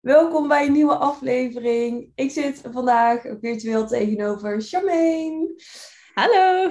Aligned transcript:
Welkom 0.00 0.48
bij 0.48 0.66
een 0.66 0.72
nieuwe 0.72 0.96
aflevering. 0.96 2.12
Ik 2.14 2.30
zit 2.30 2.62
vandaag 2.72 3.20
virtueel 3.40 3.86
tegenover 3.86 4.62
Charmaine. 4.62 5.54
Hallo. 6.14 6.70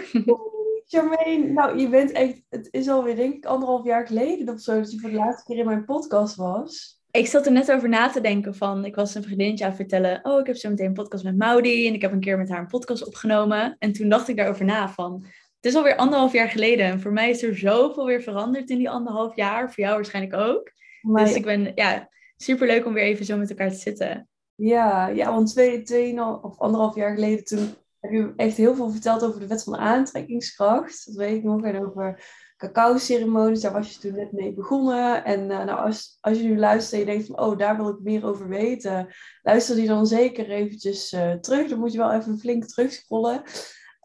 Charmaine, 0.88 1.52
nou 1.52 1.79
je 1.79 1.89
bent 1.89 2.12
echt, 2.12 2.42
het 2.50 2.68
is 2.71 2.89
alweer 2.89 3.15
denk 3.15 3.34
ik 3.34 3.46
anderhalf 3.46 3.86
jaar 3.86 4.07
geleden 4.07 4.54
of 4.54 4.60
zo 4.60 4.76
dat 4.76 4.92
je 4.92 5.00
voor 5.00 5.10
de 5.10 5.15
laatste 5.15 5.44
keer 5.46 5.60
in 5.60 5.65
mijn 5.65 5.86
podcast 5.86 6.36
was. 6.36 7.02
Ik 7.12 7.28
zat 7.28 7.46
er 7.46 7.52
net 7.52 7.72
over 7.72 7.90
na 7.90 8.10
te 8.10 8.22
denken 8.22 8.56
van, 8.56 8.86
ik 8.86 8.96
was 8.96 9.15
een 9.15 9.24
vriendinnetje 9.24 9.64
aan 9.64 9.70
het 9.70 9.80
vertellen, 9.80 10.20
oh 10.24 10.40
ik 10.40 10.46
heb 10.46 10.56
zo 10.56 10.70
meteen 10.70 10.86
een 10.86 10.94
podcast 10.94 11.24
met 11.24 11.38
Maudi 11.38 11.88
en 11.88 11.94
ik 11.94 12.02
heb 12.02 12.12
een 12.12 12.20
keer 12.20 12.38
met 12.38 12.50
haar 12.50 12.60
een 12.60 12.68
podcast 12.68 13.08
opgenomen. 13.08 13.76
En 13.80 13.92
toen 13.92 14.10
dacht 14.10 14.28
ik 14.28 14.38
daarover 14.38 14.66
na 14.66 14.90
van, 14.90 15.26
het 15.56 15.66
is 15.66 15.76
alweer 15.76 15.96
anderhalf 15.96 16.34
jaar 16.34 16.50
geleden 16.50 16.86
en 16.86 17.02
voor 17.02 17.14
mij 17.14 17.30
is 17.30 17.44
er 17.44 17.58
zoveel 17.58 18.05
weer 18.05 18.22
veranderd 18.22 18.70
in 18.70 18.77
die 18.77 18.90
anderhalf 18.90 19.36
jaar, 19.36 19.73
voor 19.73 19.84
jou 19.84 19.96
waarschijnlijk 19.96 20.36
ook. 20.36 20.72
Dus 21.02 21.34
ik 21.34 21.44
ben, 21.44 21.72
ja, 21.76 22.09
super 22.41 22.67
leuk 22.67 22.85
om 22.85 22.94
weer 22.94 23.03
even 23.03 23.26
zo 23.26 23.38
met 23.38 23.50
elkaar 23.50 23.70
te 23.70 23.76
zitten. 23.76 24.30
Ja, 24.55 25.08
ja 25.08 25.34
want 25.34 25.50
twee, 25.50 25.82
twee 25.82 26.22
of 26.22 26.59
anderhalf 26.59 26.95
jaar 26.95 27.14
geleden 27.14 27.44
toen 27.44 27.76
heb 28.00 28.12
je 28.12 28.34
echt 28.36 28.58
heel 28.58 28.76
veel 28.76 28.90
verteld 28.90 29.23
over 29.23 29.40
de 29.40 29.48
wet 29.48 29.64
van 29.64 29.73
de 29.73 29.80
aantrekkingskracht. 29.80 31.05
Dat 31.05 31.16
weet 31.16 31.36
ik 31.36 31.44
nog. 31.44 31.64
En 31.64 31.86
over 31.86 32.23
cacao-ceremonies, 32.58 33.62
daar 33.62 33.72
was 33.72 33.94
je 33.94 34.00
toen 34.00 34.16
net 34.16 34.31
mee 34.31 34.54
begonnen. 34.54 35.26
En 35.26 35.40
uh, 35.40 35.64
nou, 35.64 35.80
als, 35.80 36.17
als 36.22 36.38
je 36.38 36.48
nu 36.48 36.58
luistert 36.58 36.94
en 36.94 37.00
je 37.00 37.05
denkt 37.05 37.26
van, 37.28 37.40
oh, 37.40 37.58
daar 37.58 37.78
wil 37.78 37.90
ik 37.90 38.00
meer 38.00 38.26
over 38.26 38.48
weten. 38.48 39.08
Luister 39.42 39.76
die 39.76 39.88
dan 39.88 40.08
zeker 40.08 40.50
eventjes 40.50 41.14
uh, 41.14 41.34
terug. 41.34 41.70
Dan 41.70 41.80
moet 41.80 41.92
je 41.92 41.98
wel 41.98 42.14
even 42.14 42.40
flink 42.40 42.66
terugscrollen. 42.66 43.44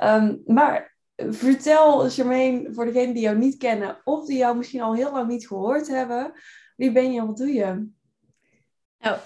Um, 0.02 0.42
maar 0.46 0.96
vertel, 1.16 2.08
Charmaine, 2.08 2.72
voor 2.72 2.84
degenen 2.84 3.14
die 3.14 3.22
jou 3.22 3.38
niet 3.38 3.56
kennen... 3.56 4.00
of 4.04 4.26
die 4.26 4.38
jou 4.38 4.56
misschien 4.56 4.82
al 4.82 4.94
heel 4.94 5.12
lang 5.12 5.28
niet 5.28 5.46
gehoord 5.46 5.88
hebben... 5.88 6.32
wie 6.76 6.92
ben 6.92 7.12
je 7.12 7.20
en 7.20 7.26
wat 7.26 7.36
doe 7.36 7.52
je? 7.52 7.88
Nou, 9.04 9.16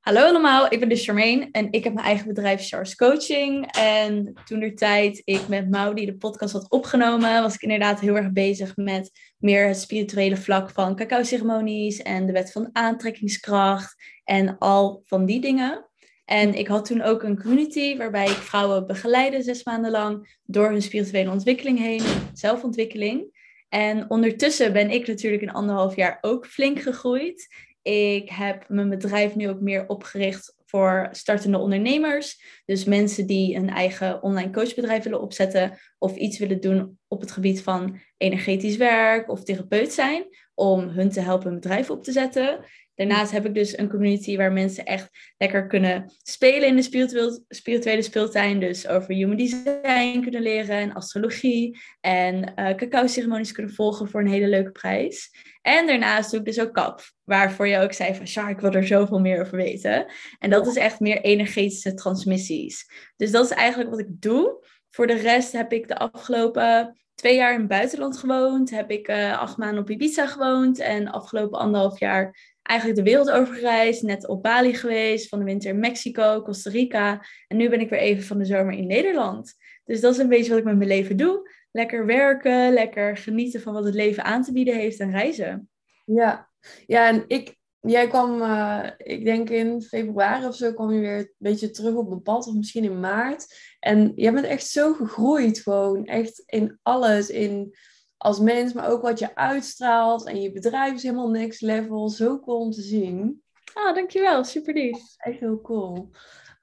hallo 0.00 0.20
allemaal, 0.20 0.72
ik 0.72 0.78
ben 0.78 0.88
dus 0.88 1.04
Charmaine 1.04 1.48
en 1.52 1.72
ik 1.72 1.84
heb 1.84 1.94
mijn 1.94 2.06
eigen 2.06 2.26
bedrijf 2.26 2.68
Charles 2.68 2.94
Coaching. 2.94 3.66
En 3.72 4.34
toen 4.44 4.60
de 4.60 4.74
tijd 4.74 5.22
ik 5.24 5.48
met 5.48 5.70
Maudi 5.70 6.06
de 6.06 6.16
podcast 6.16 6.52
had 6.52 6.70
opgenomen, 6.70 7.42
was 7.42 7.54
ik 7.54 7.62
inderdaad 7.62 8.00
heel 8.00 8.16
erg 8.16 8.32
bezig 8.32 8.76
met 8.76 9.10
meer 9.38 9.66
het 9.66 9.78
spirituele 9.78 10.36
vlak 10.36 10.70
van 10.70 10.96
cacao-ceremonies 10.96 12.02
en 12.02 12.26
de 12.26 12.32
wet 12.32 12.52
van 12.52 12.70
aantrekkingskracht 12.72 13.94
en 14.24 14.58
al 14.58 15.02
van 15.04 15.26
die 15.26 15.40
dingen. 15.40 15.86
En 16.24 16.54
ik 16.54 16.68
had 16.68 16.84
toen 16.84 17.02
ook 17.02 17.22
een 17.22 17.42
community 17.42 17.96
waarbij 17.96 18.26
ik 18.26 18.36
vrouwen 18.36 18.86
begeleide 18.86 19.42
zes 19.42 19.64
maanden 19.64 19.90
lang 19.90 20.38
door 20.44 20.70
hun 20.70 20.82
spirituele 20.82 21.30
ontwikkeling 21.30 21.78
heen, 21.78 22.02
zelfontwikkeling. 22.32 23.36
En 23.68 24.10
ondertussen 24.10 24.72
ben 24.72 24.90
ik 24.90 25.06
natuurlijk 25.06 25.42
in 25.42 25.52
anderhalf 25.52 25.96
jaar 25.96 26.18
ook 26.20 26.46
flink 26.46 26.80
gegroeid. 26.80 27.48
Ik 27.88 28.28
heb 28.30 28.68
mijn 28.68 28.88
bedrijf 28.88 29.34
nu 29.34 29.48
ook 29.48 29.60
meer 29.60 29.88
opgericht 29.88 30.54
voor 30.64 31.08
startende 31.10 31.58
ondernemers. 31.58 32.42
Dus 32.64 32.84
mensen 32.84 33.26
die 33.26 33.56
een 33.56 33.70
eigen 33.70 34.22
online 34.22 34.50
coachbedrijf 34.50 35.04
willen 35.04 35.20
opzetten 35.20 35.78
of 35.98 36.16
iets 36.16 36.38
willen 36.38 36.60
doen 36.60 36.98
op 37.06 37.20
het 37.20 37.30
gebied 37.30 37.62
van 37.62 38.00
energetisch 38.16 38.76
werk 38.76 39.30
of 39.30 39.42
therapeut 39.42 39.92
zijn, 39.92 40.24
om 40.54 40.88
hun 40.88 41.10
te 41.10 41.20
helpen 41.20 41.48
een 41.48 41.60
bedrijf 41.60 41.90
op 41.90 42.04
te 42.04 42.12
zetten. 42.12 42.64
Daarnaast 42.98 43.32
heb 43.32 43.46
ik 43.46 43.54
dus 43.54 43.78
een 43.78 43.88
community 43.88 44.36
waar 44.36 44.52
mensen 44.52 44.84
echt 44.84 45.08
lekker 45.36 45.66
kunnen 45.66 46.12
spelen 46.22 46.68
in 46.68 46.76
de 46.76 46.82
spirituele, 46.82 47.44
spirituele 47.48 48.02
speeltuin. 48.02 48.60
Dus 48.60 48.88
over 48.88 49.14
human 49.14 49.36
design 49.36 50.20
kunnen 50.22 50.42
leren 50.42 50.76
en 50.76 50.92
astrologie. 50.92 51.78
En 52.00 52.52
uh, 52.56 52.74
cacao-ceremonies 52.74 53.52
kunnen 53.52 53.74
volgen 53.74 54.08
voor 54.08 54.20
een 54.20 54.28
hele 54.28 54.48
leuke 54.48 54.70
prijs. 54.70 55.30
En 55.62 55.86
daarnaast 55.86 56.30
doe 56.30 56.40
ik 56.40 56.46
dus 56.46 56.60
ook 56.60 56.74
kap. 56.74 57.00
Waarvoor 57.24 57.66
je 57.66 57.78
ook 57.78 57.92
zei 57.92 58.14
van, 58.14 58.26
Char, 58.26 58.50
ik 58.50 58.60
wil 58.60 58.72
er 58.72 58.86
zoveel 58.86 59.18
meer 59.18 59.40
over 59.40 59.56
weten. 59.56 60.06
En 60.38 60.50
dat 60.50 60.66
is 60.66 60.76
echt 60.76 61.00
meer 61.00 61.20
energetische 61.20 61.94
transmissies. 61.94 62.90
Dus 63.16 63.30
dat 63.30 63.44
is 63.44 63.50
eigenlijk 63.50 63.90
wat 63.90 64.00
ik 64.00 64.20
doe. 64.20 64.66
Voor 64.90 65.06
de 65.06 65.16
rest 65.16 65.52
heb 65.52 65.72
ik 65.72 65.88
de 65.88 65.98
afgelopen 65.98 66.98
twee 67.14 67.36
jaar 67.36 67.52
in 67.52 67.58
het 67.58 67.68
buitenland 67.68 68.16
gewoond. 68.16 68.70
Heb 68.70 68.90
ik 68.90 69.08
uh, 69.08 69.38
acht 69.38 69.56
maanden 69.56 69.82
op 69.82 69.90
Ibiza 69.90 70.26
gewoond. 70.26 70.78
En 70.78 71.08
afgelopen 71.08 71.58
anderhalf 71.58 71.98
jaar 71.98 72.56
eigenlijk 72.68 72.98
de 72.98 73.10
wereld 73.10 73.30
over 73.30 73.54
gereisd. 73.54 74.02
Net 74.02 74.28
op 74.28 74.42
Bali 74.42 74.74
geweest, 74.74 75.28
van 75.28 75.38
de 75.38 75.44
winter 75.44 75.70
in 75.70 75.78
Mexico, 75.78 76.42
Costa 76.42 76.70
Rica. 76.70 77.26
En 77.46 77.56
nu 77.56 77.68
ben 77.68 77.80
ik 77.80 77.90
weer 77.90 77.98
even 77.98 78.24
van 78.24 78.38
de 78.38 78.44
zomer 78.44 78.74
in 78.74 78.86
Nederland. 78.86 79.54
Dus 79.84 80.00
dat 80.00 80.12
is 80.12 80.18
een 80.18 80.28
beetje 80.28 80.50
wat 80.50 80.58
ik 80.58 80.64
met 80.64 80.76
mijn 80.76 80.88
leven 80.88 81.16
doe. 81.16 81.50
Lekker 81.72 82.06
werken, 82.06 82.72
lekker 82.72 83.16
genieten 83.16 83.60
van 83.60 83.72
wat 83.72 83.84
het 83.84 83.94
leven 83.94 84.24
aan 84.24 84.42
te 84.42 84.52
bieden 84.52 84.74
heeft 84.74 85.00
en 85.00 85.10
reizen. 85.10 85.68
Ja, 86.04 86.48
ja 86.86 87.08
en 87.08 87.24
ik, 87.26 87.56
jij 87.80 88.08
kwam, 88.08 88.42
uh, 88.42 88.90
ik 88.96 89.24
denk 89.24 89.50
in 89.50 89.82
februari 89.82 90.46
of 90.46 90.56
zo, 90.56 90.72
kwam 90.72 90.92
je 90.92 91.00
weer 91.00 91.18
een 91.18 91.30
beetje 91.38 91.70
terug 91.70 91.94
op 91.94 92.08
mijn 92.08 92.22
pad, 92.22 92.46
of 92.46 92.54
misschien 92.54 92.84
in 92.84 93.00
maart. 93.00 93.46
En 93.80 94.12
jij 94.14 94.32
bent 94.32 94.46
echt 94.46 94.66
zo 94.66 94.92
gegroeid 94.92 95.58
gewoon, 95.58 96.04
echt 96.04 96.42
in 96.46 96.78
alles, 96.82 97.30
in 97.30 97.74
als 98.18 98.38
mens, 98.38 98.72
maar 98.72 98.90
ook 98.90 99.02
wat 99.02 99.18
je 99.18 99.34
uitstraalt. 99.34 100.26
En 100.26 100.40
je 100.40 100.52
bedrijf 100.52 100.94
is 100.94 101.02
helemaal 101.02 101.30
next 101.30 101.60
level. 101.60 102.08
Zo 102.08 102.40
cool 102.40 102.58
om 102.60 102.70
te 102.70 102.82
zien. 102.82 103.42
Ah, 103.74 103.94
dankjewel. 103.94 104.44
Super 104.44 104.74
lief. 104.74 104.98
Echt 105.16 105.40
heel 105.40 105.60
cool. 105.60 106.10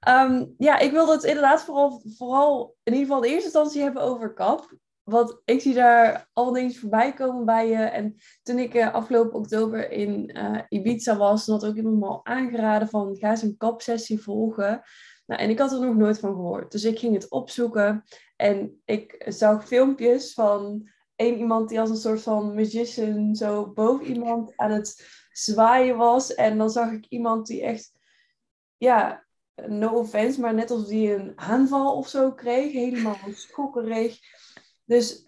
Um, 0.08 0.54
ja, 0.58 0.78
ik 0.78 0.90
wilde 0.90 1.12
het 1.12 1.24
inderdaad 1.24 1.62
vooral, 1.62 2.02
vooral 2.16 2.76
in 2.82 2.92
ieder 2.92 3.06
geval 3.06 3.22
in 3.22 3.30
eerste 3.30 3.44
instantie 3.44 3.82
hebben 3.82 4.02
over 4.02 4.34
kap. 4.34 4.74
Want 5.02 5.40
ik 5.44 5.60
zie 5.60 5.74
daar 5.74 6.28
al 6.32 6.52
dingen 6.52 6.74
voorbij 6.74 7.12
komen 7.12 7.44
bij 7.44 7.68
je. 7.68 7.76
En 7.76 8.16
toen 8.42 8.58
ik 8.58 8.74
uh, 8.74 8.94
afgelopen 8.94 9.38
oktober 9.38 9.90
in 9.90 10.36
uh, 10.36 10.58
Ibiza 10.68 11.16
was, 11.16 11.46
had 11.46 11.66
ook 11.66 11.76
iemand 11.76 11.98
me 11.98 12.06
al 12.06 12.26
aangeraden 12.26 12.88
van 12.88 13.16
ga 13.16 13.30
eens 13.30 13.42
een 13.42 13.56
kapsessie 13.56 14.22
volgen. 14.22 14.82
Nou, 15.26 15.40
en 15.40 15.50
ik 15.50 15.58
had 15.58 15.72
er 15.72 15.80
nog 15.80 15.96
nooit 15.96 16.18
van 16.18 16.34
gehoord. 16.34 16.72
Dus 16.72 16.84
ik 16.84 16.98
ging 16.98 17.14
het 17.14 17.30
opzoeken 17.30 18.04
en 18.36 18.80
ik 18.84 19.24
zag 19.28 19.66
filmpjes 19.66 20.32
van 20.32 20.88
één 21.16 21.38
iemand 21.38 21.68
die 21.68 21.80
als 21.80 21.90
een 21.90 21.96
soort 21.96 22.22
van 22.22 22.54
magician 22.54 23.34
zo 23.34 23.72
boven 23.72 24.06
iemand 24.06 24.52
aan 24.56 24.70
het 24.70 25.06
zwaaien 25.32 25.96
was. 25.96 26.34
En 26.34 26.58
dan 26.58 26.70
zag 26.70 26.92
ik 26.92 27.06
iemand 27.08 27.46
die 27.46 27.62
echt, 27.62 27.92
ja, 28.76 29.24
no 29.66 29.98
offense, 29.98 30.40
maar 30.40 30.54
net 30.54 30.70
alsof 30.70 30.88
die 30.88 31.14
een 31.14 31.32
aanval 31.36 31.96
of 31.96 32.08
zo 32.08 32.32
kreeg. 32.32 32.72
Helemaal 32.72 33.18
schokkerig. 33.48 34.18
Dus 34.84 35.26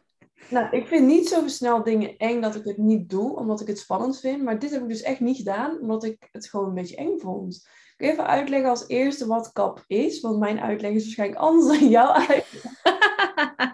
nou, 0.50 0.76
ik 0.76 0.87
vind 0.87 1.06
niet 1.06 1.28
zo 1.28 1.49
snel 1.49 1.82
dingen 1.82 2.16
eng 2.16 2.41
dat 2.41 2.55
ik 2.55 2.65
het 2.65 2.76
niet 2.76 3.10
doe, 3.10 3.37
omdat 3.37 3.60
ik 3.60 3.66
het 3.66 3.78
spannend 3.78 4.20
vind. 4.20 4.43
Maar 4.43 4.59
dit 4.59 4.70
heb 4.70 4.82
ik 4.82 4.88
dus 4.88 5.03
echt 5.03 5.20
niet 5.20 5.37
gedaan, 5.37 5.81
omdat 5.81 6.05
ik 6.05 6.28
het 6.32 6.49
gewoon 6.49 6.69
een 6.69 6.75
beetje 6.75 6.97
eng 6.97 7.19
vond. 7.19 7.55
Ik 7.97 8.05
wil 8.05 8.09
even 8.09 8.26
uitleggen 8.26 8.70
als 8.70 8.88
eerste 8.88 9.26
wat 9.26 9.53
kap 9.53 9.84
is, 9.87 10.20
want 10.20 10.38
mijn 10.38 10.60
uitleg 10.60 10.93
is 10.93 11.03
waarschijnlijk 11.05 11.41
anders 11.41 11.78
dan 11.78 11.88
jouw 11.88 12.12
uitleg. 12.12 12.53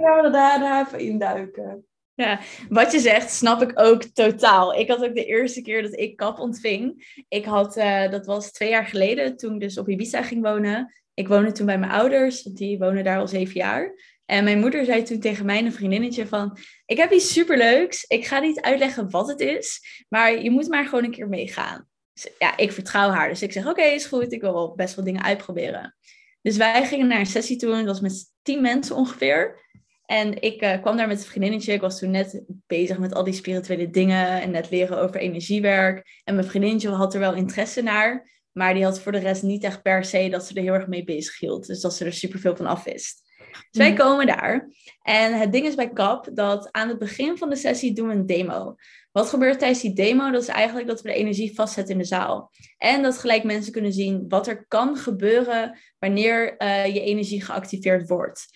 dan 0.00 0.10
gaan 0.10 0.22
we 0.24 0.30
daarna 0.30 0.86
even 0.86 0.98
induiken. 0.98 1.86
Ja, 2.14 2.40
wat 2.68 2.92
je 2.92 2.98
zegt, 2.98 3.30
snap 3.30 3.62
ik 3.62 3.80
ook 3.80 4.02
totaal. 4.02 4.74
Ik 4.74 4.88
had 4.88 5.04
ook 5.04 5.14
de 5.14 5.24
eerste 5.24 5.62
keer 5.62 5.82
dat 5.82 5.98
ik 5.98 6.16
kap 6.16 6.38
ontving. 6.38 7.14
Ik 7.28 7.44
had, 7.44 7.76
uh, 7.76 8.10
dat 8.10 8.26
was 8.26 8.52
twee 8.52 8.68
jaar 8.68 8.86
geleden, 8.86 9.36
toen 9.36 9.54
ik 9.54 9.60
dus 9.60 9.78
op 9.78 9.88
Ibiza 9.88 10.22
ging 10.22 10.42
wonen. 10.42 10.94
Ik 11.14 11.28
woonde 11.28 11.52
toen 11.52 11.66
bij 11.66 11.78
mijn 11.78 11.92
ouders, 11.92 12.42
want 12.42 12.56
die 12.56 12.78
wonen 12.78 13.04
daar 13.04 13.18
al 13.18 13.28
zeven 13.28 13.54
jaar. 13.54 13.94
En 14.24 14.44
mijn 14.44 14.60
moeder 14.60 14.84
zei 14.84 15.02
toen 15.02 15.20
tegen 15.20 15.46
mij, 15.46 15.58
een 15.58 15.72
vriendinnetje, 15.72 16.26
van... 16.26 16.58
Ik 16.86 16.96
heb 16.96 17.12
iets 17.12 17.32
superleuks. 17.32 18.04
Ik 18.04 18.26
ga 18.26 18.38
niet 18.38 18.60
uitleggen 18.60 19.10
wat 19.10 19.28
het 19.28 19.40
is, 19.40 19.80
maar 20.08 20.42
je 20.42 20.50
moet 20.50 20.68
maar 20.68 20.84
gewoon 20.84 21.04
een 21.04 21.10
keer 21.10 21.28
meegaan. 21.28 21.88
Dus, 22.12 22.32
ja, 22.38 22.56
ik 22.56 22.72
vertrouw 22.72 23.10
haar. 23.10 23.28
Dus 23.28 23.42
ik 23.42 23.52
zeg, 23.52 23.66
oké, 23.66 23.82
is 23.82 24.06
goed. 24.06 24.32
Ik 24.32 24.40
wil 24.40 24.74
best 24.74 24.94
wel 24.94 25.04
dingen 25.04 25.22
uitproberen. 25.22 25.96
Dus 26.42 26.56
wij 26.56 26.86
gingen 26.86 27.06
naar 27.06 27.18
een 27.18 27.26
sessie 27.26 27.56
toe. 27.56 27.74
Dat 27.74 27.84
was 27.84 28.00
met 28.00 28.32
tien 28.42 28.60
mensen 28.60 28.96
ongeveer. 28.96 29.64
En 30.06 30.42
ik 30.42 30.62
uh, 30.62 30.80
kwam 30.80 30.96
daar 30.96 31.08
met 31.08 31.18
een 31.18 31.24
vriendinnetje. 31.24 31.72
Ik 31.72 31.80
was 31.80 31.98
toen 31.98 32.10
net 32.10 32.44
bezig 32.66 32.98
met 32.98 33.14
al 33.14 33.24
die 33.24 33.34
spirituele 33.34 33.90
dingen 33.90 34.40
en 34.40 34.50
net 34.50 34.70
leren 34.70 34.98
over 34.98 35.16
energiewerk. 35.16 36.20
En 36.24 36.34
mijn 36.34 36.46
vriendinnetje 36.46 36.88
had 36.88 37.14
er 37.14 37.20
wel 37.20 37.34
interesse 37.34 37.82
naar. 37.82 38.34
Maar 38.52 38.74
die 38.74 38.84
had 38.84 39.00
voor 39.00 39.12
de 39.12 39.18
rest 39.18 39.42
niet 39.42 39.64
echt 39.64 39.82
per 39.82 40.04
se 40.04 40.28
dat 40.28 40.46
ze 40.46 40.54
er 40.54 40.62
heel 40.62 40.72
erg 40.72 40.86
mee 40.86 41.04
bezig 41.04 41.38
hield. 41.38 41.66
Dus 41.66 41.80
dat 41.80 41.94
ze 41.94 42.04
er 42.04 42.12
superveel 42.12 42.56
van 42.56 42.66
af 42.66 42.84
wist. 42.84 43.24
Dus 43.52 43.68
wij 43.70 43.88
hmm. 43.88 43.96
komen 43.96 44.26
daar. 44.26 44.68
En 45.02 45.38
het 45.38 45.52
ding 45.52 45.66
is 45.66 45.74
bij 45.74 45.92
KAP 45.92 46.28
dat 46.32 46.72
aan 46.72 46.88
het 46.88 46.98
begin 46.98 47.38
van 47.38 47.50
de 47.50 47.56
sessie 47.56 47.94
doen 47.94 48.08
we 48.08 48.14
een 48.14 48.26
demo. 48.26 48.74
Wat 49.12 49.28
gebeurt 49.28 49.58
tijdens 49.58 49.80
die 49.80 49.94
demo? 49.94 50.30
Dat 50.30 50.42
is 50.42 50.48
eigenlijk 50.48 50.88
dat 50.88 51.02
we 51.02 51.08
de 51.08 51.14
energie 51.14 51.54
vastzetten 51.54 51.94
in 51.94 52.00
de 52.00 52.06
zaal. 52.06 52.50
En 52.78 53.02
dat 53.02 53.18
gelijk 53.18 53.44
mensen 53.44 53.72
kunnen 53.72 53.92
zien 53.92 54.24
wat 54.28 54.46
er 54.46 54.66
kan 54.66 54.96
gebeuren 54.96 55.78
wanneer 55.98 56.62
uh, 56.62 56.86
je 56.86 57.00
energie 57.00 57.44
geactiveerd 57.44 58.08
wordt. 58.08 58.46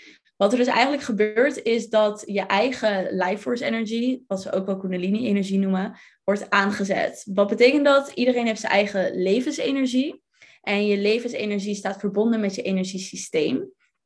Wat 0.40 0.52
er 0.52 0.58
dus 0.58 0.66
eigenlijk 0.66 1.02
gebeurt, 1.02 1.62
is 1.62 1.88
dat 1.88 2.22
je 2.26 2.40
eigen 2.40 3.16
life 3.16 3.38
force 3.38 3.64
energy, 3.64 4.20
wat 4.26 4.42
ze 4.42 4.52
ook 4.52 4.66
wel 4.66 4.76
kundalini 4.76 5.26
energie 5.26 5.58
noemen, 5.58 5.98
wordt 6.24 6.50
aangezet. 6.50 7.26
Wat 7.34 7.48
betekent 7.48 7.84
dat? 7.84 8.10
Iedereen 8.14 8.46
heeft 8.46 8.60
zijn 8.60 8.72
eigen 8.72 9.22
levensenergie. 9.22 10.22
En 10.62 10.86
je 10.86 10.98
levensenergie 10.98 11.74
staat 11.74 12.00
verbonden 12.00 12.40
met 12.40 12.54
je 12.54 12.62
energiesysteem. 12.62 13.56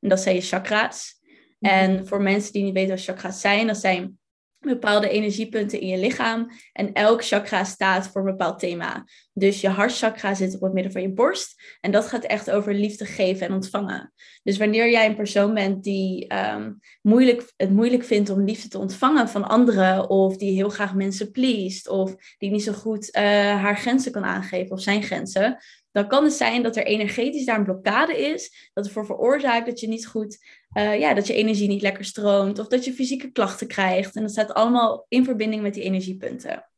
En 0.00 0.08
dat 0.08 0.20
zijn 0.20 0.34
je 0.34 0.40
chakra's. 0.40 1.20
Mhm. 1.58 1.72
En 1.72 2.06
voor 2.06 2.22
mensen 2.22 2.52
die 2.52 2.62
niet 2.62 2.74
weten 2.74 2.94
wat 2.94 3.04
chakra's 3.04 3.40
zijn, 3.40 3.66
dat 3.66 3.78
zijn 3.78 4.18
bepaalde 4.64 5.08
energiepunten 5.08 5.80
in 5.80 5.88
je 5.88 5.98
lichaam. 5.98 6.50
En 6.72 6.92
elk 6.92 7.24
chakra 7.24 7.64
staat 7.64 8.08
voor 8.08 8.20
een 8.20 8.36
bepaald 8.36 8.58
thema. 8.58 9.04
Dus 9.32 9.60
je 9.60 9.68
hartchakra 9.68 10.34
zit 10.34 10.54
op 10.54 10.60
het 10.60 10.72
midden 10.72 10.92
van 10.92 11.02
je 11.02 11.12
borst. 11.12 11.62
En 11.80 11.90
dat 11.90 12.06
gaat 12.06 12.24
echt 12.24 12.50
over 12.50 12.74
liefde 12.74 13.04
geven 13.04 13.46
en 13.46 13.52
ontvangen. 13.52 14.12
Dus 14.42 14.58
wanneer 14.58 14.90
jij 14.90 15.06
een 15.06 15.16
persoon 15.16 15.54
bent 15.54 15.84
die 15.84 16.26
ehm, 16.26 16.72
moeilijk, 17.02 17.52
het 17.56 17.70
moeilijk 17.70 18.04
vindt 18.04 18.30
om 18.30 18.44
liefde 18.44 18.68
te 18.68 18.78
ontvangen 18.78 19.28
van 19.28 19.48
anderen, 19.48 20.10
of 20.10 20.36
die 20.36 20.54
heel 20.54 20.68
graag 20.68 20.94
mensen 20.94 21.30
pleest, 21.30 21.88
of 21.88 22.14
die 22.38 22.50
niet 22.50 22.62
zo 22.62 22.72
goed 22.72 23.16
uh, 23.16 23.22
haar 23.62 23.76
grenzen 23.76 24.12
kan 24.12 24.24
aangeven 24.24 24.70
of 24.70 24.82
zijn 24.82 25.02
grenzen, 25.02 25.58
dan 25.94 26.08
kan 26.08 26.24
het 26.24 26.32
zijn 26.32 26.62
dat 26.62 26.76
er 26.76 26.84
energetisch 26.86 27.44
daar 27.44 27.58
een 27.58 27.64
blokkade 27.64 28.18
is, 28.18 28.70
dat 28.72 28.86
ervoor 28.86 29.06
veroorzaakt 29.06 29.66
dat 29.66 29.80
je 29.80 29.88
niet 29.88 30.06
goed 30.06 30.38
uh, 30.78 30.98
ja, 30.98 31.14
dat 31.14 31.26
je 31.26 31.34
energie 31.34 31.68
niet 31.68 31.82
lekker 31.82 32.04
stroomt 32.04 32.58
of 32.58 32.66
dat 32.66 32.84
je 32.84 32.92
fysieke 32.92 33.30
klachten 33.30 33.66
krijgt. 33.66 34.16
En 34.16 34.22
dat 34.22 34.30
staat 34.30 34.54
allemaal 34.54 35.06
in 35.08 35.24
verbinding 35.24 35.62
met 35.62 35.74
die 35.74 35.82
energiepunten. 35.82 36.68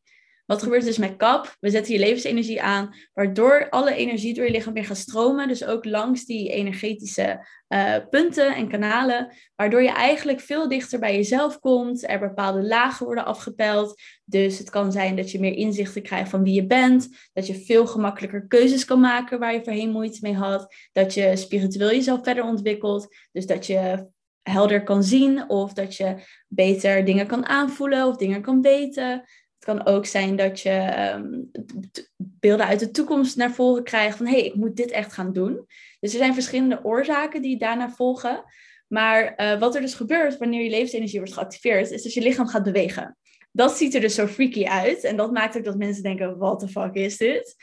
Wat 0.46 0.62
gebeurt 0.62 0.84
dus 0.84 0.98
met 0.98 1.16
kap? 1.16 1.56
We 1.60 1.70
zetten 1.70 1.92
je 1.92 1.98
levensenergie 1.98 2.62
aan, 2.62 2.94
waardoor 3.12 3.68
alle 3.70 3.94
energie 3.94 4.34
door 4.34 4.44
je 4.44 4.50
lichaam 4.50 4.72
weer 4.72 4.84
gaat 4.84 4.96
stromen. 4.96 5.48
Dus 5.48 5.64
ook 5.64 5.84
langs 5.84 6.24
die 6.24 6.50
energetische 6.50 7.46
uh, 7.68 7.96
punten 8.10 8.54
en 8.54 8.68
kanalen, 8.68 9.32
waardoor 9.56 9.82
je 9.82 9.90
eigenlijk 9.90 10.40
veel 10.40 10.68
dichter 10.68 10.98
bij 10.98 11.14
jezelf 11.14 11.58
komt. 11.58 12.08
Er 12.08 12.18
bepaalde 12.18 12.62
lagen 12.62 13.06
worden 13.06 13.24
afgepeld. 13.24 14.00
Dus 14.24 14.58
het 14.58 14.70
kan 14.70 14.92
zijn 14.92 15.16
dat 15.16 15.30
je 15.30 15.40
meer 15.40 15.54
inzichten 15.54 16.02
krijgt 16.02 16.30
van 16.30 16.42
wie 16.42 16.54
je 16.54 16.66
bent. 16.66 17.08
Dat 17.32 17.46
je 17.46 17.64
veel 17.64 17.86
gemakkelijker 17.86 18.46
keuzes 18.46 18.84
kan 18.84 19.00
maken 19.00 19.38
waar 19.38 19.52
je 19.52 19.64
voorheen 19.64 19.90
moeite 19.90 20.18
mee 20.22 20.34
had. 20.34 20.74
Dat 20.92 21.14
je 21.14 21.36
spiritueel 21.36 21.90
jezelf 21.90 22.20
verder 22.22 22.44
ontwikkelt. 22.44 23.16
Dus 23.32 23.46
dat 23.46 23.66
je 23.66 24.08
helder 24.42 24.82
kan 24.82 25.02
zien 25.02 25.50
of 25.50 25.72
dat 25.72 25.96
je 25.96 26.14
beter 26.48 27.04
dingen 27.04 27.26
kan 27.26 27.46
aanvoelen 27.46 28.06
of 28.06 28.16
dingen 28.16 28.42
kan 28.42 28.62
weten 28.62 29.24
kan 29.66 29.86
ook 29.86 30.06
zijn 30.06 30.36
dat 30.36 30.60
je 30.60 30.70
ehm, 30.70 31.42
beelden 32.16 32.66
uit 32.66 32.78
de 32.78 32.90
toekomst 32.90 33.36
naar 33.36 33.52
voren 33.52 33.84
krijgt 33.84 34.16
van 34.16 34.26
hé, 34.26 34.32
hey, 34.32 34.44
ik 34.44 34.54
moet 34.54 34.76
dit 34.76 34.90
echt 34.90 35.12
gaan 35.12 35.32
doen. 35.32 35.66
Dus 36.00 36.12
er 36.12 36.18
zijn 36.18 36.34
verschillende 36.34 36.84
oorzaken 36.84 37.42
die 37.42 37.58
daarna 37.58 37.90
volgen. 37.90 38.44
Maar 38.88 39.34
uh, 39.36 39.58
wat 39.58 39.74
er 39.74 39.80
dus 39.80 39.94
gebeurt 39.94 40.38
wanneer 40.38 40.62
je 40.62 40.70
levensenergie 40.70 41.18
wordt 41.18 41.34
geactiveerd, 41.34 41.90
is 41.90 42.02
dat 42.02 42.12
je 42.12 42.20
lichaam 42.20 42.46
gaat 42.46 42.62
bewegen. 42.62 43.16
Dat 43.52 43.76
ziet 43.76 43.94
er 43.94 44.00
dus 44.00 44.14
zo 44.14 44.26
freaky 44.26 44.64
uit. 44.64 45.04
En 45.04 45.16
dat 45.16 45.32
maakt 45.32 45.56
ook 45.56 45.64
dat 45.64 45.76
mensen 45.76 46.02
denken, 46.02 46.38
what 46.38 46.58
the 46.58 46.68
fuck 46.68 46.94
is 46.94 47.16
dit? 47.16 47.56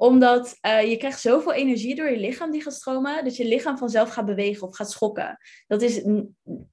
Omdat 0.00 0.58
uh, 0.66 0.90
je 0.90 0.96
krijgt 0.96 1.20
zoveel 1.20 1.52
energie 1.52 1.94
door 1.94 2.10
je 2.10 2.18
lichaam 2.18 2.50
die 2.50 2.62
gaat 2.62 2.74
stromen, 2.74 3.24
dat 3.24 3.36
je 3.36 3.48
lichaam 3.48 3.78
vanzelf 3.78 4.10
gaat 4.10 4.26
bewegen 4.26 4.66
of 4.66 4.76
gaat 4.76 4.90
schokken. 4.90 5.38
Dat 5.66 5.82
is 5.82 6.02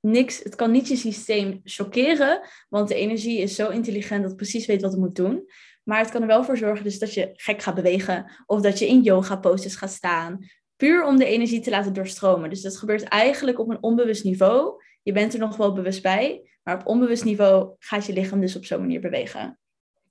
niks, 0.02 0.44
het 0.44 0.56
kan 0.56 0.72
niet 0.72 0.88
je 0.88 0.96
systeem 0.96 1.62
chockeren, 1.64 2.42
want 2.70 2.88
de 2.88 2.96
energie 2.96 3.40
is 3.40 3.56
zo 3.56 3.70
intelligent 3.70 4.22
dat 4.22 4.30
het 4.30 4.40
precies 4.40 4.66
weet 4.66 4.82
wat 4.82 4.92
het 4.92 5.00
moet 5.00 5.16
doen. 5.16 5.50
Maar 5.84 6.00
het 6.00 6.12
kan 6.12 6.22
er 6.22 6.28
wel 6.28 6.44
voor 6.44 6.58
zorgen 6.58 6.84
dus 6.84 7.00
dat 7.00 7.14
je 7.14 7.32
gek 7.34 7.62
gaat 7.62 7.76
bewegen 7.76 8.32
of 8.46 8.62
dat 8.62 8.80
je 8.80 8.88
in 8.88 9.02
yoga 9.02 9.36
poses 9.36 9.76
gaat 9.76 9.92
staan. 9.92 10.40
Puur 10.76 11.06
om 11.06 11.18
de 11.18 11.26
energie 11.26 11.60
te 11.60 11.70
laten 11.70 11.94
doorstromen. 11.94 12.50
Dus 12.50 12.62
dat 12.62 12.78
gebeurt 12.78 13.04
eigenlijk 13.04 13.60
op 13.60 13.70
een 13.70 13.84
onbewust 13.84 14.24
niveau. 14.24 14.84
Je 15.04 15.12
bent 15.12 15.34
er 15.34 15.40
nog 15.40 15.58
wel 15.58 15.74
bewust 15.74 16.02
bij, 16.02 16.50
maar 16.64 16.76
op 16.76 16.88
onbewust 16.88 17.24
niveau 17.24 17.76
gaat 17.80 18.06
je 18.06 18.14
lichaam 18.14 18.40
dus 18.40 18.56
op 18.56 18.66
zo'n 18.66 18.80
manier 18.80 19.02
bewegen. 19.02 19.60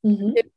Mm 0.00 0.52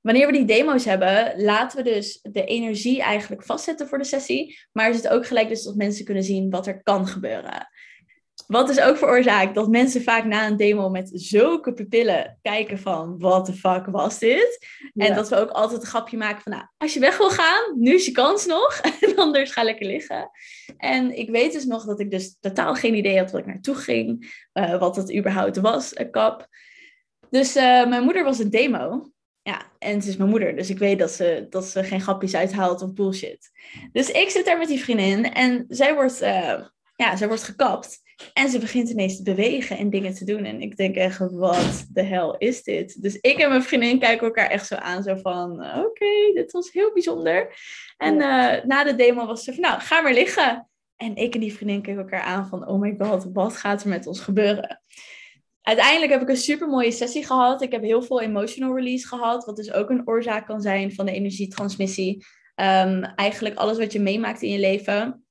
Wanneer 0.00 0.26
we 0.26 0.32
die 0.32 0.44
demo's 0.44 0.84
hebben, 0.84 1.42
laten 1.42 1.84
we 1.84 1.90
dus 1.90 2.18
de 2.22 2.44
energie 2.44 3.02
eigenlijk 3.02 3.44
vastzetten 3.44 3.88
voor 3.88 3.98
de 3.98 4.04
sessie. 4.04 4.58
Maar 4.72 4.90
is 4.90 4.96
het 4.96 5.08
ook 5.08 5.26
gelijk 5.26 5.48
dus 5.48 5.62
dat 5.62 5.74
mensen 5.74 6.04
kunnen 6.04 6.24
zien 6.24 6.50
wat 6.50 6.66
er 6.66 6.82
kan 6.82 7.06
gebeuren. 7.06 7.68
Wat 8.46 8.66
dus 8.66 8.80
ook 8.80 8.96
veroorzaakt 8.96 9.54
dat 9.54 9.68
mensen 9.68 10.02
vaak 10.02 10.24
na 10.24 10.46
een 10.46 10.56
demo 10.56 10.88
met 10.88 11.10
zulke 11.12 11.72
pupillen 11.72 12.38
kijken 12.42 12.78
van, 12.78 13.18
what 13.18 13.44
the 13.44 13.52
fuck 13.52 13.86
was 13.86 14.18
dit? 14.18 14.66
En 14.94 15.14
dat 15.14 15.28
we 15.28 15.36
ook 15.36 15.50
altijd 15.50 15.80
een 15.80 15.86
grapje 15.86 16.16
maken 16.16 16.42
van, 16.42 16.52
nou, 16.52 16.64
als 16.76 16.94
je 16.94 17.00
weg 17.00 17.18
wil 17.18 17.30
gaan, 17.30 17.80
nu 17.80 17.94
is 17.94 18.06
je 18.06 18.12
kans 18.12 18.46
nog. 18.46 18.80
En 19.00 19.16
anders 19.16 19.52
ga 19.52 19.62
lekker 19.62 19.86
liggen. 19.86 20.30
En 20.76 21.18
ik 21.18 21.30
weet 21.30 21.52
dus 21.52 21.64
nog 21.64 21.84
dat 21.84 22.00
ik 22.00 22.10
dus 22.10 22.36
totaal 22.40 22.74
geen 22.74 22.94
idee 22.94 23.18
had 23.18 23.30
wat 23.30 23.40
ik 23.40 23.46
naartoe 23.46 23.74
ging. 23.74 24.32
Uh, 24.52 24.78
wat 24.78 24.96
het 24.96 25.16
überhaupt 25.16 25.56
was, 25.56 25.98
een 25.98 26.10
kap. 26.10 26.46
Dus 27.30 27.56
uh, 27.56 27.86
mijn 27.88 28.02
moeder 28.02 28.24
was 28.24 28.38
een 28.38 28.50
demo. 28.50 29.10
Ja, 29.42 29.62
en 29.78 30.02
ze 30.02 30.08
is 30.08 30.16
mijn 30.16 30.30
moeder, 30.30 30.56
dus 30.56 30.70
ik 30.70 30.78
weet 30.78 30.98
dat 30.98 31.10
ze, 31.10 31.46
dat 31.50 31.64
ze 31.64 31.84
geen 31.84 32.00
grapjes 32.00 32.34
uithaalt 32.34 32.82
of 32.82 32.92
bullshit. 32.92 33.50
Dus 33.92 34.10
ik 34.10 34.30
zit 34.30 34.44
daar 34.44 34.58
met 34.58 34.68
die 34.68 34.82
vriendin 34.82 35.32
en 35.32 35.64
zij 35.68 35.94
wordt, 35.94 36.22
uh, 36.22 36.60
ja, 36.96 37.16
zij 37.16 37.28
wordt 37.28 37.42
gekapt. 37.42 37.98
En 38.32 38.48
ze 38.48 38.58
begint 38.58 38.88
ineens 38.88 39.16
te 39.16 39.22
bewegen 39.22 39.78
en 39.78 39.90
dingen 39.90 40.14
te 40.14 40.24
doen. 40.24 40.44
En 40.44 40.60
ik 40.60 40.76
denk 40.76 40.96
echt, 40.96 41.18
wat 41.18 41.86
de 41.92 42.02
hel 42.02 42.36
is 42.36 42.62
dit? 42.62 43.02
Dus 43.02 43.18
ik 43.20 43.38
en 43.38 43.48
mijn 43.48 43.62
vriendin 43.62 43.98
kijken 43.98 44.26
elkaar 44.26 44.50
echt 44.50 44.66
zo 44.66 44.74
aan, 44.74 45.02
zo 45.02 45.16
van, 45.16 45.50
oké, 45.76 46.32
dit 46.34 46.52
was 46.52 46.72
heel 46.72 46.92
bijzonder. 46.92 47.54
En 47.96 48.14
uh, 48.14 48.64
na 48.64 48.84
de 48.84 48.94
demo 48.94 49.26
was 49.26 49.44
ze 49.44 49.52
van, 49.52 49.62
nou, 49.62 49.80
ga 49.80 50.00
maar 50.00 50.12
liggen. 50.12 50.68
En 50.96 51.16
ik 51.16 51.34
en 51.34 51.40
die 51.40 51.54
vriendin 51.54 51.82
kijken 51.82 52.02
elkaar 52.02 52.22
aan 52.22 52.48
van, 52.48 52.66
oh 52.66 52.80
my 52.80 52.94
god, 52.98 53.26
wat 53.32 53.56
gaat 53.56 53.82
er 53.82 53.88
met 53.88 54.06
ons 54.06 54.20
gebeuren? 54.20 54.82
Uiteindelijk 55.62 56.12
heb 56.12 56.22
ik 56.22 56.28
een 56.28 56.36
super 56.36 56.68
mooie 56.68 56.90
sessie 56.90 57.26
gehad. 57.26 57.62
Ik 57.62 57.72
heb 57.72 57.82
heel 57.82 58.02
veel 58.02 58.20
emotional 58.20 58.76
release 58.76 59.06
gehad, 59.06 59.44
wat 59.44 59.56
dus 59.56 59.72
ook 59.72 59.90
een 59.90 60.08
oorzaak 60.08 60.46
kan 60.46 60.60
zijn 60.60 60.94
van 60.94 61.06
de 61.06 61.12
energietransmissie. 61.12 62.26
Um, 62.56 63.02
eigenlijk 63.02 63.54
alles 63.54 63.78
wat 63.78 63.92
je 63.92 64.00
meemaakt 64.00 64.42
in 64.42 64.50
je 64.50 64.58
leven, 64.58 65.24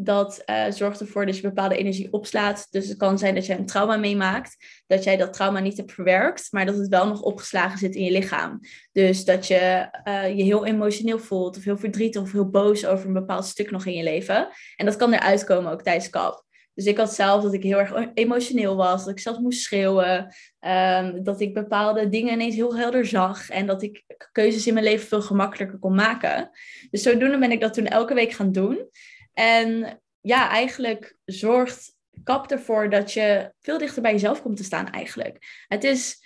dat 0.00 0.42
uh, 0.46 0.64
zorgt 0.70 1.00
ervoor 1.00 1.26
dat 1.26 1.36
je 1.36 1.42
bepaalde 1.42 1.76
energie 1.76 2.12
opslaat. 2.12 2.66
Dus 2.70 2.88
het 2.88 2.96
kan 2.96 3.18
zijn 3.18 3.34
dat 3.34 3.46
je 3.46 3.54
een 3.54 3.66
trauma 3.66 3.96
meemaakt, 3.96 4.56
dat 4.86 5.04
jij 5.04 5.16
dat 5.16 5.32
trauma 5.32 5.60
niet 5.60 5.76
hebt 5.76 5.92
verwerkt, 5.92 6.48
maar 6.50 6.66
dat 6.66 6.76
het 6.76 6.88
wel 6.88 7.06
nog 7.06 7.22
opgeslagen 7.22 7.78
zit 7.78 7.94
in 7.94 8.04
je 8.04 8.10
lichaam. 8.10 8.60
Dus 8.92 9.24
dat 9.24 9.46
je 9.46 9.88
uh, 10.04 10.36
je 10.36 10.42
heel 10.42 10.66
emotioneel 10.66 11.18
voelt, 11.18 11.56
of 11.56 11.64
heel 11.64 11.78
verdrietig 11.78 12.22
of 12.22 12.32
heel 12.32 12.50
boos 12.50 12.86
over 12.86 13.06
een 13.06 13.12
bepaald 13.12 13.44
stuk 13.44 13.70
nog 13.70 13.86
in 13.86 13.94
je 13.94 14.02
leven. 14.02 14.48
En 14.76 14.86
dat 14.86 14.96
kan 14.96 15.12
eruit 15.12 15.44
komen 15.44 15.72
ook 15.72 15.82
tijdens 15.82 16.10
kap. 16.10 16.46
Dus 16.78 16.86
ik 16.86 16.96
had 16.96 17.14
zelf 17.14 17.42
dat 17.42 17.52
ik 17.52 17.62
heel 17.62 17.78
erg 17.78 18.10
emotioneel 18.14 18.76
was, 18.76 19.04
dat 19.04 19.14
ik 19.14 19.20
zelfs 19.20 19.38
moest 19.38 19.62
schreeuwen, 19.62 20.34
um, 20.60 21.24
dat 21.24 21.40
ik 21.40 21.54
bepaalde 21.54 22.08
dingen 22.08 22.32
ineens 22.32 22.54
heel 22.54 22.76
helder 22.76 23.06
zag 23.06 23.50
en 23.50 23.66
dat 23.66 23.82
ik 23.82 24.04
keuzes 24.32 24.66
in 24.66 24.74
mijn 24.74 24.84
leven 24.84 25.08
veel 25.08 25.22
gemakkelijker 25.22 25.78
kon 25.78 25.94
maken. 25.94 26.50
Dus 26.90 27.02
zodoende 27.02 27.38
ben 27.38 27.50
ik 27.50 27.60
dat 27.60 27.74
toen 27.74 27.86
elke 27.86 28.14
week 28.14 28.32
gaan 28.32 28.52
doen. 28.52 28.90
En 29.32 30.00
ja, 30.20 30.50
eigenlijk 30.50 31.16
zorgt 31.24 31.94
kap 32.24 32.50
ervoor 32.50 32.90
dat 32.90 33.12
je 33.12 33.52
veel 33.60 33.78
dichter 33.78 34.02
bij 34.02 34.12
jezelf 34.12 34.42
komt 34.42 34.56
te 34.56 34.64
staan 34.64 34.90
eigenlijk. 34.90 35.64
Het 35.68 35.84
is, 35.84 36.22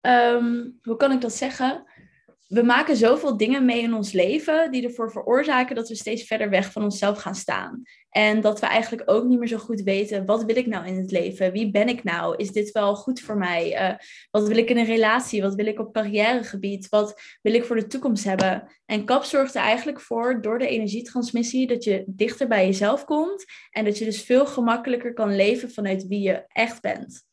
um, 0.00 0.78
hoe 0.82 0.96
kan 0.96 1.12
ik 1.12 1.20
dat 1.20 1.34
zeggen? 1.34 1.91
We 2.52 2.62
maken 2.62 2.96
zoveel 2.96 3.36
dingen 3.36 3.64
mee 3.64 3.82
in 3.82 3.94
ons 3.94 4.12
leven 4.12 4.70
die 4.70 4.84
ervoor 4.84 5.10
veroorzaken 5.10 5.74
dat 5.76 5.88
we 5.88 5.94
steeds 5.94 6.22
verder 6.22 6.50
weg 6.50 6.72
van 6.72 6.82
onszelf 6.82 7.18
gaan 7.18 7.34
staan. 7.34 7.82
En 8.10 8.40
dat 8.40 8.60
we 8.60 8.66
eigenlijk 8.66 9.10
ook 9.10 9.24
niet 9.24 9.38
meer 9.38 9.48
zo 9.48 9.58
goed 9.58 9.82
weten, 9.82 10.26
wat 10.26 10.44
wil 10.44 10.56
ik 10.56 10.66
nou 10.66 10.86
in 10.86 10.96
het 10.96 11.10
leven? 11.10 11.52
Wie 11.52 11.70
ben 11.70 11.88
ik 11.88 12.04
nou? 12.04 12.36
Is 12.36 12.52
dit 12.52 12.70
wel 12.70 12.94
goed 12.94 13.20
voor 13.20 13.36
mij? 13.36 13.90
Uh, 13.90 13.96
wat 14.30 14.48
wil 14.48 14.56
ik 14.56 14.70
in 14.70 14.78
een 14.78 14.84
relatie? 14.84 15.42
Wat 15.42 15.54
wil 15.54 15.66
ik 15.66 15.78
op 15.78 15.92
carrièregebied? 15.92 16.88
Wat 16.88 17.20
wil 17.42 17.54
ik 17.54 17.64
voor 17.64 17.76
de 17.76 17.86
toekomst 17.86 18.24
hebben? 18.24 18.68
En 18.86 19.04
KAP 19.04 19.24
zorgt 19.24 19.54
er 19.54 19.62
eigenlijk 19.62 20.00
voor, 20.00 20.42
door 20.42 20.58
de 20.58 20.68
energietransmissie, 20.68 21.66
dat 21.66 21.84
je 21.84 22.04
dichter 22.06 22.48
bij 22.48 22.66
jezelf 22.66 23.04
komt. 23.04 23.44
En 23.70 23.84
dat 23.84 23.98
je 23.98 24.04
dus 24.04 24.22
veel 24.22 24.46
gemakkelijker 24.46 25.12
kan 25.12 25.36
leven 25.36 25.70
vanuit 25.70 26.06
wie 26.06 26.20
je 26.20 26.44
echt 26.48 26.80
bent. 26.80 27.24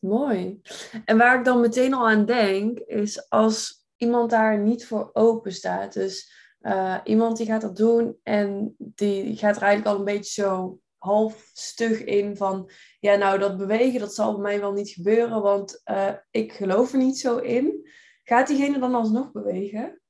Mooi. 0.00 0.60
En 1.04 1.18
waar 1.18 1.38
ik 1.38 1.44
dan 1.44 1.60
meteen 1.60 1.94
al 1.94 2.08
aan 2.08 2.24
denk, 2.24 2.78
is 2.78 3.28
als 3.28 3.79
iemand 4.00 4.30
daar 4.30 4.58
niet 4.58 4.86
voor 4.86 5.10
open 5.12 5.52
staat. 5.52 5.92
Dus 5.92 6.32
uh, 6.60 6.96
iemand 7.04 7.36
die 7.36 7.46
gaat 7.46 7.60
dat 7.60 7.76
doen 7.76 8.16
en 8.22 8.74
die 8.78 9.36
gaat 9.36 9.56
er 9.56 9.62
eigenlijk 9.62 9.94
al 9.94 9.98
een 9.98 10.14
beetje 10.14 10.42
zo 10.42 10.80
half 10.98 11.50
stug 11.52 12.04
in 12.04 12.36
van, 12.36 12.70
ja 13.00 13.16
nou 13.16 13.38
dat 13.38 13.56
bewegen, 13.56 14.00
dat 14.00 14.14
zal 14.14 14.32
bij 14.32 14.42
mij 14.42 14.60
wel 14.60 14.72
niet 14.72 14.90
gebeuren, 14.90 15.42
want 15.42 15.80
uh, 15.84 16.12
ik 16.30 16.52
geloof 16.52 16.92
er 16.92 16.98
niet 16.98 17.18
zo 17.18 17.36
in. 17.36 17.88
Gaat 18.24 18.46
diegene 18.46 18.78
dan 18.78 18.94
alsnog 18.94 19.32
bewegen? 19.32 20.00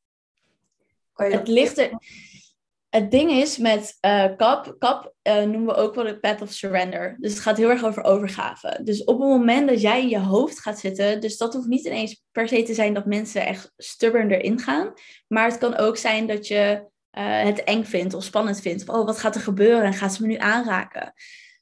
Kan 1.13 1.31
je 1.31 1.37
het 1.37 1.49
ligt 1.49 1.79
er 1.79 1.91
het 2.91 3.11
ding 3.11 3.31
is 3.31 3.59
met 3.59 3.99
uh, 4.07 4.25
kap, 4.37 4.77
kap 4.79 5.15
uh, 5.23 5.35
noemen 5.43 5.67
we 5.67 5.75
ook 5.75 5.95
wel 5.95 6.05
de 6.05 6.21
path 6.21 6.43
of 6.43 6.53
surrender. 6.53 7.17
Dus 7.21 7.33
het 7.33 7.41
gaat 7.41 7.57
heel 7.57 7.71
erg 7.71 7.85
over 7.85 8.03
overgave. 8.03 8.81
Dus 8.83 9.05
op 9.05 9.19
het 9.19 9.29
moment 9.29 9.69
dat 9.69 9.81
jij 9.81 10.03
in 10.03 10.09
je 10.09 10.19
hoofd 10.19 10.61
gaat 10.61 10.79
zitten, 10.79 11.21
dus 11.21 11.37
dat 11.37 11.55
hoeft 11.55 11.69
niet 11.69 11.85
ineens 11.85 12.23
per 12.33 12.49
se 12.49 12.63
te 12.63 12.75
zijn 12.75 12.95
dat 12.95 13.07
mensen 13.07 13.47
echt 13.47 13.73
stubborn 13.77 14.31
erin 14.31 14.61
gaan. 14.61 14.93
Maar 15.29 15.47
het 15.47 15.59
kan 15.59 15.77
ook 15.77 15.97
zijn 15.97 16.27
dat 16.27 16.47
je 16.47 16.89
uh, 17.19 17.43
het 17.43 17.65
eng 17.65 17.85
vindt 17.85 18.15
of 18.15 18.25
spannend 18.25 18.61
vindt. 18.61 18.89
oh, 18.89 19.05
wat 19.07 19.19
gaat 19.19 19.35
er 19.35 19.41
gebeuren 19.41 19.85
en 19.85 19.95
gaat 19.95 20.15
ze 20.15 20.23
me 20.23 20.29
nu 20.29 20.37
aanraken? 20.37 21.13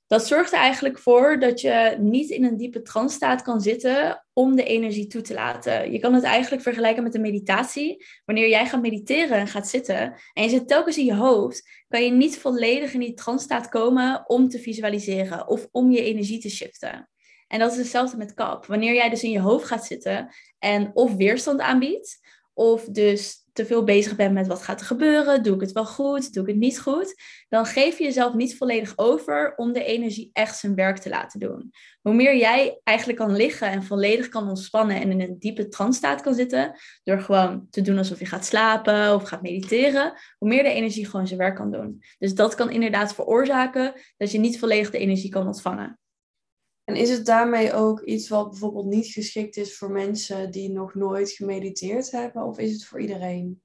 Dat 0.09 0.27
zorgt 0.27 0.53
er 0.53 0.59
eigenlijk 0.59 0.99
voor 0.99 1.39
dat 1.39 1.61
je 1.61 1.97
niet 2.01 2.31
in 2.31 2.45
een 2.45 2.57
diepe 2.57 2.83
trance 2.83 3.15
staat 3.15 3.43
kan 3.43 3.61
zitten 3.61 4.25
om 4.33 4.57
de 4.57 4.65
energie 4.65 5.07
toe 5.07 5.21
te 5.21 5.35
laten. 5.35 5.93
Je 5.93 5.99
kan 5.99 6.15
het 6.15 6.25
eigenlijk 6.25 6.63
vergelijken 6.63 7.03
met 7.03 7.15
een 7.15 7.21
meditatie. 7.21 8.07
Wanneer 8.25 8.49
jij 8.49 8.67
gaat 8.67 8.81
mediteren 8.81 9.39
en 9.39 9.47
gaat 9.47 9.69
zitten 9.69 10.15
en 10.33 10.43
je 10.43 10.49
zit 10.49 10.69
telkens 10.69 10.99
in 10.99 11.05
je 11.05 11.15
hoofd, 11.15 11.69
kan 11.89 12.05
je 12.05 12.11
niet 12.11 12.39
volledig 12.39 12.93
in 12.93 13.01
die 13.01 13.15
trance 13.15 13.45
staat 13.45 13.69
komen 13.69 14.25
om 14.27 14.49
te 14.49 14.59
visualiseren 14.59 15.49
of 15.49 15.69
om 15.71 15.91
je 15.91 16.03
energie 16.03 16.41
te 16.41 16.51
shiften. 16.51 17.09
En 17.47 17.59
dat 17.59 17.73
is 17.73 17.79
hetzelfde 17.79 18.17
met 18.17 18.35
kap. 18.35 18.67
Wanneer 18.67 18.95
jij 18.95 19.11
dus 19.11 19.23
in 19.23 19.31
je 19.31 19.41
hoofd 19.41 19.67
gaat 19.67 19.87
zitten 19.87 20.29
en 20.59 20.91
of 20.95 21.15
weerstand 21.15 21.61
aanbiedt, 21.61 22.19
of 22.59 22.85
dus 22.85 23.47
te 23.53 23.67
veel 23.67 23.85
bezig 23.85 24.17
bent 24.17 24.35
met 24.35 24.47
wat 24.47 24.63
gaat 24.63 24.81
er 24.81 24.87
gebeuren, 24.87 25.43
doe 25.43 25.55
ik 25.55 25.61
het 25.61 25.73
wel 25.73 25.87
goed, 25.87 26.33
doe 26.33 26.43
ik 26.43 26.49
het 26.49 26.59
niet 26.59 26.81
goed, 26.81 27.23
dan 27.49 27.67
geef 27.67 27.99
je 27.99 28.05
jezelf 28.05 28.35
niet 28.35 28.57
volledig 28.57 28.93
over 28.97 29.53
om 29.57 29.73
de 29.73 29.85
energie 29.85 30.31
echt 30.33 30.59
zijn 30.59 30.75
werk 30.75 30.99
te 30.99 31.09
laten 31.09 31.41
doen. 31.41 31.71
Hoe 32.03 32.15
meer 32.15 32.37
jij 32.37 32.81
eigenlijk 32.85 33.19
kan 33.19 33.37
liggen 33.37 33.69
en 33.69 33.83
volledig 33.83 34.29
kan 34.29 34.49
ontspannen 34.49 35.01
en 35.01 35.11
in 35.11 35.21
een 35.21 35.39
diepe 35.39 35.69
trance-staat 35.69 36.21
kan 36.21 36.35
zitten, 36.35 36.79
door 37.03 37.21
gewoon 37.21 37.67
te 37.71 37.83
doen 37.83 37.99
alsof 37.99 38.19
je 38.19 38.27
gaat 38.27 38.45
slapen 38.45 39.15
of 39.15 39.23
gaat 39.23 39.43
mediteren, 39.43 40.13
hoe 40.39 40.49
meer 40.49 40.63
de 40.63 40.73
energie 40.73 41.07
gewoon 41.07 41.27
zijn 41.27 41.39
werk 41.39 41.57
kan 41.57 41.71
doen. 41.71 42.03
Dus 42.19 42.35
dat 42.35 42.55
kan 42.55 42.71
inderdaad 42.71 43.15
veroorzaken 43.15 43.93
dat 44.17 44.33
je 44.33 44.39
niet 44.39 44.59
volledig 44.59 44.91
de 44.91 44.99
energie 44.99 45.31
kan 45.31 45.47
ontvangen. 45.47 45.99
En 46.89 46.97
is 46.97 47.11
het 47.11 47.27
daarmee 47.27 47.73
ook 47.73 48.01
iets 48.01 48.29
wat 48.29 48.51
bijvoorbeeld 48.51 48.87
niet 48.87 49.07
geschikt 49.07 49.57
is 49.57 49.77
voor 49.77 49.91
mensen 49.91 50.51
die 50.51 50.71
nog 50.71 50.95
nooit 50.95 51.31
gemediteerd 51.31 52.11
hebben? 52.11 52.43
Of 52.43 52.59
is 52.59 52.73
het 52.73 52.85
voor 52.85 53.01
iedereen? 53.01 53.63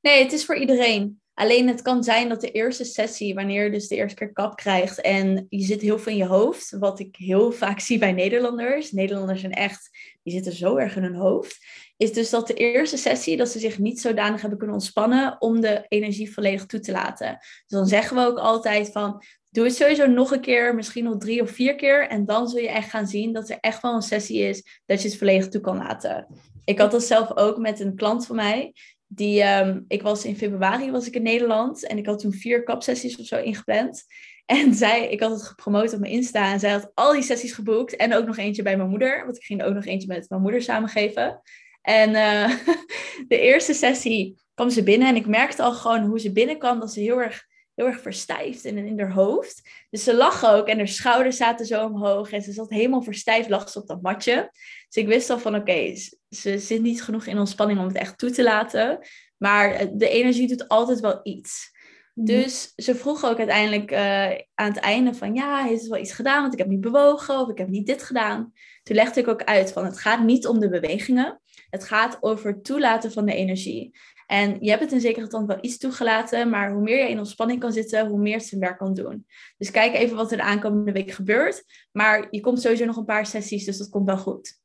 Nee, 0.00 0.22
het 0.22 0.32
is 0.32 0.44
voor 0.44 0.56
iedereen. 0.56 1.20
Alleen 1.34 1.68
het 1.68 1.82
kan 1.82 2.04
zijn 2.04 2.28
dat 2.28 2.40
de 2.40 2.50
eerste 2.50 2.84
sessie, 2.84 3.34
wanneer 3.34 3.64
je 3.64 3.70
dus 3.70 3.88
de 3.88 3.96
eerste 3.96 4.18
keer 4.18 4.32
kap 4.32 4.56
krijgt 4.56 5.00
en 5.00 5.46
je 5.48 5.64
zit 5.64 5.80
heel 5.80 5.98
veel 5.98 6.12
in 6.12 6.18
je 6.18 6.26
hoofd, 6.26 6.76
wat 6.78 7.00
ik 7.00 7.16
heel 7.16 7.52
vaak 7.52 7.80
zie 7.80 7.98
bij 7.98 8.12
Nederlanders. 8.12 8.92
Nederlanders 8.92 9.40
zijn 9.40 9.52
echt, 9.52 9.90
die 10.22 10.32
zitten 10.32 10.52
zo 10.52 10.76
erg 10.76 10.96
in 10.96 11.02
hun 11.02 11.14
hoofd. 11.14 11.56
Is 11.96 12.12
dus 12.12 12.30
dat 12.30 12.46
de 12.46 12.54
eerste 12.54 12.96
sessie, 12.96 13.36
dat 13.36 13.48
ze 13.48 13.58
zich 13.58 13.78
niet 13.78 14.00
zodanig 14.00 14.40
hebben 14.40 14.58
kunnen 14.58 14.76
ontspannen 14.76 15.40
om 15.40 15.60
de 15.60 15.84
energie 15.88 16.32
volledig 16.32 16.66
toe 16.66 16.80
te 16.80 16.92
laten. 16.92 17.36
Dus 17.38 17.64
dan 17.66 17.86
zeggen 17.86 18.16
we 18.16 18.22
ook 18.22 18.38
altijd 18.38 18.90
van, 18.92 19.22
Doe 19.50 19.64
het 19.64 19.74
sowieso 19.74 20.06
nog 20.06 20.30
een 20.30 20.40
keer, 20.40 20.74
misschien 20.74 21.04
nog 21.04 21.18
drie 21.18 21.42
of 21.42 21.50
vier 21.50 21.74
keer. 21.74 22.08
En 22.08 22.24
dan 22.24 22.48
zul 22.48 22.60
je 22.60 22.68
echt 22.68 22.90
gaan 22.90 23.06
zien 23.06 23.32
dat 23.32 23.48
er 23.48 23.58
echt 23.60 23.82
wel 23.82 23.94
een 23.94 24.02
sessie 24.02 24.40
is 24.40 24.80
dat 24.86 25.02
je 25.02 25.08
het 25.08 25.18
volledig 25.18 25.48
toe 25.48 25.60
kan 25.60 25.76
laten. 25.76 26.26
Ik 26.64 26.78
had 26.78 26.90
dat 26.90 27.02
zelf 27.02 27.36
ook 27.36 27.58
met 27.58 27.80
een 27.80 27.96
klant 27.96 28.26
van 28.26 28.36
mij. 28.36 28.74
Die, 29.06 29.42
um, 29.42 29.84
ik 29.88 30.02
was 30.02 30.24
in 30.24 30.36
februari 30.36 30.90
was 30.90 31.06
ik 31.06 31.14
in 31.14 31.22
Nederland 31.22 31.86
en 31.86 31.98
ik 31.98 32.06
had 32.06 32.18
toen 32.18 32.32
vier 32.32 32.62
kapsessies 32.62 33.18
of 33.18 33.26
zo 33.26 33.40
ingepland. 33.40 34.04
En 34.48 34.74
zij, 34.74 35.08
ik 35.08 35.20
had 35.20 35.30
het 35.30 35.42
gepromoot 35.42 35.92
op 35.92 36.00
mijn 36.00 36.12
Insta 36.12 36.52
en 36.52 36.60
zij 36.60 36.70
had 36.70 36.90
al 36.94 37.12
die 37.12 37.22
sessies 37.22 37.52
geboekt. 37.52 37.96
En 37.96 38.14
ook 38.14 38.26
nog 38.26 38.36
eentje 38.36 38.62
bij 38.62 38.76
mijn 38.76 38.88
moeder, 38.88 39.24
want 39.24 39.36
ik 39.36 39.42
ging 39.42 39.62
ook 39.62 39.74
nog 39.74 39.84
eentje 39.84 40.08
met 40.08 40.28
mijn 40.28 40.40
moeder 40.42 40.62
samengeven. 40.62 41.40
En 41.82 42.10
uh, 42.10 42.50
de 43.28 43.40
eerste 43.40 43.74
sessie 43.74 44.38
kwam 44.54 44.70
ze 44.70 44.82
binnen 44.82 45.08
en 45.08 45.16
ik 45.16 45.26
merkte 45.26 45.62
al 45.62 45.72
gewoon 45.72 46.04
hoe 46.04 46.20
ze 46.20 46.32
binnenkwam 46.32 46.80
dat 46.80 46.92
ze 46.92 47.00
heel 47.00 47.22
erg 47.22 47.46
heel 47.78 47.86
erg 47.86 48.00
verstijfd 48.00 48.64
in, 48.64 48.78
in 48.78 49.00
haar 49.00 49.12
hoofd. 49.12 49.68
Dus 49.90 50.04
ze 50.04 50.14
lag 50.14 50.44
ook 50.44 50.66
en 50.66 50.78
haar 50.78 50.88
schouders 50.88 51.36
zaten 51.36 51.66
zo 51.66 51.84
omhoog 51.84 52.30
en 52.30 52.42
ze 52.42 52.52
zat 52.52 52.70
helemaal 52.70 53.02
verstijfd, 53.02 53.48
lag 53.48 53.70
ze 53.70 53.78
op 53.80 53.86
dat 53.86 54.02
matje. 54.02 54.48
Dus 54.88 55.02
ik 55.02 55.06
wist 55.06 55.30
al 55.30 55.38
van 55.38 55.54
oké, 55.54 55.94
ze 56.30 56.58
zit 56.58 56.82
niet 56.82 57.02
genoeg 57.02 57.26
in 57.26 57.38
ontspanning 57.38 57.78
om 57.78 57.86
het 57.86 57.96
echt 57.96 58.18
toe 58.18 58.30
te 58.30 58.42
laten. 58.42 58.98
Maar 59.36 59.88
de 59.92 60.08
energie 60.08 60.48
doet 60.48 60.68
altijd 60.68 61.00
wel 61.00 61.20
iets. 61.22 61.70
Mhm. 62.14 62.26
Dus 62.26 62.72
ze 62.76 62.94
vroeg 62.94 63.24
ook 63.24 63.38
uiteindelijk 63.38 63.90
uh, 63.92 64.30
aan 64.54 64.72
het 64.72 64.78
einde 64.78 65.14
van 65.14 65.34
ja, 65.34 65.64
heeft 65.64 65.80
het 65.80 65.90
wel 65.90 66.00
iets 66.00 66.12
gedaan, 66.12 66.40
want 66.40 66.52
ik 66.52 66.58
heb 66.58 66.68
niet 66.68 66.80
bewogen 66.80 67.40
of 67.40 67.48
ik 67.48 67.58
heb 67.58 67.68
niet 67.68 67.86
dit 67.86 68.02
gedaan. 68.02 68.52
Toen 68.82 68.96
legde 68.96 69.20
ik 69.20 69.28
ook 69.28 69.44
uit 69.44 69.72
van 69.72 69.84
het 69.84 69.98
gaat 69.98 70.22
niet 70.22 70.46
om 70.46 70.58
de 70.58 70.68
bewegingen, 70.68 71.40
het 71.70 71.84
gaat 71.84 72.16
over 72.20 72.50
het 72.50 72.64
toelaten 72.64 73.12
van 73.12 73.26
de 73.26 73.34
energie. 73.34 73.98
En 74.28 74.56
je 74.60 74.70
hebt 74.70 74.82
het 74.82 74.92
in 74.92 75.00
zekere 75.00 75.26
stand 75.26 75.46
wel 75.46 75.58
iets 75.60 75.78
toegelaten, 75.78 76.50
maar 76.50 76.72
hoe 76.72 76.82
meer 76.82 76.98
je 76.98 77.10
in 77.10 77.18
ontspanning 77.18 77.60
kan 77.60 77.72
zitten, 77.72 78.06
hoe 78.06 78.18
meer 78.18 78.36
het 78.36 78.46
zijn 78.46 78.60
werk 78.60 78.78
kan 78.78 78.94
doen. 78.94 79.26
Dus 79.56 79.70
kijk 79.70 79.94
even 79.94 80.16
wat 80.16 80.30
er 80.30 80.36
de 80.36 80.42
aankomende 80.42 80.92
week 80.92 81.10
gebeurt. 81.10 81.64
Maar 81.92 82.26
je 82.30 82.40
komt 82.40 82.60
sowieso 82.60 82.84
nog 82.84 82.96
een 82.96 83.04
paar 83.04 83.26
sessies, 83.26 83.64
dus 83.64 83.78
dat 83.78 83.88
komt 83.88 84.06
wel 84.06 84.18
goed. 84.18 84.60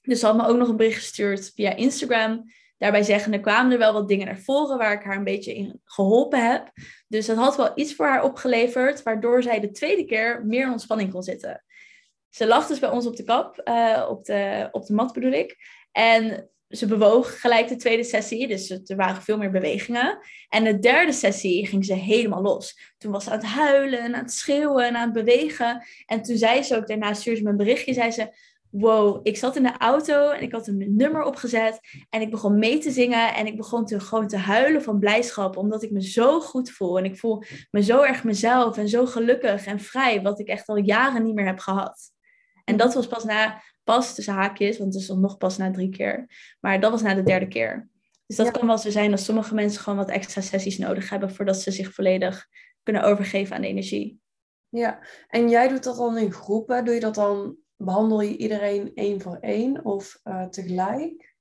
Dus 0.00 0.20
ze 0.20 0.26
had 0.26 0.36
me 0.36 0.46
ook 0.46 0.56
nog 0.56 0.68
een 0.68 0.76
bericht 0.76 0.98
gestuurd 0.98 1.52
via 1.54 1.76
Instagram. 1.76 2.44
Daarbij 2.76 3.02
zeggen, 3.02 3.32
er 3.32 3.40
kwamen 3.40 3.72
er 3.72 3.78
wel 3.78 3.92
wat 3.92 4.08
dingen 4.08 4.26
naar 4.26 4.38
voren 4.38 4.78
waar 4.78 4.92
ik 4.92 5.02
haar 5.02 5.16
een 5.16 5.24
beetje 5.24 5.54
in 5.54 5.80
geholpen 5.84 6.50
heb. 6.50 6.70
Dus 7.08 7.26
dat 7.26 7.36
had 7.36 7.56
wel 7.56 7.72
iets 7.74 7.94
voor 7.94 8.06
haar 8.06 8.24
opgeleverd, 8.24 9.02
waardoor 9.02 9.42
zij 9.42 9.60
de 9.60 9.70
tweede 9.70 10.04
keer 10.04 10.46
meer 10.46 10.62
in 10.62 10.72
ontspanning 10.72 11.10
kon 11.10 11.22
zitten. 11.22 11.64
Ze 12.30 12.46
lag 12.46 12.66
dus 12.66 12.78
bij 12.78 12.90
ons 12.90 13.06
op 13.06 13.16
de 13.16 13.24
kap, 13.24 13.60
uh, 13.64 14.06
op, 14.10 14.24
de, 14.24 14.68
op 14.72 14.86
de 14.86 14.94
mat 14.94 15.12
bedoel 15.12 15.32
ik. 15.32 15.56
En 15.92 16.50
ze 16.68 16.86
bewoog 16.86 17.40
gelijk 17.40 17.68
de 17.68 17.76
tweede 17.76 18.04
sessie, 18.04 18.48
dus 18.48 18.70
er 18.70 18.96
waren 18.96 19.22
veel 19.22 19.38
meer 19.38 19.50
bewegingen. 19.50 20.18
En 20.48 20.64
de 20.64 20.78
derde 20.78 21.12
sessie 21.12 21.66
ging 21.66 21.84
ze 21.84 21.94
helemaal 21.94 22.42
los. 22.42 22.94
Toen 22.98 23.12
was 23.12 23.24
ze 23.24 23.30
aan 23.30 23.38
het 23.38 23.46
huilen 23.46 24.00
en 24.00 24.14
aan 24.14 24.22
het 24.22 24.32
schreeuwen 24.32 24.86
en 24.86 24.96
aan 24.96 25.14
het 25.14 25.24
bewegen. 25.24 25.84
En 26.06 26.22
toen 26.22 26.36
zei 26.36 26.62
ze 26.62 26.76
ook, 26.76 26.86
daarna 26.86 27.14
stuurde 27.14 27.40
ze 27.40 27.46
me 27.46 27.54
berichtje, 27.54 27.92
zei 27.92 28.10
ze... 28.10 28.56
Wow, 28.70 29.20
ik 29.22 29.36
zat 29.36 29.56
in 29.56 29.62
de 29.62 29.78
auto 29.78 30.30
en 30.30 30.42
ik 30.42 30.52
had 30.52 30.66
een 30.66 30.96
nummer 30.96 31.22
opgezet 31.22 31.80
en 32.10 32.20
ik 32.20 32.30
begon 32.30 32.58
mee 32.58 32.78
te 32.78 32.90
zingen 32.90 33.34
en 33.34 33.46
ik 33.46 33.56
begon 33.56 33.84
te, 33.84 34.00
gewoon 34.00 34.26
te 34.26 34.36
huilen 34.36 34.82
van 34.82 34.98
blijdschap, 34.98 35.56
omdat 35.56 35.82
ik 35.82 35.90
me 35.90 36.02
zo 36.02 36.40
goed 36.40 36.70
voel 36.70 36.98
en 36.98 37.04
ik 37.04 37.18
voel 37.18 37.42
me 37.70 37.82
zo 37.82 38.02
erg 38.02 38.24
mezelf 38.24 38.76
en 38.76 38.88
zo 38.88 39.06
gelukkig 39.06 39.66
en 39.66 39.80
vrij, 39.80 40.22
wat 40.22 40.40
ik 40.40 40.48
echt 40.48 40.68
al 40.68 40.76
jaren 40.76 41.22
niet 41.22 41.34
meer 41.34 41.46
heb 41.46 41.58
gehad. 41.58 42.10
En 42.64 42.76
dat 42.76 42.94
was 42.94 43.06
pas 43.06 43.24
na 43.24 43.62
pas 43.88 44.14
tussen 44.14 44.34
haakjes, 44.34 44.78
want 44.78 44.92
het 44.92 45.02
is 45.02 45.08
dan 45.08 45.20
nog 45.20 45.38
pas 45.38 45.56
na 45.56 45.70
drie 45.70 45.88
keer. 45.88 46.26
Maar 46.60 46.80
dat 46.80 46.90
was 46.90 47.02
na 47.02 47.14
de 47.14 47.22
derde 47.22 47.48
keer. 47.48 47.88
Dus 48.26 48.36
dat 48.36 48.50
kan 48.50 48.66
wel 48.66 48.78
zo 48.78 48.90
zijn 48.90 49.10
dat 49.10 49.20
sommige 49.20 49.54
mensen 49.54 49.80
gewoon 49.80 49.98
wat 49.98 50.10
extra 50.10 50.40
sessies 50.40 50.78
nodig 50.78 51.10
hebben 51.10 51.34
voordat 51.34 51.56
ze 51.60 51.70
zich 51.70 51.94
volledig 51.94 52.46
kunnen 52.82 53.02
overgeven 53.02 53.56
aan 53.56 53.62
de 53.62 53.68
energie. 53.68 54.20
Ja, 54.68 54.98
en 55.28 55.48
jij 55.48 55.68
doet 55.68 55.84
dat 55.84 55.96
dan 55.96 56.18
in 56.18 56.32
groepen. 56.32 56.84
Doe 56.84 56.94
je 56.94 57.00
dat 57.00 57.14
dan, 57.14 57.56
behandel 57.76 58.20
je 58.20 58.36
iedereen 58.36 58.92
één 58.94 59.20
voor 59.20 59.38
één 59.40 59.84
of 59.84 60.20
uh, 60.24 60.44
tegelijk? 60.44 61.36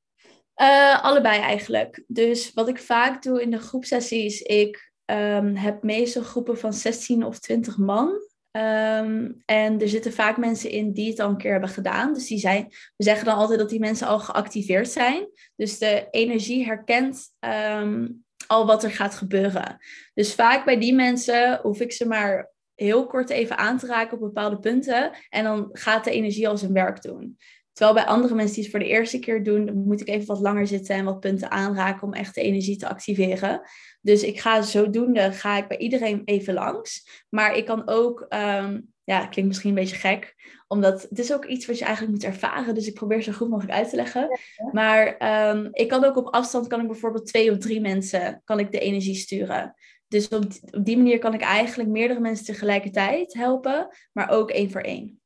Uh, 0.61 1.03
allebei 1.03 1.41
eigenlijk. 1.41 2.03
Dus 2.07 2.53
wat 2.53 2.67
ik 2.67 2.79
vaak 2.79 3.23
doe 3.23 3.41
in 3.41 3.51
de 3.51 3.59
groepsessies, 3.59 4.41
ik 4.41 4.91
um, 5.05 5.55
heb 5.55 5.83
meestal 5.83 6.23
groepen 6.23 6.57
van 6.57 6.73
16 6.73 7.23
of 7.23 7.39
20 7.39 7.77
man. 7.77 8.11
Ehm, 8.57 9.31
en 9.45 9.81
er 9.81 9.89
zitten 9.89 10.13
vaak 10.13 10.37
mensen 10.37 10.69
in 10.69 10.91
die 10.91 11.09
het 11.09 11.19
al 11.19 11.29
een 11.29 11.37
keer 11.37 11.51
hebben 11.51 11.69
gedaan. 11.69 12.13
Dus 12.13 12.27
die 12.27 12.39
zijn, 12.39 12.67
we 12.95 13.03
zeggen 13.03 13.25
dan 13.25 13.35
altijd 13.35 13.59
dat 13.59 13.69
die 13.69 13.79
mensen 13.79 14.07
al 14.07 14.19
geactiveerd 14.19 14.89
zijn. 14.89 15.27
Dus 15.55 15.77
de 15.77 16.07
energie 16.11 16.65
herkent 16.65 17.33
ehm, 17.39 18.07
al 18.47 18.65
wat 18.65 18.83
er 18.83 18.91
gaat 18.91 19.15
gebeuren. 19.15 19.77
Dus 20.13 20.33
vaak 20.33 20.65
bij 20.65 20.79
die 20.79 20.93
mensen 20.93 21.59
hoef 21.61 21.79
ik 21.79 21.91
ze 21.91 22.07
maar 22.07 22.51
heel 22.75 23.07
kort 23.07 23.29
even 23.29 23.57
aan 23.57 23.77
te 23.77 23.87
raken 23.87 24.13
op 24.13 24.19
bepaalde 24.19 24.59
punten. 24.59 25.11
En 25.29 25.43
dan 25.43 25.69
gaat 25.71 26.03
de 26.03 26.11
energie 26.11 26.47
al 26.47 26.57
zijn 26.57 26.73
werk 26.73 27.01
doen. 27.01 27.37
Terwijl 27.73 27.97
bij 27.97 28.07
andere 28.07 28.35
mensen 28.35 28.55
die 28.55 28.63
het 28.63 28.71
voor 28.71 28.83
de 28.83 28.89
eerste 28.89 29.19
keer 29.19 29.43
doen, 29.43 29.83
moet 29.85 30.01
ik 30.01 30.07
even 30.07 30.27
wat 30.27 30.39
langer 30.39 30.67
zitten 30.67 30.95
en 30.95 31.05
wat 31.05 31.19
punten 31.19 31.51
aanraken 31.51 32.07
om 32.07 32.13
echt 32.13 32.35
de 32.35 32.41
energie 32.41 32.77
te 32.77 32.87
activeren. 32.87 33.61
Dus 34.07 34.23
ik 34.23 34.39
ga 34.39 34.61
zodoende, 34.61 35.31
ga 35.31 35.57
ik 35.57 35.67
bij 35.67 35.77
iedereen 35.77 36.21
even 36.25 36.53
langs. 36.53 37.23
Maar 37.29 37.55
ik 37.55 37.65
kan 37.65 37.87
ook, 37.87 38.25
um, 38.29 38.93
ja, 39.03 39.27
klinkt 39.27 39.45
misschien 39.45 39.69
een 39.69 39.75
beetje 39.75 39.95
gek, 39.95 40.35
omdat 40.67 41.01
het 41.01 41.19
is 41.19 41.33
ook 41.33 41.45
iets 41.45 41.65
wat 41.65 41.77
je 41.77 41.85
eigenlijk 41.85 42.13
moet 42.13 42.23
ervaren. 42.23 42.75
Dus 42.75 42.87
ik 42.87 42.93
probeer 42.93 43.21
zo 43.21 43.31
goed 43.31 43.49
mogelijk 43.49 43.73
uit 43.73 43.89
te 43.89 43.95
leggen. 43.95 44.39
Maar 44.71 45.17
um, 45.49 45.69
ik 45.71 45.87
kan 45.87 46.03
ook 46.03 46.15
op 46.15 46.33
afstand, 46.33 46.67
kan 46.67 46.81
ik 46.81 46.87
bijvoorbeeld 46.87 47.25
twee 47.25 47.51
of 47.51 47.57
drie 47.57 47.81
mensen, 47.81 48.41
kan 48.45 48.59
ik 48.59 48.71
de 48.71 48.79
energie 48.79 49.15
sturen. 49.15 49.75
Dus 50.07 50.27
op 50.27 50.51
die, 50.51 50.61
op 50.73 50.85
die 50.85 50.97
manier 50.97 51.19
kan 51.19 51.33
ik 51.33 51.41
eigenlijk 51.41 51.89
meerdere 51.89 52.19
mensen 52.19 52.45
tegelijkertijd 52.45 53.33
helpen, 53.33 53.87
maar 54.11 54.29
ook 54.29 54.51
één 54.51 54.71
voor 54.71 54.81
één. 54.81 55.21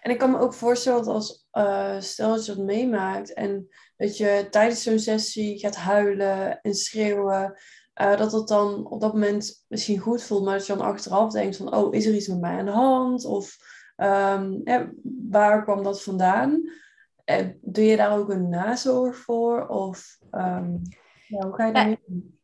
En 0.00 0.10
ik 0.10 0.18
kan 0.18 0.30
me 0.30 0.38
ook 0.38 0.54
voorstellen 0.54 1.04
dat 1.04 1.14
als, 1.14 1.46
uh, 1.52 2.00
stel 2.00 2.34
dat 2.34 2.46
je 2.46 2.54
dat 2.54 2.64
meemaakt 2.64 3.32
en 3.32 3.68
dat 3.96 4.16
je 4.16 4.46
tijdens 4.50 4.82
zo'n 4.82 4.98
sessie 4.98 5.58
gaat 5.58 5.76
huilen 5.76 6.60
en 6.60 6.74
schreeuwen, 6.74 7.58
uh, 8.00 8.16
dat 8.16 8.32
het 8.32 8.48
dan 8.48 8.86
op 8.86 9.00
dat 9.00 9.12
moment 9.12 9.64
misschien 9.68 9.98
goed 9.98 10.22
voelt, 10.22 10.44
maar 10.44 10.56
dat 10.58 10.66
je 10.66 10.76
dan 10.76 10.86
achteraf 10.86 11.32
denkt 11.32 11.56
van, 11.56 11.74
oh, 11.74 11.94
is 11.94 12.06
er 12.06 12.14
iets 12.14 12.28
met 12.28 12.40
mij 12.40 12.58
aan 12.58 12.64
de 12.64 12.70
hand? 12.70 13.24
Of 13.24 13.56
um, 13.96 14.60
ja, 14.64 14.90
waar 15.30 15.62
kwam 15.62 15.82
dat 15.82 16.02
vandaan? 16.02 16.62
En 17.24 17.50
eh, 17.50 17.54
doe 17.60 17.84
je 17.84 17.96
daar 17.96 18.18
ook 18.18 18.28
een 18.28 18.48
nazorg 18.48 19.16
voor? 19.16 19.66
Of 19.66 20.18
um, 20.30 20.82
ja, 21.28 21.46
hoe 21.46 21.54
ga 21.54 21.66
je 21.66 21.72
daarmee 21.72 21.98
om? 22.06 22.38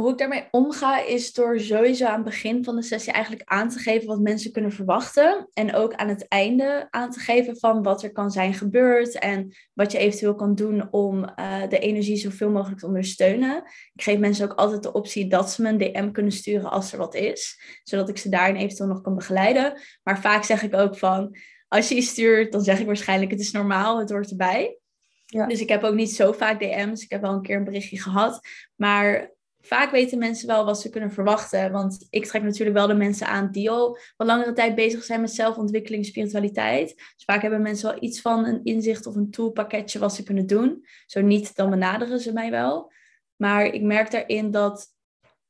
Hoe 0.00 0.10
ik 0.10 0.18
daarmee 0.18 0.48
omga 0.50 1.04
is 1.04 1.32
door 1.32 1.60
sowieso 1.60 2.06
aan 2.06 2.14
het 2.14 2.24
begin 2.24 2.64
van 2.64 2.76
de 2.76 2.82
sessie 2.82 3.12
eigenlijk 3.12 3.50
aan 3.50 3.68
te 3.68 3.78
geven 3.78 4.06
wat 4.06 4.20
mensen 4.20 4.52
kunnen 4.52 4.72
verwachten. 4.72 5.48
En 5.52 5.74
ook 5.74 5.94
aan 5.94 6.08
het 6.08 6.28
einde 6.28 6.86
aan 6.90 7.10
te 7.10 7.20
geven 7.20 7.58
van 7.58 7.82
wat 7.82 8.02
er 8.02 8.12
kan 8.12 8.30
zijn 8.30 8.54
gebeurd 8.54 9.18
en 9.18 9.54
wat 9.74 9.92
je 9.92 9.98
eventueel 9.98 10.34
kan 10.34 10.54
doen 10.54 10.88
om 10.90 11.18
uh, 11.18 11.68
de 11.68 11.78
energie 11.78 12.16
zoveel 12.16 12.50
mogelijk 12.50 12.80
te 12.80 12.86
ondersteunen. 12.86 13.56
Ik 13.94 14.02
geef 14.02 14.18
mensen 14.18 14.50
ook 14.50 14.58
altijd 14.58 14.82
de 14.82 14.92
optie 14.92 15.26
dat 15.26 15.50
ze 15.50 15.62
me 15.62 15.68
een 15.68 15.78
DM 15.78 16.10
kunnen 16.10 16.32
sturen 16.32 16.70
als 16.70 16.92
er 16.92 16.98
wat 16.98 17.14
is, 17.14 17.60
zodat 17.84 18.08
ik 18.08 18.18
ze 18.18 18.28
daarin 18.28 18.56
eventueel 18.56 18.88
nog 18.88 19.00
kan 19.00 19.14
begeleiden. 19.14 19.80
Maar 20.02 20.20
vaak 20.20 20.44
zeg 20.44 20.62
ik 20.62 20.74
ook 20.74 20.98
van, 20.98 21.36
als 21.68 21.88
je 21.88 21.94
iets 21.94 22.08
stuurt, 22.08 22.52
dan 22.52 22.62
zeg 22.62 22.80
ik 22.80 22.86
waarschijnlijk 22.86 23.30
het 23.30 23.40
is 23.40 23.50
normaal, 23.50 23.98
het 23.98 24.10
hoort 24.10 24.30
erbij. 24.30 24.78
Ja. 25.26 25.46
Dus 25.46 25.60
ik 25.60 25.68
heb 25.68 25.82
ook 25.82 25.94
niet 25.94 26.10
zo 26.10 26.32
vaak 26.32 26.60
DM's. 26.60 27.02
Ik 27.02 27.10
heb 27.10 27.20
wel 27.20 27.32
een 27.32 27.42
keer 27.42 27.56
een 27.56 27.64
berichtje 27.64 28.00
gehad. 28.00 28.40
Maar 28.76 29.32
vaak 29.60 29.90
weten 29.90 30.18
mensen 30.18 30.46
wel 30.46 30.64
wat 30.64 30.80
ze 30.80 30.90
kunnen 30.90 31.12
verwachten. 31.12 31.72
Want 31.72 32.06
ik 32.10 32.26
trek 32.26 32.42
natuurlijk 32.42 32.76
wel 32.76 32.86
de 32.86 32.94
mensen 32.94 33.26
aan 33.26 33.50
die 33.50 33.70
al 33.70 33.98
wat 34.16 34.26
langere 34.26 34.52
tijd 34.52 34.74
bezig 34.74 35.04
zijn 35.04 35.20
met 35.20 35.32
zelfontwikkeling, 35.32 36.06
spiritualiteit. 36.06 36.94
Dus 36.96 37.24
vaak 37.24 37.42
hebben 37.42 37.62
mensen 37.62 37.90
wel 37.90 38.02
iets 38.02 38.20
van 38.20 38.44
een 38.44 38.60
inzicht 38.64 39.06
of 39.06 39.14
een 39.14 39.30
toolpakketje 39.30 39.98
wat 39.98 40.14
ze 40.14 40.22
kunnen 40.22 40.46
doen. 40.46 40.84
Zo 41.06 41.20
niet, 41.20 41.56
dan 41.56 41.70
benaderen 41.70 42.20
ze 42.20 42.32
mij 42.32 42.50
wel. 42.50 42.92
Maar 43.36 43.64
ik 43.64 43.82
merk 43.82 44.10
daarin 44.10 44.50
dat 44.50 44.86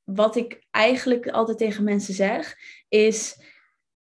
wat 0.05 0.37
ik 0.37 0.67
eigenlijk 0.71 1.29
altijd 1.29 1.59
tegen 1.59 1.85
mensen 1.85 2.15
zeg, 2.15 2.57
is 2.89 3.37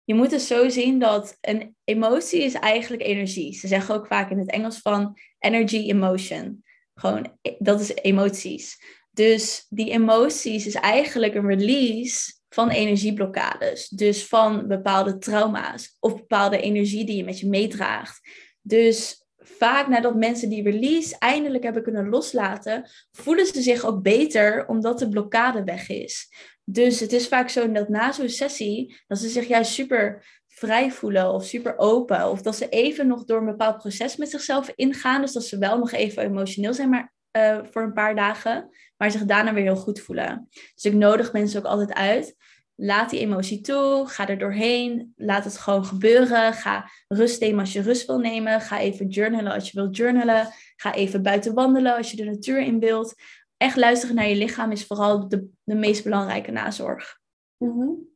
je 0.03 0.13
moet 0.13 0.31
het 0.31 0.41
zo 0.41 0.69
zien 0.69 0.99
dat 0.99 1.37
een 1.41 1.75
emotie 1.83 2.43
is 2.43 2.53
eigenlijk 2.53 3.03
energie. 3.03 3.53
Ze 3.53 3.67
zeggen 3.67 3.95
ook 3.95 4.07
vaak 4.07 4.29
in 4.29 4.39
het 4.39 4.49
Engels 4.49 4.79
van 4.79 5.17
energy 5.39 5.89
emotion. 5.89 6.63
Gewoon, 6.93 7.37
dat 7.59 7.79
is 7.79 7.95
emoties. 7.95 8.81
Dus 9.17 9.65
die 9.69 9.91
emoties 9.91 10.65
is 10.65 10.73
eigenlijk 10.73 11.35
een 11.35 11.47
release 11.47 12.33
van 12.49 12.69
energieblokkades. 12.69 13.87
Dus 13.87 14.27
van 14.27 14.67
bepaalde 14.67 15.17
trauma's 15.17 15.95
of 15.99 16.15
bepaalde 16.15 16.61
energie 16.61 17.05
die 17.05 17.15
je 17.15 17.23
met 17.23 17.39
je 17.39 17.47
meedraagt. 17.47 18.19
Dus 18.61 19.25
vaak 19.37 19.87
nadat 19.87 20.15
mensen 20.15 20.49
die 20.49 20.63
release 20.63 21.15
eindelijk 21.19 21.63
hebben 21.63 21.83
kunnen 21.83 22.09
loslaten, 22.09 22.89
voelen 23.11 23.45
ze 23.45 23.61
zich 23.61 23.85
ook 23.85 24.01
beter 24.01 24.67
omdat 24.67 24.99
de 24.99 25.09
blokkade 25.09 25.63
weg 25.63 25.89
is. 25.89 26.29
Dus 26.63 26.99
het 26.99 27.13
is 27.13 27.27
vaak 27.27 27.49
zo 27.49 27.71
dat 27.71 27.89
na 27.89 28.11
zo'n 28.11 28.29
sessie, 28.29 28.97
dat 29.07 29.19
ze 29.19 29.29
zich 29.29 29.47
juist 29.47 29.71
super 29.71 30.25
vrij 30.47 30.91
voelen 30.91 31.33
of 31.33 31.45
super 31.45 31.77
open. 31.77 32.29
Of 32.29 32.41
dat 32.41 32.55
ze 32.55 32.69
even 32.69 33.07
nog 33.07 33.23
door 33.23 33.39
een 33.39 33.45
bepaald 33.45 33.77
proces 33.77 34.15
met 34.15 34.29
zichzelf 34.29 34.71
ingaan. 34.75 35.21
Dus 35.21 35.31
dat 35.31 35.45
ze 35.45 35.57
wel 35.57 35.77
nog 35.77 35.91
even 35.91 36.23
emotioneel 36.23 36.73
zijn, 36.73 36.89
maar 36.89 37.15
uh, 37.37 37.59
voor 37.71 37.81
een 37.81 37.93
paar 37.93 38.15
dagen. 38.15 38.69
Maar 38.97 39.11
zich 39.11 39.25
daarna 39.25 39.53
weer 39.53 39.63
heel 39.63 39.75
goed 39.75 39.99
voelen. 39.99 40.47
Dus 40.49 40.83
ik 40.83 40.93
nodig 40.93 41.33
mensen 41.33 41.59
ook 41.59 41.65
altijd 41.65 41.93
uit. 41.93 42.35
Laat 42.75 43.09
die 43.09 43.19
emotie 43.19 43.61
toe. 43.61 44.07
Ga 44.07 44.27
er 44.27 44.37
doorheen. 44.37 45.13
Laat 45.15 45.43
het 45.43 45.57
gewoon 45.57 45.85
gebeuren. 45.85 46.53
Ga 46.53 46.89
rust 47.07 47.41
nemen 47.41 47.59
als 47.59 47.73
je 47.73 47.81
rust 47.81 48.05
wil 48.05 48.19
nemen. 48.19 48.61
Ga 48.61 48.79
even 48.79 49.07
journalen 49.07 49.51
als 49.51 49.71
je 49.71 49.79
wilt 49.79 49.95
journalen. 49.95 50.47
Ga 50.75 50.93
even 50.93 51.23
buiten 51.23 51.53
wandelen 51.53 51.95
als 51.95 52.11
je 52.11 52.17
de 52.17 52.23
natuur 52.23 52.61
in 52.61 52.79
wilt. 52.79 53.15
Echt 53.57 53.75
luisteren 53.75 54.15
naar 54.15 54.27
je 54.27 54.35
lichaam 54.35 54.71
is 54.71 54.85
vooral 54.85 55.27
de, 55.27 55.47
de 55.63 55.75
meest 55.75 56.03
belangrijke 56.03 56.51
nazorg. 56.51 57.19
Mm 57.57 58.07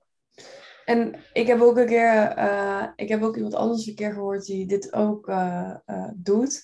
En 0.85 1.15
ik 1.33 1.47
heb 1.47 1.61
ook 1.61 1.77
een 1.77 1.85
keer, 1.85 2.37
uh, 2.37 2.87
ik 2.95 3.09
heb 3.09 3.21
ook 3.21 3.35
iemand 3.35 3.53
anders 3.53 3.87
een 3.87 3.95
keer 3.95 4.13
gehoord 4.13 4.45
die 4.45 4.65
dit 4.65 4.93
ook 4.93 5.27
uh, 5.27 5.75
uh, 5.85 6.09
doet. 6.15 6.63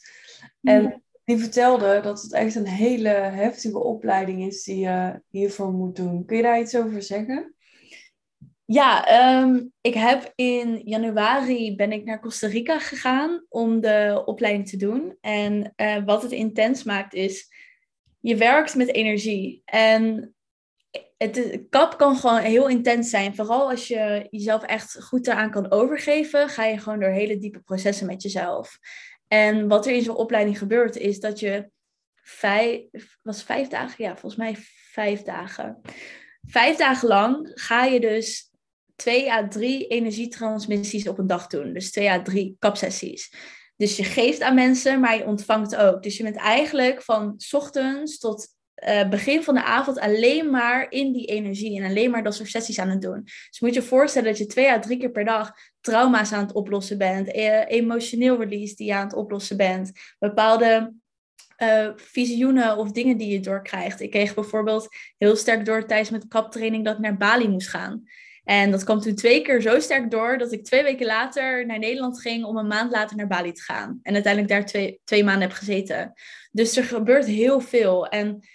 En 0.62 0.84
mhm 0.84 0.96
die 1.28 1.38
vertelde 1.38 2.00
dat 2.04 2.22
het 2.22 2.34
echt 2.34 2.56
een 2.56 2.68
hele 2.68 3.10
heftige 3.10 3.84
opleiding 3.84 4.46
is 4.46 4.64
die 4.64 4.80
je 4.80 5.22
hiervoor 5.30 5.72
moet 5.72 5.96
doen. 5.96 6.26
Kun 6.26 6.38
je 6.38 6.44
daar 6.44 6.60
iets 6.60 6.76
over 6.76 7.02
zeggen? 7.02 7.56
Ja, 8.66 9.06
ehm, 9.08 9.66
ik 9.82 9.94
heb 9.94 10.32
in 10.36 10.82
januari 10.84 11.76
ben 11.76 11.92
ik 11.92 12.06
naar 12.06 12.20
Costa 12.20 12.48
Rica 12.48 12.80
gegaan 12.80 13.46
om 13.50 13.80
de 13.80 14.22
opleiding 14.26 14.68
te 14.68 14.78
doen. 14.78 15.18
En 15.22 15.74
uh, 15.76 16.06
wat 16.06 16.22
het 16.22 16.32
intens 16.32 16.84
maakt 16.84 17.14
is, 17.14 17.48
je 18.20 18.36
werkt 18.36 18.76
met 18.76 18.94
energie. 18.94 19.62
En 19.66 20.36
het, 21.18 21.66
kap 21.70 21.98
kan 21.98 22.16
gewoon 22.16 22.40
heel 22.40 22.68
intens 22.68 23.10
zijn. 23.10 23.36
Vooral 23.36 23.70
als 23.70 23.88
je 23.88 24.28
jezelf 24.30 24.64
echt 24.64 25.04
goed 25.04 25.28
eraan 25.28 25.52
kan 25.52 25.72
overgeven, 25.72 26.50
ga 26.50 26.66
je 26.66 26.78
gewoon 26.78 27.00
door 27.00 27.10
hele 27.10 27.38
diepe 27.38 27.60
processen 27.60 28.08
met 28.08 28.22
jezelf. 28.22 28.78
En 29.28 29.68
wat 29.68 29.86
er 29.86 29.94
in 29.94 30.02
zo'n 30.02 30.16
opleiding 30.16 30.58
gebeurt, 30.58 30.96
is 30.96 31.20
dat 31.20 31.40
je 31.40 31.70
vijf, 32.16 33.18
was 33.22 33.44
vijf 33.44 33.68
dagen, 33.68 34.04
ja, 34.04 34.12
volgens 34.12 34.36
mij 34.36 34.56
vijf 34.92 35.22
dagen. 35.22 35.82
Vijf 36.42 36.78
dagen 36.78 37.08
lang 37.08 37.52
ga 37.54 37.84
je 37.84 38.00
dus 38.00 38.52
twee 38.96 39.32
à 39.32 39.48
drie 39.48 39.88
energietransmissies 39.88 41.08
op 41.08 41.18
een 41.18 41.28
dag 41.28 41.48
doen. 41.48 41.74
Dus 41.74 41.92
twee 41.92 42.10
à 42.10 42.22
drie 42.22 42.56
kapsessies. 42.60 43.34
Dus 43.76 43.98
je 43.98 44.04
geeft 44.04 44.42
aan 44.42 44.56
mensen, 44.56 45.00
maar 45.00 45.18
je 45.18 45.26
ontvangt 45.26 45.76
ook. 45.76 46.04
Dus 46.04 46.18
je 46.18 46.24
bent 46.24 46.36
eigenlijk 46.36 47.02
van 47.02 47.42
ochtends 47.52 48.18
tot 48.18 48.57
uh, 48.88 49.10
begin 49.10 49.44
van 49.44 49.54
de 49.54 49.64
avond 49.64 50.00
alleen 50.00 50.50
maar 50.50 50.92
in 50.92 51.12
die 51.13 51.26
energie 51.26 51.80
en 51.80 51.90
alleen 51.90 52.12
maar 52.12 52.24
dat 52.24 52.36
soort 52.36 52.50
sessies 52.50 52.80
aan 52.80 52.90
het 52.90 53.02
doen. 53.02 53.22
Dus 53.24 53.60
moet 53.60 53.74
je 53.74 53.82
voorstellen 53.82 54.28
dat 54.28 54.38
je 54.38 54.46
twee 54.46 54.70
à 54.70 54.80
drie 54.80 54.98
keer 54.98 55.12
per 55.12 55.26
dag 55.26 55.52
trauma's 55.82 56.32
aan 56.32 56.46
het 56.46 56.54
oplossen 56.54 56.98
bent, 56.98 57.28
e 57.28 57.63
emotioneel 57.63 58.40
release 58.40 58.76
die 58.76 58.88
je 58.88 58.94
aan 58.94 59.08
het 59.08 59.16
oplossen 59.16 59.58
bent, 59.58 59.92
bepaalde 60.20 60.94
uh, 61.63 61.90
visioenen 61.96 62.78
of 62.78 62.92
dingen 62.92 63.18
die 63.18 63.32
je 63.32 63.40
doorkrijgt. 63.40 64.02
Ik 64.02 64.12
kreeg 64.12 64.34
bijvoorbeeld 64.34 64.88
heel 65.18 65.36
sterk 65.36 65.66
door 65.66 65.86
tijdens 65.86 66.10
mijn 66.10 66.28
kaptraining 66.28 66.86
dat 66.86 66.94
ik 66.94 67.02
naar 67.02 67.18
Bali 67.18 67.50
moest 67.50 67.70
gaan. 67.70 68.04
En 68.44 68.72
dat 68.72 68.84
kwam 68.84 69.00
toen 69.00 69.16
twee 69.16 69.42
keer 69.42 69.62
zo 69.62 69.80
sterk 69.80 70.12
door 70.12 70.38
dat 70.38 70.52
ik 70.52 70.63
twee 70.63 70.84
weken 70.84 71.06
later 71.06 71.66
naar 71.66 71.80
Nederland 71.80 72.22
ging 72.22 72.44
om 72.44 72.58
een 72.58 72.68
maand 72.68 72.92
later 72.92 73.18
naar 73.18 73.28
Bali 73.28 73.52
te 73.52 73.62
gaan. 73.62 74.00
En 74.04 74.13
uiteindelijk 74.13 74.54
daar 74.54 74.66
twee, 74.66 75.00
twee 75.04 75.24
maanden 75.24 75.48
heb 75.48 75.58
gezeten. 75.58 76.13
Dus 76.52 76.78
er 76.78 76.84
gebeurt 76.84 77.26
heel 77.26 77.60
veel. 77.60 78.08
En 78.08 78.48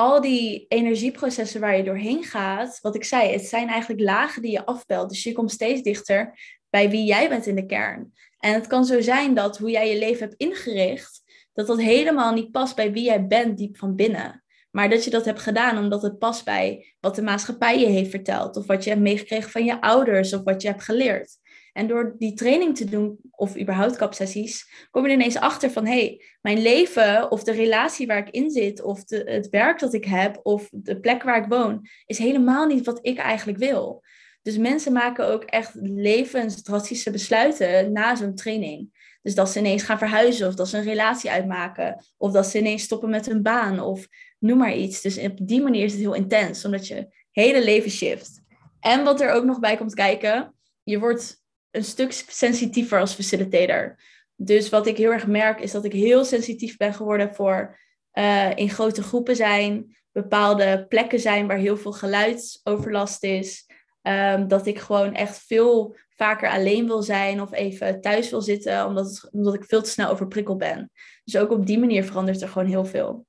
al 0.00 0.20
die 0.20 0.66
energieprocessen 0.68 1.60
waar 1.60 1.76
je 1.76 1.82
doorheen 1.82 2.24
gaat, 2.24 2.78
wat 2.80 2.94
ik 2.94 3.04
zei, 3.04 3.32
het 3.32 3.44
zijn 3.44 3.68
eigenlijk 3.68 4.00
lagen 4.00 4.42
die 4.42 4.50
je 4.50 4.66
afbelt. 4.66 5.08
Dus 5.08 5.22
je 5.22 5.32
komt 5.32 5.50
steeds 5.50 5.82
dichter 5.82 6.38
bij 6.70 6.90
wie 6.90 7.04
jij 7.04 7.28
bent 7.28 7.46
in 7.46 7.54
de 7.54 7.66
kern. 7.66 8.12
En 8.38 8.54
het 8.54 8.66
kan 8.66 8.84
zo 8.84 9.00
zijn 9.00 9.34
dat 9.34 9.58
hoe 9.58 9.70
jij 9.70 9.90
je 9.90 9.98
leven 9.98 10.28
hebt 10.28 10.40
ingericht, 10.40 11.22
dat 11.52 11.66
dat 11.66 11.80
helemaal 11.80 12.32
niet 12.32 12.50
past 12.50 12.76
bij 12.76 12.92
wie 12.92 13.04
jij 13.04 13.26
bent 13.26 13.58
diep 13.58 13.76
van 13.76 13.96
binnen. 13.96 14.44
Maar 14.70 14.88
dat 14.90 15.04
je 15.04 15.10
dat 15.10 15.24
hebt 15.24 15.40
gedaan 15.40 15.78
omdat 15.78 16.02
het 16.02 16.18
past 16.18 16.44
bij 16.44 16.94
wat 17.00 17.14
de 17.14 17.22
maatschappij 17.22 17.80
je 17.80 17.86
heeft 17.86 18.10
verteld, 18.10 18.56
of 18.56 18.66
wat 18.66 18.84
je 18.84 18.90
hebt 18.90 19.02
meegekregen 19.02 19.50
van 19.50 19.64
je 19.64 19.80
ouders, 19.80 20.32
of 20.32 20.42
wat 20.42 20.62
je 20.62 20.68
hebt 20.68 20.82
geleerd. 20.82 21.36
En 21.72 21.86
door 21.86 22.14
die 22.18 22.34
training 22.34 22.76
te 22.76 22.84
doen, 22.84 23.18
of 23.30 23.58
überhaupt 23.58 23.96
kapsessies, 23.96 24.86
kom 24.90 25.06
je 25.06 25.12
ineens 25.12 25.36
achter 25.36 25.70
van, 25.70 25.86
hé, 25.86 25.92
hey, 25.92 26.24
mijn 26.40 26.58
leven 26.58 27.30
of 27.30 27.44
de 27.44 27.52
relatie 27.52 28.06
waar 28.06 28.18
ik 28.18 28.30
in 28.30 28.50
zit, 28.50 28.82
of 28.82 29.04
de, 29.04 29.22
het 29.24 29.48
werk 29.48 29.78
dat 29.78 29.94
ik 29.94 30.04
heb, 30.04 30.40
of 30.42 30.68
de 30.72 31.00
plek 31.00 31.22
waar 31.22 31.42
ik 31.42 31.48
woon, 31.48 31.86
is 32.06 32.18
helemaal 32.18 32.66
niet 32.66 32.86
wat 32.86 32.98
ik 33.02 33.18
eigenlijk 33.18 33.58
wil. 33.58 34.02
Dus 34.42 34.56
mensen 34.56 34.92
maken 34.92 35.26
ook 35.26 35.44
echt 35.44 35.70
levensdrastische 35.80 37.10
besluiten 37.10 37.92
na 37.92 38.14
zo'n 38.14 38.34
training. 38.34 38.98
Dus 39.22 39.34
dat 39.34 39.50
ze 39.50 39.58
ineens 39.58 39.82
gaan 39.82 39.98
verhuizen, 39.98 40.48
of 40.48 40.54
dat 40.54 40.68
ze 40.68 40.76
een 40.76 40.84
relatie 40.84 41.30
uitmaken, 41.30 42.04
of 42.16 42.32
dat 42.32 42.46
ze 42.46 42.58
ineens 42.58 42.82
stoppen 42.82 43.10
met 43.10 43.26
hun 43.26 43.42
baan, 43.42 43.80
of 43.80 44.08
noem 44.38 44.58
maar 44.58 44.74
iets. 44.74 45.00
Dus 45.00 45.18
op 45.18 45.38
die 45.42 45.62
manier 45.62 45.84
is 45.84 45.92
het 45.92 46.00
heel 46.00 46.14
intens, 46.14 46.64
omdat 46.64 46.86
je 46.86 47.14
hele 47.30 47.64
leven 47.64 47.90
shift. 47.90 48.40
En 48.80 49.04
wat 49.04 49.20
er 49.20 49.30
ook 49.30 49.44
nog 49.44 49.58
bij 49.58 49.76
komt 49.76 49.94
kijken, 49.94 50.54
je 50.82 50.98
wordt 50.98 51.39
een 51.70 51.84
stuk 51.84 52.12
sensitiever 52.12 53.00
als 53.00 53.14
facilitator. 53.14 53.98
Dus 54.36 54.68
wat 54.68 54.86
ik 54.86 54.96
heel 54.96 55.12
erg 55.12 55.26
merk 55.26 55.60
is 55.60 55.72
dat 55.72 55.84
ik 55.84 55.92
heel 55.92 56.24
sensitief 56.24 56.76
ben 56.76 56.94
geworden 56.94 57.34
voor 57.34 57.78
uh, 58.12 58.56
in 58.56 58.70
grote 58.70 59.02
groepen 59.02 59.36
zijn, 59.36 59.96
bepaalde 60.12 60.86
plekken 60.88 61.20
zijn 61.20 61.46
waar 61.46 61.56
heel 61.56 61.76
veel 61.76 61.92
geluidsoverlast 61.92 63.24
is. 63.24 63.68
Um, 64.02 64.48
dat 64.48 64.66
ik 64.66 64.78
gewoon 64.78 65.14
echt 65.14 65.38
veel 65.38 65.96
vaker 66.08 66.50
alleen 66.50 66.86
wil 66.86 67.02
zijn 67.02 67.40
of 67.40 67.52
even 67.52 68.00
thuis 68.00 68.30
wil 68.30 68.42
zitten, 68.42 68.86
omdat, 68.86 69.28
omdat 69.30 69.54
ik 69.54 69.64
veel 69.64 69.82
te 69.82 69.90
snel 69.90 70.10
overprikkeld 70.10 70.58
ben. 70.58 70.90
Dus 71.24 71.36
ook 71.36 71.50
op 71.50 71.66
die 71.66 71.78
manier 71.78 72.04
verandert 72.04 72.42
er 72.42 72.48
gewoon 72.48 72.68
heel 72.68 72.84
veel. 72.84 73.26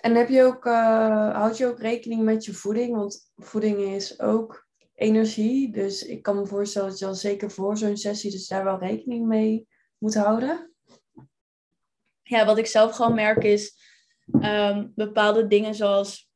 En 0.00 0.14
heb 0.14 0.28
je 0.28 0.42
ook, 0.42 0.64
uh, 0.64 1.34
houd 1.34 1.56
je 1.56 1.66
ook 1.66 1.80
rekening 1.80 2.22
met 2.22 2.44
je 2.44 2.52
voeding? 2.52 2.94
Want 2.96 3.30
voeding 3.36 3.78
is 3.78 4.20
ook 4.20 4.67
energie. 4.98 5.70
Dus 5.72 6.06
ik 6.06 6.22
kan 6.22 6.36
me 6.36 6.46
voorstellen 6.46 6.88
dat 6.88 6.98
je 6.98 7.06
al 7.06 7.14
zeker 7.14 7.50
voor 7.50 7.76
zo'n 7.76 7.96
sessie 7.96 8.30
dus 8.30 8.48
daar 8.48 8.64
wel 8.64 8.78
rekening 8.78 9.26
mee 9.26 9.66
moet 9.98 10.14
houden. 10.14 10.72
Ja, 12.22 12.46
wat 12.46 12.58
ik 12.58 12.66
zelf 12.66 12.96
gewoon 12.96 13.14
merk 13.14 13.44
is 13.44 13.74
um, 14.40 14.92
bepaalde 14.94 15.46
dingen 15.46 15.74
zoals... 15.74 16.26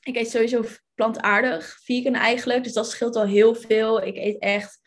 Ik 0.00 0.16
eet 0.16 0.30
sowieso 0.30 0.64
plantaardig, 0.94 1.78
vegan 1.82 2.14
eigenlijk. 2.14 2.64
Dus 2.64 2.72
dat 2.72 2.90
scheelt 2.90 3.16
al 3.16 3.26
heel 3.26 3.54
veel. 3.54 4.02
Ik 4.02 4.16
eet 4.16 4.38
echt 4.38 4.80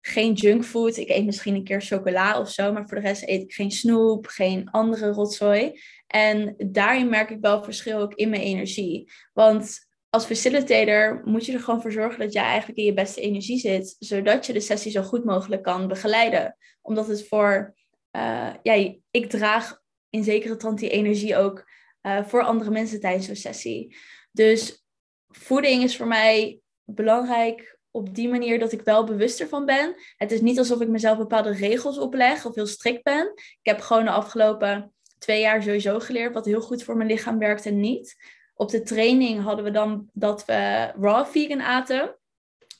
geen 0.00 0.32
junkfood. 0.32 0.96
Ik 0.96 1.08
eet 1.08 1.24
misschien 1.24 1.54
een 1.54 1.64
keer 1.64 1.80
chocola 1.80 2.40
of 2.40 2.50
zo. 2.50 2.72
Maar 2.72 2.88
voor 2.88 3.00
de 3.00 3.06
rest 3.06 3.22
eet 3.22 3.42
ik 3.42 3.52
geen 3.52 3.70
snoep, 3.70 4.26
geen 4.26 4.70
andere 4.70 5.12
rotzooi. 5.12 5.80
En 6.06 6.54
daarin 6.56 7.08
merk 7.08 7.30
ik 7.30 7.40
wel 7.40 7.64
verschil 7.64 7.98
ook 7.98 8.14
in 8.14 8.30
mijn 8.30 8.42
energie. 8.42 9.12
Want 9.32 9.88
als 10.10 10.24
facilitator 10.24 11.22
moet 11.24 11.46
je 11.46 11.52
er 11.52 11.60
gewoon 11.60 11.82
voor 11.82 11.92
zorgen 11.92 12.18
dat 12.18 12.32
jij 12.32 12.42
eigenlijk 12.42 12.78
in 12.78 12.84
je 12.84 12.94
beste 12.94 13.20
energie 13.20 13.58
zit, 13.58 13.96
zodat 13.98 14.46
je 14.46 14.52
de 14.52 14.60
sessie 14.60 14.90
zo 14.90 15.02
goed 15.02 15.24
mogelijk 15.24 15.62
kan 15.62 15.88
begeleiden. 15.88 16.56
Omdat 16.82 17.06
het 17.06 17.28
voor, 17.28 17.74
uh, 18.16 18.50
ja, 18.62 18.94
ik 19.10 19.30
draag 19.30 19.80
in 20.10 20.24
zekere 20.24 20.56
trant 20.56 20.78
die 20.78 20.90
energie 20.90 21.36
ook 21.36 21.70
uh, 22.02 22.24
voor 22.24 22.42
andere 22.42 22.70
mensen 22.70 23.00
tijdens 23.00 23.26
zo'n 23.26 23.36
sessie. 23.36 23.96
Dus 24.32 24.84
voeding 25.28 25.82
is 25.82 25.96
voor 25.96 26.06
mij 26.06 26.60
belangrijk 26.84 27.78
op 27.90 28.14
die 28.14 28.28
manier 28.28 28.58
dat 28.58 28.72
ik 28.72 28.82
wel 28.82 29.04
bewuster 29.04 29.48
van 29.48 29.64
ben. 29.64 29.94
Het 30.16 30.32
is 30.32 30.40
niet 30.40 30.58
alsof 30.58 30.80
ik 30.80 30.88
mezelf 30.88 31.18
bepaalde 31.18 31.52
regels 31.52 31.98
opleg 31.98 32.44
of 32.46 32.54
heel 32.54 32.66
strikt 32.66 33.02
ben. 33.02 33.32
Ik 33.34 33.58
heb 33.62 33.80
gewoon 33.80 34.04
de 34.04 34.10
afgelopen 34.10 34.92
twee 35.18 35.40
jaar 35.40 35.62
sowieso 35.62 35.98
geleerd 35.98 36.34
wat 36.34 36.44
heel 36.44 36.60
goed 36.60 36.82
voor 36.82 36.96
mijn 36.96 37.08
lichaam 37.08 37.38
werkt 37.38 37.66
en 37.66 37.80
niet 37.80 38.16
op 38.60 38.70
de 38.70 38.82
training 38.82 39.42
hadden 39.42 39.64
we 39.64 39.70
dan 39.70 40.08
dat 40.12 40.44
we 40.44 40.90
raw 41.00 41.26
vegan 41.26 41.60
aten. 41.60 42.16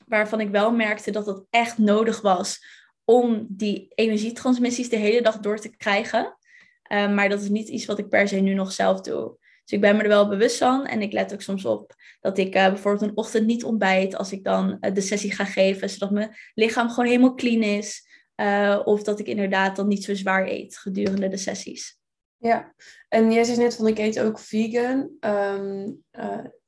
Waarvan 0.07 0.41
ik 0.41 0.51
wel 0.51 0.73
merkte 0.73 1.11
dat 1.11 1.25
dat 1.25 1.45
echt 1.51 1.79
nodig 1.79 2.21
was 2.21 2.65
om 3.05 3.47
die 3.49 3.93
energietransmissies 3.95 4.89
de 4.89 4.97
hele 4.97 5.23
dag 5.23 5.39
door 5.39 5.59
te 5.59 5.77
krijgen. 5.77 6.37
Uh, 6.93 7.15
maar 7.15 7.29
dat 7.29 7.41
is 7.41 7.49
niet 7.49 7.69
iets 7.69 7.87
wat 7.87 7.99
ik 7.99 8.09
per 8.09 8.29
se 8.29 8.37
nu 8.37 8.55
nog 8.55 8.73
zelf 8.73 9.01
doe. 9.01 9.37
Dus 9.65 9.73
ik 9.73 9.81
ben 9.81 9.97
me 9.97 10.03
er 10.03 10.09
wel 10.09 10.29
bewust 10.29 10.59
van. 10.59 10.87
En 10.87 11.03
ik 11.03 11.13
let 11.13 11.33
ook 11.33 11.43
soms 11.43 11.65
op 11.65 11.95
dat 12.21 12.39
ik 12.39 12.57
uh, 12.57 12.67
bijvoorbeeld 12.67 13.11
een 13.11 13.17
ochtend 13.17 13.47
niet 13.47 13.65
ontbijt 13.65 14.17
als 14.17 14.33
ik 14.33 14.45
dan 14.45 14.77
uh, 14.81 14.95
de 14.95 15.01
sessie 15.01 15.33
ga 15.33 15.45
geven. 15.45 15.91
Zodat 15.91 16.11
mijn 16.11 16.37
lichaam 16.55 16.89
gewoon 16.89 17.07
helemaal 17.07 17.35
clean 17.35 17.63
is. 17.63 18.09
Of 18.85 19.03
dat 19.03 19.19
ik 19.19 19.27
inderdaad 19.27 19.77
dan 19.77 19.89
niet 19.89 20.05
zo 20.05 20.15
zwaar 20.15 20.47
eet 20.47 20.79
gedurende 20.79 21.29
de 21.29 21.37
sessies. 21.37 22.00
Ja, 22.43 22.75
en 23.09 23.33
jij 23.33 23.45
zei 23.45 23.59
net 23.59 23.77
van 23.77 23.87
ik 23.87 23.99
eet 23.99 24.21
ook 24.21 24.39
vegan. 24.39 25.11
Um, 25.21 26.03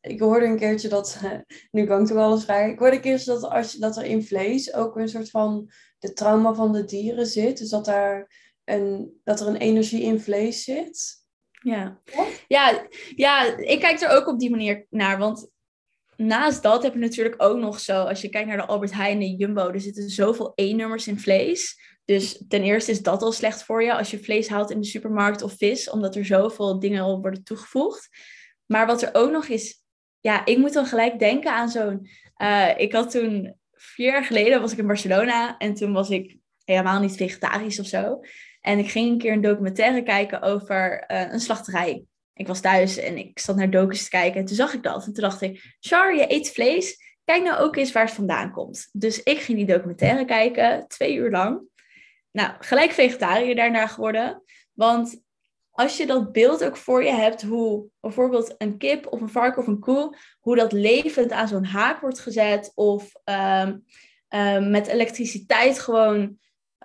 ik 0.01 0.21
hoorde 0.21 0.47
een 0.47 0.59
keertje 0.59 0.89
dat, 0.89 1.21
nu 1.71 1.87
kan 1.87 2.01
ik 2.01 2.07
toch 2.07 2.17
alles 2.17 2.45
vragen. 2.45 2.71
Ik 2.71 2.79
hoorde 2.79 2.97
een 2.97 3.03
keertje 3.03 3.33
dat, 3.33 3.43
als, 3.43 3.73
dat 3.73 3.97
er 3.97 4.05
in 4.05 4.25
vlees 4.25 4.75
ook 4.75 4.97
een 4.97 5.09
soort 5.09 5.31
van 5.31 5.71
de 5.99 6.13
trauma 6.13 6.55
van 6.55 6.73
de 6.73 6.85
dieren 6.85 7.27
zit. 7.27 7.59
Dus 7.59 7.69
dat, 7.69 7.85
daar 7.85 8.31
een, 8.65 9.21
dat 9.25 9.41
er 9.41 9.47
een 9.47 9.57
energie 9.57 10.03
in 10.03 10.21
vlees 10.21 10.65
zit. 10.65 11.21
Ja. 11.63 12.01
ja, 12.49 12.87
ja, 13.17 13.57
ik 13.57 13.81
kijk 13.81 14.01
er 14.01 14.09
ook 14.09 14.27
op 14.27 14.39
die 14.39 14.51
manier 14.51 14.87
naar. 14.91 15.19
Want 15.19 15.51
naast 16.17 16.63
dat 16.63 16.83
heb 16.83 16.93
je 16.93 16.99
natuurlijk 16.99 17.43
ook 17.43 17.59
nog 17.59 17.81
zo, 17.81 18.03
als 18.03 18.21
je 18.21 18.29
kijkt 18.29 18.49
naar 18.49 18.57
de 18.57 18.67
Albert 18.67 18.93
Heijn 18.93 19.13
en 19.13 19.19
de 19.21 19.37
Jumbo, 19.37 19.69
er 19.69 19.81
zitten 19.81 20.11
zoveel 20.11 20.53
E-nummers 20.55 21.07
in 21.07 21.19
vlees. 21.19 21.77
Dus 22.05 22.45
ten 22.49 22.62
eerste 22.62 22.91
is 22.91 23.03
dat 23.03 23.23
al 23.23 23.33
slecht 23.33 23.62
voor 23.65 23.83
je 23.83 23.95
als 23.95 24.11
je 24.11 24.25
vlees 24.25 24.49
haalt 24.49 24.71
in 24.71 24.81
de 24.81 24.87
supermarkt 24.87 25.43
of 25.43 25.57
vis, 25.57 25.91
omdat 25.91 26.17
er 26.17 26.25
zoveel 26.25 26.79
dingen 26.79 27.03
al 27.03 27.21
worden 27.21 27.45
toegevoegd. 27.45 28.09
Maar 28.67 28.87
wat 28.87 29.03
er 29.03 29.11
ook 29.12 29.31
nog 29.31 29.47
is, 29.47 29.83
ja, 30.21 30.45
ik 30.45 30.59
moet 30.59 30.73
dan 30.73 30.87
gelijk 30.87 31.19
denken 31.19 31.53
aan 31.53 31.69
zo'n. 31.69 32.09
Uh, 32.43 32.79
ik 32.79 32.93
had 32.93 33.11
toen 33.11 33.57
vier 33.73 34.12
jaar 34.12 34.25
geleden 34.25 34.61
was 34.61 34.73
ik 34.73 34.79
in 34.79 34.87
Barcelona 34.87 35.59
en 35.59 35.75
toen 35.75 35.93
was 35.93 36.11
ik 36.11 36.37
helemaal 36.65 37.01
niet 37.01 37.17
vegetarisch 37.17 37.79
of 37.79 37.87
zo. 37.87 38.21
En 38.61 38.79
ik 38.79 38.91
ging 38.91 39.11
een 39.11 39.19
keer 39.19 39.33
een 39.33 39.41
documentaire 39.41 40.03
kijken 40.03 40.43
over 40.43 41.05
uh, 41.09 41.33
een 41.33 41.41
slachterij. 41.41 42.05
Ik 42.35 42.47
was 42.47 42.61
thuis 42.61 42.97
en 42.97 43.19
ik 43.19 43.38
zat 43.38 43.57
naar 43.57 43.71
docus 43.71 44.05
te 44.05 44.11
kijken 44.11 44.41
en 44.41 44.47
toen 44.47 44.57
zag 44.57 44.75
ik 44.75 44.83
dat. 44.83 45.07
En 45.07 45.12
toen 45.12 45.23
dacht 45.23 45.43
ik, 45.43 45.77
Char, 45.81 46.17
je 46.17 46.33
eet 46.33 46.51
vlees. 46.51 46.97
Kijk 47.25 47.43
nou 47.43 47.61
ook 47.61 47.77
eens 47.77 47.93
waar 47.93 48.05
het 48.05 48.15
vandaan 48.15 48.53
komt. 48.53 48.88
Dus 48.93 49.23
ik 49.23 49.38
ging 49.38 49.59
die 49.59 49.67
documentaire 49.67 50.25
kijken, 50.25 50.88
twee 50.88 51.15
uur 51.15 51.31
lang. 51.31 51.71
Nou, 52.33 52.53
gelijk 52.59 52.90
vegetariër 52.90 53.55
daarna 53.55 53.87
geworden. 53.87 54.42
Want 54.73 55.23
als 55.71 55.97
je 55.97 56.07
dat 56.07 56.33
beeld 56.33 56.64
ook 56.64 56.77
voor 56.77 57.05
je 57.05 57.11
hebt, 57.11 57.42
hoe 57.42 57.87
bijvoorbeeld 58.01 58.55
een 58.59 58.79
kip 58.79 59.07
of 59.07 59.21
een 59.21 59.29
varken 59.29 59.62
of 59.62 59.66
een 59.66 59.79
koe, 59.79 60.16
hoe 60.40 60.57
dat 60.57 60.73
levend 60.73 61.33
aan 61.33 61.49
zo'n 61.49 61.64
haak 61.64 62.01
wordt 62.01 62.21
gezet, 62.21 62.73
of 62.75 63.12
um, 63.25 63.85
um, 64.29 64.71
met 64.71 64.87
elektriciteit 64.87 65.79
gewoon 65.79 66.38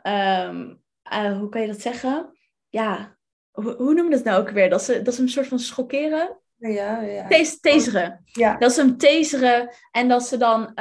um, 0.04 0.82
uh, 1.14 1.38
hoe 1.40 1.50
kan 1.50 1.62
je 1.62 1.68
dat 1.68 1.82
zeggen? 1.82 2.38
Ja, 2.70 3.18
hoe, 3.52 3.76
hoe 3.76 3.94
noem 3.94 4.10
je 4.10 4.16
dat 4.16 4.24
nou 4.24 4.42
ook 4.42 4.50
weer? 4.50 4.70
Dat 4.70 4.84
ze, 4.84 5.02
dat 5.02 5.14
ze 5.14 5.22
een 5.22 5.30
soort 5.30 5.48
van 5.48 5.60
schokkeren? 5.60 6.40
Ja, 6.58 7.02
ja. 7.02 7.28
taseren. 7.62 8.22
Ja. 8.24 8.58
Dat 8.58 8.74
ze 8.74 8.82
hem 8.82 8.98
taseren 8.98 9.70
en 9.92 10.08
dat 10.08 10.28
ze 10.28 10.38
dan 10.38 10.72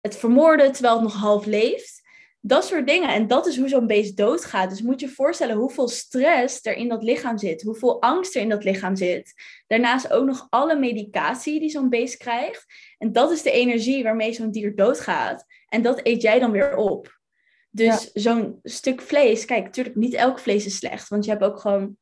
het 0.00 0.16
vermoorden 0.16 0.72
terwijl 0.72 0.94
het 0.94 1.02
nog 1.02 1.14
half 1.14 1.46
leeft. 1.46 1.99
Dat 2.42 2.64
soort 2.64 2.86
dingen. 2.86 3.08
En 3.08 3.26
dat 3.26 3.46
is 3.46 3.58
hoe 3.58 3.68
zo'n 3.68 3.86
beest 3.86 4.16
doodgaat. 4.16 4.70
Dus 4.70 4.82
moet 4.82 5.00
je 5.00 5.06
je 5.06 5.12
voorstellen 5.12 5.56
hoeveel 5.56 5.88
stress 5.88 6.58
er 6.62 6.74
in 6.74 6.88
dat 6.88 7.02
lichaam 7.02 7.38
zit. 7.38 7.62
Hoeveel 7.62 8.02
angst 8.02 8.36
er 8.36 8.42
in 8.42 8.48
dat 8.48 8.64
lichaam 8.64 8.96
zit. 8.96 9.32
Daarnaast 9.66 10.12
ook 10.12 10.26
nog 10.26 10.46
alle 10.50 10.78
medicatie 10.78 11.60
die 11.60 11.70
zo'n 11.70 11.88
beest 11.88 12.16
krijgt. 12.16 12.64
En 12.98 13.12
dat 13.12 13.30
is 13.30 13.42
de 13.42 13.50
energie 13.50 14.02
waarmee 14.02 14.32
zo'n 14.32 14.50
dier 14.50 14.76
doodgaat. 14.76 15.44
En 15.68 15.82
dat 15.82 16.00
eet 16.02 16.22
jij 16.22 16.38
dan 16.38 16.50
weer 16.50 16.76
op. 16.76 17.18
Dus 17.70 18.12
zo'n 18.12 18.58
stuk 18.62 19.00
vlees, 19.00 19.44
kijk, 19.44 19.64
natuurlijk 19.64 19.96
niet 19.96 20.14
elk 20.14 20.38
vlees 20.38 20.66
is 20.66 20.76
slecht. 20.76 21.08
Want 21.08 21.24
je 21.24 21.30
hebt 21.30 21.42
ook 21.42 21.60
gewoon 21.60 21.96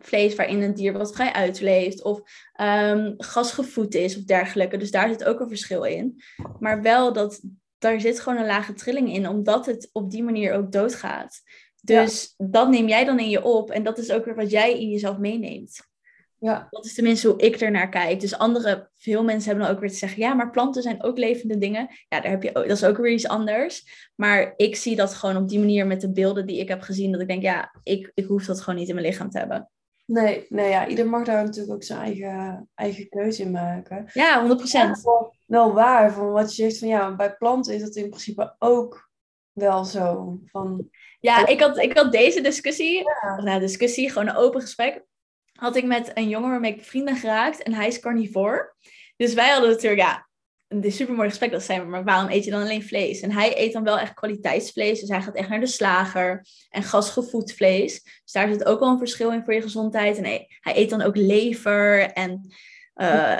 vlees 0.00 0.34
waarin 0.34 0.62
een 0.62 0.74
dier 0.74 0.92
wat 0.92 1.14
vrij 1.14 1.32
uitleeft 1.32 2.02
of 2.02 2.20
um, 2.60 3.14
gasgevoed 3.16 3.94
is 3.94 4.16
of 4.16 4.22
dergelijke. 4.22 4.76
Dus 4.76 4.90
daar 4.90 5.08
zit 5.08 5.24
ook 5.24 5.40
een 5.40 5.48
verschil 5.48 5.84
in. 5.84 6.22
Maar 6.58 6.82
wel 6.82 7.12
dat 7.12 7.42
daar 7.82 8.00
zit 8.00 8.20
gewoon 8.20 8.38
een 8.38 8.46
lage 8.46 8.72
trilling 8.72 9.14
in, 9.14 9.28
omdat 9.28 9.66
het 9.66 9.88
op 9.92 10.10
die 10.10 10.22
manier 10.22 10.52
ook 10.52 10.72
doodgaat. 10.72 11.40
Dus 11.80 12.34
dat 12.36 12.68
neem 12.68 12.88
jij 12.88 13.04
dan 13.04 13.18
in 13.18 13.30
je 13.30 13.44
op 13.44 13.70
en 13.70 13.82
dat 13.82 13.98
is 13.98 14.10
ook 14.10 14.24
weer 14.24 14.34
wat 14.34 14.50
jij 14.50 14.80
in 14.80 14.88
jezelf 14.88 15.18
meeneemt. 15.18 15.90
Ja. 16.38 16.66
Dat 16.70 16.84
is 16.84 16.94
tenminste 16.94 17.28
hoe 17.28 17.40
ik 17.40 17.60
er 17.60 17.70
naar 17.70 17.88
kijk. 17.88 18.20
Dus 18.20 18.38
andere, 18.38 18.90
veel 18.94 19.24
mensen 19.24 19.48
hebben 19.48 19.66
dan 19.66 19.74
ook 19.74 19.80
weer 19.80 19.90
te 19.90 19.96
zeggen, 19.96 20.20
ja, 20.20 20.34
maar 20.34 20.50
planten 20.50 20.82
zijn 20.82 21.02
ook 21.02 21.18
levende 21.18 21.58
dingen. 21.58 21.88
Ja, 22.08 22.20
daar 22.20 22.30
heb 22.30 22.42
je, 22.42 22.52
dat 22.52 22.70
is 22.70 22.84
ook 22.84 22.96
weer 22.96 23.12
iets 23.12 23.28
anders. 23.28 24.10
Maar 24.14 24.54
ik 24.56 24.76
zie 24.76 24.96
dat 24.96 25.14
gewoon 25.14 25.36
op 25.36 25.48
die 25.48 25.58
manier 25.58 25.86
met 25.86 26.00
de 26.00 26.12
beelden 26.12 26.46
die 26.46 26.58
ik 26.58 26.68
heb 26.68 26.80
gezien, 26.80 27.12
dat 27.12 27.20
ik 27.20 27.28
denk, 27.28 27.42
ja, 27.42 27.74
ik, 27.82 28.10
ik 28.14 28.24
hoef 28.24 28.44
dat 28.44 28.60
gewoon 28.60 28.78
niet 28.78 28.88
in 28.88 28.94
mijn 28.94 29.06
lichaam 29.06 29.30
te 29.30 29.38
hebben. 29.38 29.70
Nee, 30.12 30.46
nee 30.48 30.68
ja, 30.68 30.86
ieder 30.86 31.08
mag 31.08 31.24
daar 31.24 31.44
natuurlijk 31.44 31.74
ook 31.74 31.82
zijn 31.82 32.00
eigen, 32.00 32.68
eigen 32.74 33.08
keuze 33.08 33.42
in 33.42 33.50
maken. 33.50 34.10
Ja, 34.12 34.56
100%. 34.58 34.62
Ja, 34.62 34.98
wel, 35.02 35.34
wel 35.46 35.72
waar, 35.72 36.12
van 36.12 36.30
wat 36.30 36.56
je 36.56 36.62
zegt 36.62 36.78
van 36.78 36.88
ja, 36.88 37.16
bij 37.16 37.36
planten 37.36 37.74
is 37.74 37.80
dat 37.80 37.96
in 37.96 38.08
principe 38.08 38.54
ook 38.58 39.10
wel 39.52 39.84
zo. 39.84 40.38
Van, 40.44 40.88
ja, 41.20 41.46
ik 41.46 41.60
had, 41.60 41.78
ik 41.78 41.96
had 41.96 42.12
deze 42.12 42.40
discussie, 42.40 42.98
ja. 42.98 43.42
nou 43.42 43.60
discussie, 43.60 44.10
gewoon 44.10 44.28
een 44.28 44.36
open 44.36 44.60
gesprek 44.60 45.04
had 45.52 45.76
ik 45.76 45.84
met 45.84 46.10
een 46.14 46.28
jongen 46.28 46.50
waarmee 46.50 46.74
ik 46.74 46.84
vrienden 46.84 47.16
geraakt 47.16 47.62
en 47.62 47.72
hij 47.72 47.86
is 47.86 48.00
carnivore. 48.00 48.74
Dus 49.16 49.34
wij 49.34 49.50
hadden 49.50 49.70
natuurlijk, 49.70 50.02
ja, 50.02 50.28
een 50.72 50.92
super 50.92 51.14
mooi 51.14 51.28
gesprek 51.28 51.50
dat 51.50 51.62
zijn, 51.62 51.90
maar 51.90 52.04
waarom 52.04 52.30
eet 52.30 52.44
je 52.44 52.50
dan 52.50 52.62
alleen 52.62 52.82
vlees? 52.82 53.20
En 53.20 53.32
hij 53.32 53.58
eet 53.58 53.72
dan 53.72 53.84
wel 53.84 53.98
echt 53.98 54.14
kwaliteitsvlees, 54.14 55.00
dus 55.00 55.08
hij 55.08 55.22
gaat 55.22 55.34
echt 55.34 55.48
naar 55.48 55.60
de 55.60 55.66
slager 55.66 56.46
en 56.68 56.82
gasgevoed 56.82 57.52
vlees. 57.52 58.02
Dus 58.02 58.32
daar 58.32 58.48
zit 58.48 58.64
ook 58.64 58.80
wel 58.80 58.88
een 58.88 58.98
verschil 58.98 59.32
in 59.32 59.44
voor 59.44 59.54
je 59.54 59.62
gezondheid. 59.62 60.16
En 60.16 60.24
hij, 60.24 60.48
eet 60.62 60.90
dan 60.90 61.02
ook 61.02 61.16
lever 61.16 62.00
en 62.12 62.52
uh, 62.96 63.38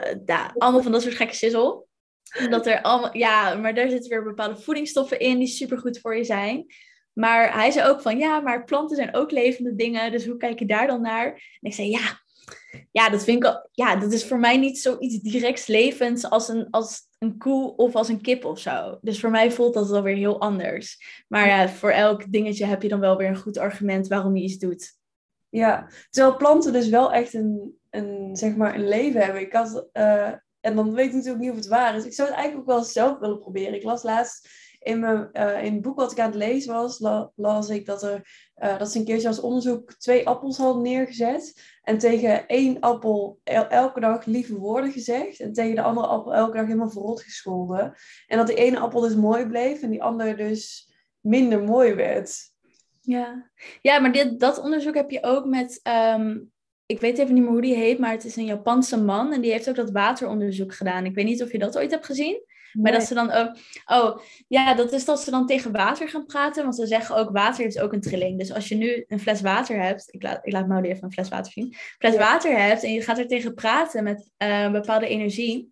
allemaal 0.58 0.82
van 0.82 0.92
dat 0.92 1.02
soort 1.02 1.14
gekke 1.14 1.34
sizzle. 1.34 1.84
Dat 2.50 2.66
er 2.66 2.82
allemaal, 2.82 3.16
ja, 3.16 3.54
maar 3.54 3.74
daar 3.74 3.90
zitten 3.90 4.10
weer 4.10 4.24
bepaalde 4.24 4.60
voedingsstoffen 4.60 5.18
in 5.18 5.38
die 5.38 5.46
super 5.46 5.78
goed 5.78 6.00
voor 6.00 6.16
je 6.16 6.24
zijn. 6.24 6.66
Maar 7.12 7.54
hij 7.54 7.70
zei 7.70 7.88
ook 7.88 8.00
van 8.00 8.18
ja, 8.18 8.40
maar 8.40 8.64
planten 8.64 8.96
zijn 8.96 9.14
ook 9.14 9.30
levende 9.30 9.74
dingen. 9.74 10.12
Dus 10.12 10.26
hoe 10.26 10.36
kijk 10.36 10.58
je 10.58 10.66
daar 10.66 10.86
dan 10.86 11.00
naar? 11.00 11.26
En 11.26 11.70
ik 11.70 11.74
zei 11.74 11.90
ja, 11.90 12.21
ja, 12.90 13.08
dat 13.08 13.24
vind 13.24 13.44
ik 13.44 13.68
ja, 13.72 13.96
dat 13.96 14.12
is 14.12 14.24
voor 14.24 14.38
mij 14.38 14.56
niet 14.56 14.78
zoiets 14.78 15.20
directs 15.20 15.66
levends 15.66 16.30
als 16.30 16.48
een, 16.48 16.70
als 16.70 17.00
een 17.18 17.38
koe 17.38 17.76
of 17.76 17.94
als 17.94 18.08
een 18.08 18.20
kip 18.20 18.44
of 18.44 18.58
zo. 18.58 18.98
Dus 19.00 19.20
voor 19.20 19.30
mij 19.30 19.50
voelt 19.50 19.74
dat 19.74 19.88
wel 19.88 20.02
weer 20.02 20.16
heel 20.16 20.40
anders. 20.40 21.24
Maar 21.28 21.46
ja, 21.46 21.68
voor 21.68 21.90
elk 21.90 22.32
dingetje 22.32 22.64
heb 22.64 22.82
je 22.82 22.88
dan 22.88 23.00
wel 23.00 23.16
weer 23.16 23.28
een 23.28 23.36
goed 23.36 23.58
argument 23.58 24.08
waarom 24.08 24.36
je 24.36 24.42
iets 24.42 24.58
doet. 24.58 24.96
Ja, 25.48 25.90
terwijl 26.10 26.36
planten 26.36 26.72
dus 26.72 26.88
wel 26.88 27.12
echt 27.12 27.34
een, 27.34 27.78
een, 27.90 28.36
zeg 28.36 28.56
maar 28.56 28.74
een 28.74 28.88
leven 28.88 29.20
hebben. 29.20 29.40
Ik 29.40 29.54
uh, 29.92 30.32
en 30.60 30.76
dan 30.76 30.94
weet 30.94 31.08
ik 31.08 31.12
natuurlijk 31.12 31.42
niet 31.42 31.50
of 31.50 31.56
het 31.56 31.66
waar 31.66 31.96
is. 31.96 32.04
Ik 32.04 32.12
zou 32.12 32.28
het 32.28 32.36
eigenlijk 32.36 32.68
ook 32.68 32.76
wel 32.76 32.84
zelf 32.84 33.18
willen 33.18 33.38
proberen. 33.38 33.74
Ik 33.74 33.82
las 33.82 34.02
laatst 34.02 34.48
in, 34.78 35.00
mijn, 35.00 35.28
uh, 35.32 35.64
in 35.64 35.72
het 35.72 35.82
boek 35.82 35.96
wat 35.96 36.12
ik 36.12 36.18
aan 36.18 36.26
het 36.26 36.34
lezen 36.34 36.74
was, 36.74 36.98
las 37.34 37.68
ik 37.68 37.86
dat, 37.86 38.02
er, 38.02 38.50
uh, 38.56 38.78
dat 38.78 38.92
ze 38.92 38.98
een 38.98 39.04
keertje 39.04 39.28
als 39.28 39.40
onderzoek 39.40 39.92
twee 39.92 40.26
appels 40.28 40.56
hadden 40.56 40.82
neergezet. 40.82 41.71
En 41.82 41.98
tegen 41.98 42.46
één 42.46 42.80
appel 42.80 43.40
el 43.44 43.68
elke 43.68 44.00
dag 44.00 44.24
lieve 44.24 44.58
woorden 44.58 44.92
gezegd. 44.92 45.40
En 45.40 45.52
tegen 45.52 45.74
de 45.74 45.82
andere 45.82 46.06
appel 46.06 46.34
elke 46.34 46.56
dag 46.56 46.66
helemaal 46.66 46.90
verrot 46.90 47.22
gescholden. 47.22 47.94
En 48.26 48.38
dat 48.38 48.46
die 48.46 48.56
ene 48.56 48.78
appel 48.78 49.00
dus 49.00 49.14
mooi 49.14 49.46
bleef 49.46 49.82
en 49.82 49.90
die 49.90 50.02
andere 50.02 50.34
dus 50.34 50.92
minder 51.20 51.62
mooi 51.62 51.94
werd. 51.94 52.50
Ja, 53.00 53.50
ja 53.80 53.98
maar 53.98 54.12
dit, 54.12 54.40
dat 54.40 54.60
onderzoek 54.60 54.94
heb 54.94 55.10
je 55.10 55.22
ook 55.22 55.44
met 55.44 55.80
um, 56.16 56.52
ik 56.86 57.00
weet 57.00 57.18
even 57.18 57.34
niet 57.34 57.42
meer 57.42 57.52
hoe 57.52 57.60
die 57.60 57.74
heet, 57.74 57.98
maar 57.98 58.10
het 58.10 58.24
is 58.24 58.36
een 58.36 58.44
Japanse 58.44 59.02
man 59.02 59.32
en 59.32 59.40
die 59.40 59.50
heeft 59.50 59.68
ook 59.68 59.74
dat 59.74 59.90
wateronderzoek 59.90 60.74
gedaan. 60.74 61.04
Ik 61.04 61.14
weet 61.14 61.24
niet 61.24 61.42
of 61.42 61.52
je 61.52 61.58
dat 61.58 61.78
ooit 61.78 61.90
hebt 61.90 62.06
gezien. 62.06 62.44
Maar 62.72 62.92
dat 62.92 63.02
ze 63.02 63.14
dan 63.14 63.30
ook. 63.30 63.56
Oh, 63.86 64.18
ja, 64.48 64.74
dat 64.74 64.92
is 64.92 65.04
dat 65.04 65.22
ze 65.22 65.30
dan 65.30 65.46
tegen 65.46 65.72
water 65.72 66.08
gaan 66.08 66.26
praten. 66.26 66.62
Want 66.62 66.76
ze 66.76 66.86
zeggen 66.86 67.16
ook: 67.16 67.30
water 67.30 67.66
is 67.66 67.78
ook 67.78 67.92
een 67.92 68.00
trilling. 68.00 68.38
Dus 68.38 68.52
als 68.52 68.68
je 68.68 68.74
nu 68.74 69.04
een 69.08 69.20
fles 69.20 69.40
water 69.40 69.82
hebt. 69.82 70.04
Ik 70.10 70.22
laat, 70.22 70.46
ik 70.46 70.52
laat 70.52 70.68
Maudie 70.68 70.90
even 70.90 71.04
een 71.04 71.12
fles 71.12 71.28
water 71.28 71.52
zien. 71.52 71.64
Een 71.64 71.74
fles 71.98 72.16
water 72.16 72.58
hebt 72.58 72.82
en 72.82 72.92
je 72.92 73.02
gaat 73.02 73.18
er 73.18 73.26
tegen 73.26 73.54
praten 73.54 74.04
met 74.04 74.30
uh, 74.38 74.70
bepaalde 74.70 75.08
energie. 75.08 75.70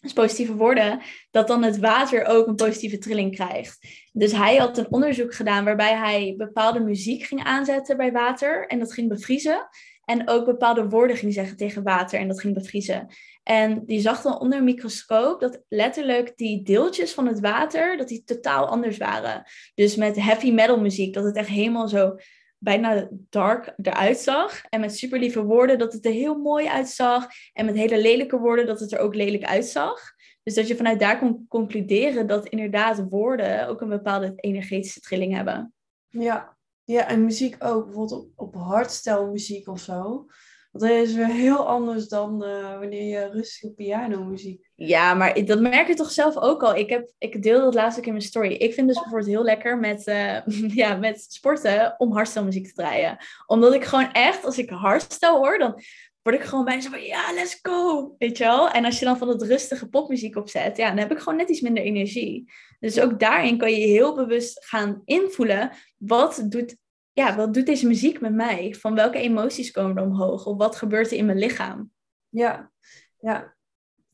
Dus 0.00 0.12
positieve 0.12 0.54
woorden, 0.54 1.00
dat 1.30 1.46
dan 1.46 1.62
het 1.62 1.78
water 1.78 2.24
ook 2.24 2.46
een 2.46 2.54
positieve 2.54 2.98
trilling 2.98 3.34
krijgt. 3.34 3.78
Dus 4.12 4.32
hij 4.32 4.56
had 4.56 4.78
een 4.78 4.92
onderzoek 4.92 5.34
gedaan 5.34 5.64
waarbij 5.64 5.96
hij 5.96 6.34
bepaalde 6.36 6.80
muziek 6.80 7.22
ging 7.22 7.44
aanzetten 7.44 7.96
bij 7.96 8.12
water 8.12 8.66
en 8.66 8.78
dat 8.78 8.92
ging 8.92 9.08
bevriezen. 9.08 9.68
En 10.04 10.28
ook 10.28 10.44
bepaalde 10.44 10.88
woorden 10.88 11.16
ging 11.16 11.32
zeggen 11.32 11.56
tegen 11.56 11.82
water 11.82 12.18
en 12.18 12.28
dat 12.28 12.40
ging 12.40 12.54
bevriezen. 12.54 13.06
En 13.42 13.86
die 13.86 14.00
zag 14.00 14.22
dan 14.22 14.40
onder 14.40 14.58
een 14.58 14.64
microscoop 14.64 15.40
dat 15.40 15.62
letterlijk 15.68 16.36
die 16.36 16.62
deeltjes 16.62 17.12
van 17.12 17.26
het 17.26 17.40
water, 17.40 17.96
dat 17.96 18.08
die 18.08 18.24
totaal 18.24 18.66
anders 18.66 18.96
waren. 18.96 19.42
Dus 19.74 19.96
met 19.96 20.16
heavy 20.16 20.50
metal 20.50 20.80
muziek, 20.80 21.14
dat 21.14 21.24
het 21.24 21.36
echt 21.36 21.48
helemaal 21.48 21.88
zo 21.88 22.16
bijna 22.58 23.08
dark 23.10 23.74
eruit 23.82 24.18
zag. 24.18 24.62
En 24.68 24.80
met 24.80 24.96
super 24.96 25.18
lieve 25.18 25.42
woorden 25.42 25.78
dat 25.78 25.92
het 25.92 26.06
er 26.06 26.12
heel 26.12 26.38
mooi 26.38 26.66
uitzag. 26.66 27.26
En 27.52 27.64
met 27.64 27.74
hele 27.74 28.00
lelijke 28.00 28.38
woorden 28.38 28.66
dat 28.66 28.80
het 28.80 28.92
er 28.92 28.98
ook 28.98 29.14
lelijk 29.14 29.44
uitzag. 29.44 30.00
Dus 30.42 30.54
dat 30.54 30.68
je 30.68 30.76
vanuit 30.76 31.00
daar 31.00 31.18
kon 31.18 31.46
concluderen 31.48 32.26
dat 32.26 32.48
inderdaad 32.48 33.08
woorden 33.08 33.68
ook 33.68 33.80
een 33.80 33.88
bepaalde 33.88 34.32
energetische 34.36 35.00
trilling 35.00 35.34
hebben. 35.34 35.72
Ja, 36.08 36.56
ja 36.92 37.08
en 37.08 37.24
muziek 37.24 37.56
ook. 37.58 37.84
Bijvoorbeeld 37.84 38.30
op, 38.36 38.54
op 38.54 39.30
muziek 39.30 39.68
of 39.68 39.80
zo. 39.80 40.26
Want 40.70 40.92
dat 40.92 41.02
is 41.02 41.14
weer 41.14 41.26
heel 41.26 41.66
anders 41.66 42.08
dan 42.08 42.44
uh, 42.44 42.78
wanneer 42.78 43.02
je 43.02 43.30
rustige 43.30 43.72
pianomuziek. 43.72 44.70
Ja, 44.74 45.14
maar 45.14 45.44
dat 45.44 45.60
merk 45.60 45.86
je 45.86 45.94
toch 45.94 46.10
zelf 46.10 46.36
ook 46.36 46.62
al. 46.62 46.76
Ik, 46.76 46.88
heb, 46.90 47.12
ik 47.18 47.42
deelde 47.42 47.64
dat 47.64 47.74
laatst 47.74 47.98
ook 47.98 48.04
in 48.04 48.12
mijn 48.12 48.24
story. 48.24 48.52
Ik 48.52 48.74
vind 48.74 48.86
dus 48.86 48.96
bijvoorbeeld 48.96 49.30
heel 49.30 49.42
lekker 49.42 49.78
met, 49.78 50.06
uh, 50.06 50.46
ja, 50.80 50.96
met 50.96 51.26
sporten 51.28 51.94
om 51.98 52.12
hardstyle 52.12 52.44
muziek 52.44 52.66
te 52.66 52.72
draaien. 52.72 53.16
Omdat 53.46 53.74
ik 53.74 53.84
gewoon 53.84 54.12
echt, 54.12 54.44
als 54.44 54.58
ik 54.58 54.70
hardstyle 54.70 55.38
hoor, 55.38 55.58
dan 55.58 55.82
word 56.22 56.36
ik 56.36 56.42
gewoon 56.42 56.64
bijna 56.64 56.80
zo 56.80 56.90
van, 56.90 57.02
ja, 57.02 57.32
let's 57.34 57.58
go, 57.62 58.14
weet 58.18 58.38
je 58.38 58.44
wel? 58.44 58.70
En 58.70 58.84
als 58.84 58.98
je 58.98 59.04
dan 59.04 59.18
van 59.18 59.28
het 59.28 59.42
rustige 59.42 59.88
popmuziek 59.88 60.36
opzet, 60.36 60.76
ja, 60.76 60.88
dan 60.88 60.98
heb 60.98 61.10
ik 61.10 61.18
gewoon 61.18 61.36
net 61.38 61.48
iets 61.48 61.60
minder 61.60 61.82
energie. 61.82 62.52
Dus 62.80 63.00
ook 63.00 63.20
daarin 63.20 63.58
kan 63.58 63.70
je 63.70 63.86
heel 63.86 64.14
bewust 64.14 64.66
gaan 64.66 65.02
invoelen, 65.04 65.70
wat 65.96 66.44
doet, 66.48 66.76
ja, 67.20 67.36
wat 67.36 67.54
doet 67.54 67.66
deze 67.66 67.86
muziek 67.86 68.20
met 68.20 68.34
mij? 68.34 68.74
Van 68.74 68.94
welke 68.94 69.18
emoties 69.18 69.70
komen 69.70 69.96
er 69.96 70.02
omhoog? 70.02 70.46
Of 70.46 70.56
wat 70.56 70.76
gebeurt 70.76 71.10
er 71.10 71.16
in 71.16 71.26
mijn 71.26 71.38
lichaam? 71.38 71.90
Ja, 72.28 72.72
ja, 73.18 73.56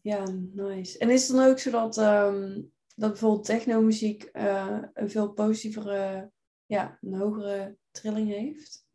ja, 0.01 0.25
nice. 0.53 0.99
En 0.99 1.11
is 1.11 1.29
het 1.29 1.37
dan 1.37 1.47
ook 1.47 1.59
zo 1.59 1.71
dat, 1.71 1.97
um, 1.97 2.73
dat 2.95 3.11
bijvoorbeeld 3.11 3.45
technomuziek 3.45 4.31
uh, 4.33 4.79
een 4.93 5.11
veel 5.11 5.33
positievere, 5.33 6.31
ja, 6.67 6.99
een 7.01 7.15
hogere 7.15 7.77
trilling 7.91 8.29
heeft? 8.29 8.86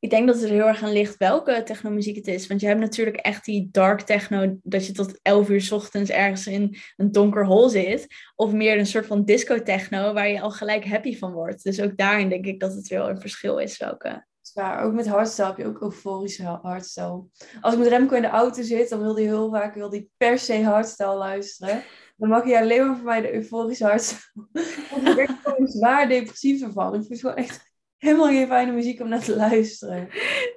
Ik 0.00 0.10
denk 0.10 0.26
dat 0.26 0.40
het 0.40 0.50
heel 0.50 0.66
erg 0.66 0.82
aan 0.82 0.92
ligt 0.92 1.16
welke 1.16 1.62
technomuziek 1.62 2.16
het 2.16 2.26
is. 2.26 2.46
Want 2.46 2.60
je 2.60 2.66
hebt 2.66 2.80
natuurlijk 2.80 3.16
echt 3.16 3.44
die 3.44 3.68
dark 3.72 4.00
techno, 4.00 4.58
dat 4.62 4.86
je 4.86 4.92
tot 4.92 5.18
11 5.22 5.48
uur 5.48 5.68
ochtends 5.72 6.10
ergens 6.10 6.46
in 6.46 6.76
een 6.96 7.12
donker 7.12 7.46
hol 7.46 7.68
zit. 7.68 8.06
Of 8.36 8.52
meer 8.52 8.78
een 8.78 8.86
soort 8.86 9.06
van 9.06 9.24
disco 9.24 9.62
techno, 9.62 10.12
waar 10.12 10.28
je 10.28 10.40
al 10.40 10.50
gelijk 10.50 10.86
happy 10.86 11.18
van 11.18 11.32
wordt. 11.32 11.62
Dus 11.62 11.80
ook 11.80 11.96
daarin 11.96 12.28
denk 12.28 12.46
ik 12.46 12.60
dat 12.60 12.74
het 12.74 12.88
wel 12.88 13.08
een 13.08 13.20
verschil 13.20 13.58
is 13.58 13.78
welke. 13.78 14.26
Zwaar. 14.40 14.84
Ook 14.84 14.92
met 14.92 15.08
hardstyle 15.08 15.46
heb 15.46 15.56
je 15.56 15.66
ook 15.66 15.80
euforische 15.80 16.42
hardstyle. 16.42 17.24
Als 17.60 17.74
ik 17.74 17.78
met 17.78 17.88
Remco 17.88 18.14
in 18.14 18.22
de 18.22 18.28
auto 18.28 18.62
zit, 18.62 18.88
dan 18.88 19.00
wil 19.00 19.14
hij 19.14 19.24
heel 19.24 19.50
vaak 19.50 19.74
wil 19.74 19.90
die 19.90 20.10
per 20.16 20.38
se 20.38 20.62
hardstyle 20.62 21.14
luisteren. 21.14 21.82
Dan 22.16 22.28
mag 22.28 22.46
je 22.46 22.58
alleen 22.58 22.86
maar 22.86 22.96
voor 22.96 23.04
mij 23.04 23.20
de 23.20 23.34
euforische 23.34 23.84
hardstyle. 23.84 24.48
Ik 25.04 25.14
ben 25.16 25.38
gewoon 25.42 25.68
zwaar 25.68 26.08
depressief 26.08 26.62
ervan. 26.62 26.94
Ik 26.94 27.04
vind 27.06 27.22
het 27.22 27.34
echt 27.34 27.69
helemaal 28.00 28.26
geen 28.26 28.46
fijne 28.46 28.72
muziek 28.72 29.00
om 29.00 29.08
naar 29.08 29.24
te 29.24 29.36
luisteren. 29.36 30.08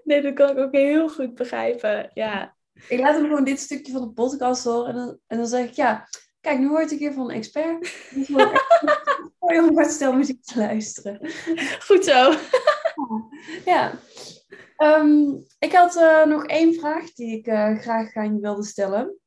Nee, 0.03 0.21
dat 0.21 0.33
kan 0.33 0.49
ik 0.49 0.57
ook 0.57 0.71
heel 0.71 1.09
goed 1.09 1.35
begrijpen. 1.35 2.09
Ja. 2.13 2.55
Ik 2.87 2.99
laat 2.99 3.15
hem 3.15 3.23
gewoon 3.23 3.43
dit 3.43 3.59
stukje 3.59 3.91
van 3.91 4.01
de 4.01 4.11
podcast 4.11 4.63
horen 4.63 4.89
en 4.89 4.95
dan, 4.95 5.17
en 5.27 5.37
dan 5.37 5.47
zeg 5.47 5.67
ik, 5.67 5.73
ja, 5.73 6.07
kijk, 6.41 6.59
nu 6.59 6.69
word 6.69 6.91
ik 6.91 6.99
hier 6.99 7.13
van 7.13 7.29
een 7.29 7.35
expert. 7.35 7.79
Dus 8.13 8.27
mooi 9.39 9.59
om 9.59 9.75
hardstyle 9.75 10.15
muziek 10.15 10.43
te 10.43 10.59
luisteren. 10.59 11.19
Goed 11.87 12.05
zo. 12.05 12.33
ja. 13.65 13.91
Um, 14.77 15.45
ik 15.59 15.71
had 15.71 15.95
uh, 15.95 16.25
nog 16.25 16.45
één 16.45 16.73
vraag 16.73 17.13
die 17.13 17.37
ik 17.37 17.47
uh, 17.47 17.79
graag 17.79 18.15
aan 18.15 18.33
je 18.35 18.41
wilde 18.41 18.63
stellen. 18.63 19.17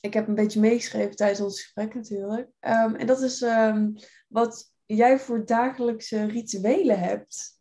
Ik 0.00 0.14
heb 0.14 0.28
een 0.28 0.34
beetje 0.34 0.60
meegeschreven 0.60 1.16
tijdens 1.16 1.40
ons 1.40 1.62
gesprek 1.62 1.94
natuurlijk. 1.94 2.48
Um, 2.60 2.94
en 2.94 3.06
dat 3.06 3.22
is 3.22 3.40
um, 3.40 3.94
wat 4.28 4.69
jij 4.96 5.18
voor 5.18 5.46
dagelijkse 5.46 6.24
rituelen 6.24 6.98
hebt? 6.98 7.58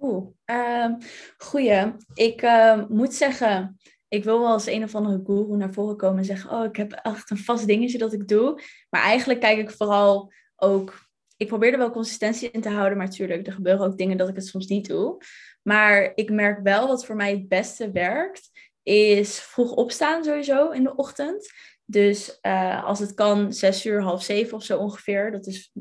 Oeh, 0.00 0.26
uh, 0.46 0.94
goeie. 1.38 1.92
Ik 2.14 2.42
uh, 2.42 2.88
moet 2.88 3.14
zeggen, 3.14 3.78
ik 4.08 4.24
wil 4.24 4.40
wel 4.40 4.52
als 4.52 4.66
een 4.66 4.82
of 4.82 4.94
andere 4.94 5.20
guru 5.24 5.56
naar 5.56 5.72
voren 5.72 5.96
komen 5.96 6.18
en 6.18 6.24
zeggen: 6.24 6.50
Oh, 6.50 6.64
ik 6.64 6.76
heb 6.76 6.92
echt 6.92 7.30
een 7.30 7.38
vast 7.38 7.66
dingetje 7.66 7.98
dat 7.98 8.12
ik 8.12 8.28
doe. 8.28 8.60
Maar 8.90 9.02
eigenlijk 9.02 9.40
kijk 9.40 9.58
ik 9.58 9.70
vooral 9.70 10.32
ook. 10.56 11.04
Ik 11.36 11.46
probeer 11.46 11.72
er 11.72 11.78
wel 11.78 11.90
consistentie 11.90 12.50
in 12.50 12.60
te 12.60 12.68
houden, 12.68 12.98
maar 12.98 13.06
natuurlijk, 13.06 13.46
er 13.46 13.52
gebeuren 13.52 13.86
ook 13.86 13.98
dingen 13.98 14.16
dat 14.16 14.28
ik 14.28 14.34
het 14.34 14.46
soms 14.46 14.66
niet 14.66 14.88
doe. 14.88 15.22
Maar 15.62 16.12
ik 16.14 16.30
merk 16.30 16.62
wel 16.62 16.86
wat 16.86 17.06
voor 17.06 17.16
mij 17.16 17.30
het 17.30 17.48
beste 17.48 17.90
werkt, 17.90 18.50
is 18.82 19.40
vroeg 19.40 19.72
opstaan 19.72 20.24
sowieso 20.24 20.70
in 20.70 20.82
de 20.82 20.96
ochtend. 20.96 21.52
Dus 21.84 22.38
uh, 22.42 22.84
als 22.84 22.98
het 22.98 23.14
kan, 23.14 23.52
zes 23.52 23.86
uur, 23.86 24.02
half 24.02 24.22
zeven 24.22 24.56
of 24.56 24.62
zo 24.62 24.78
ongeveer. 24.78 25.30
Dat 25.30 25.46
is 25.46 25.72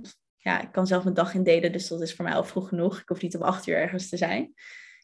ja, 0.45 0.61
ik 0.61 0.71
kan 0.71 0.87
zelf 0.87 1.03
mijn 1.03 1.15
dag 1.15 1.33
indelen, 1.33 1.71
dus 1.71 1.87
dat 1.87 2.01
is 2.01 2.15
voor 2.15 2.25
mij 2.25 2.33
al 2.33 2.43
vroeg 2.43 2.67
genoeg. 2.67 2.99
Ik 2.99 3.07
hoef 3.07 3.21
niet 3.21 3.35
om 3.35 3.41
acht 3.41 3.67
uur 3.67 3.75
ergens 3.75 4.09
te 4.09 4.17
zijn. 4.17 4.53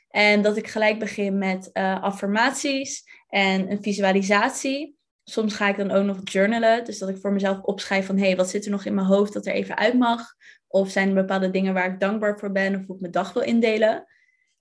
En 0.09 0.41
dat 0.41 0.57
ik 0.57 0.67
gelijk 0.67 0.99
begin 0.99 1.37
met 1.37 1.69
uh, 1.73 2.01
affirmaties 2.01 3.03
en 3.27 3.71
een 3.71 3.83
visualisatie. 3.83 4.95
Soms 5.23 5.53
ga 5.53 5.67
ik 5.67 5.77
dan 5.77 5.91
ook 5.91 6.05
nog 6.05 6.19
journalen. 6.23 6.85
Dus 6.85 6.97
dat 6.97 7.09
ik 7.09 7.17
voor 7.17 7.33
mezelf 7.33 7.61
opschrijf 7.61 8.05
van... 8.05 8.17
hé, 8.17 8.25
hey, 8.25 8.35
wat 8.35 8.49
zit 8.49 8.65
er 8.65 8.71
nog 8.71 8.85
in 8.85 8.93
mijn 8.93 9.07
hoofd 9.07 9.33
dat 9.33 9.45
er 9.45 9.53
even 9.53 9.77
uit 9.77 9.93
mag? 9.93 10.33
Of 10.67 10.89
zijn 10.89 11.07
er 11.07 11.13
bepaalde 11.13 11.49
dingen 11.49 11.73
waar 11.73 11.93
ik 11.93 11.99
dankbaar 11.99 12.39
voor 12.39 12.51
ben... 12.51 12.75
of 12.75 12.85
hoe 12.85 12.95
ik 12.95 13.01
mijn 13.01 13.13
dag 13.13 13.33
wil 13.33 13.43
indelen? 13.43 14.05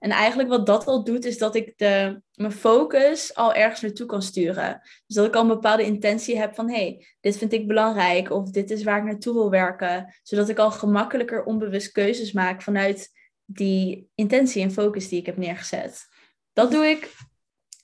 En 0.00 0.10
eigenlijk 0.10 0.48
wat 0.48 0.66
dat 0.66 0.86
al 0.86 1.04
doet, 1.04 1.24
is 1.24 1.38
dat 1.38 1.54
ik 1.54 1.72
de, 1.78 2.22
mijn 2.34 2.52
focus 2.52 3.34
al 3.34 3.54
ergens 3.54 3.80
naartoe 3.80 4.06
kan 4.06 4.22
sturen. 4.22 4.80
Dus 5.06 5.16
dat 5.16 5.26
ik 5.26 5.34
al 5.34 5.42
een 5.42 5.48
bepaalde 5.48 5.84
intentie 5.84 6.38
heb 6.38 6.54
van, 6.54 6.68
hé, 6.68 6.74
hey, 6.74 7.06
dit 7.20 7.36
vind 7.36 7.52
ik 7.52 7.66
belangrijk 7.66 8.30
of 8.30 8.50
dit 8.50 8.70
is 8.70 8.82
waar 8.82 8.98
ik 8.98 9.04
naartoe 9.04 9.34
wil 9.34 9.50
werken. 9.50 10.14
Zodat 10.22 10.48
ik 10.48 10.58
al 10.58 10.70
gemakkelijker 10.70 11.44
onbewust 11.44 11.92
keuzes 11.92 12.32
maak 12.32 12.62
vanuit 12.62 13.10
die 13.44 14.08
intentie 14.14 14.62
en 14.62 14.72
focus 14.72 15.08
die 15.08 15.18
ik 15.20 15.26
heb 15.26 15.36
neergezet. 15.36 16.06
Dat 16.52 16.70
doe 16.70 16.86
ik 16.86 17.10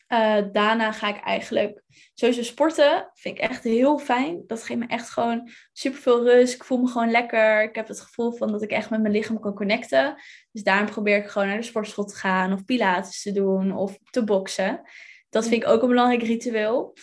uh, 0.09 0.39
daarna 0.53 0.93
ga 0.93 1.09
ik 1.09 1.25
eigenlijk 1.25 1.83
sowieso 2.15 2.43
sporten. 2.43 3.11
Vind 3.15 3.39
ik 3.39 3.43
echt 3.43 3.65
heel 3.65 3.99
fijn. 3.99 4.45
Dat 4.47 4.63
geeft 4.63 4.81
me 4.81 4.87
echt 4.87 5.11
gewoon 5.11 5.51
super 5.73 6.01
veel 6.01 6.25
rust. 6.25 6.55
Ik 6.55 6.65
voel 6.65 6.79
me 6.79 6.89
gewoon 6.89 7.11
lekker. 7.11 7.63
Ik 7.63 7.75
heb 7.75 7.89
het 7.89 8.01
gevoel 8.01 8.33
van 8.33 8.53
dat 8.53 8.63
ik 8.63 8.71
echt 8.71 8.91
met 8.91 9.01
mijn 9.01 9.13
lichaam 9.13 9.41
kan 9.41 9.55
connecten. 9.55 10.17
Dus 10.53 10.63
daarom 10.63 10.87
probeer 10.87 11.17
ik 11.17 11.29
gewoon 11.29 11.49
naar 11.49 11.57
de 11.57 11.63
sportschool 11.63 12.05
te 12.05 12.17
gaan 12.17 12.53
of 12.53 12.65
pilates 12.65 13.23
te 13.23 13.33
doen 13.33 13.77
of 13.77 13.99
te 14.11 14.25
boksen. 14.25 14.81
Dat 15.29 15.49
vind 15.49 15.63
ik 15.63 15.69
ook 15.69 15.83
een 15.83 15.89
belangrijk 15.89 16.23
ritueel. 16.23 16.95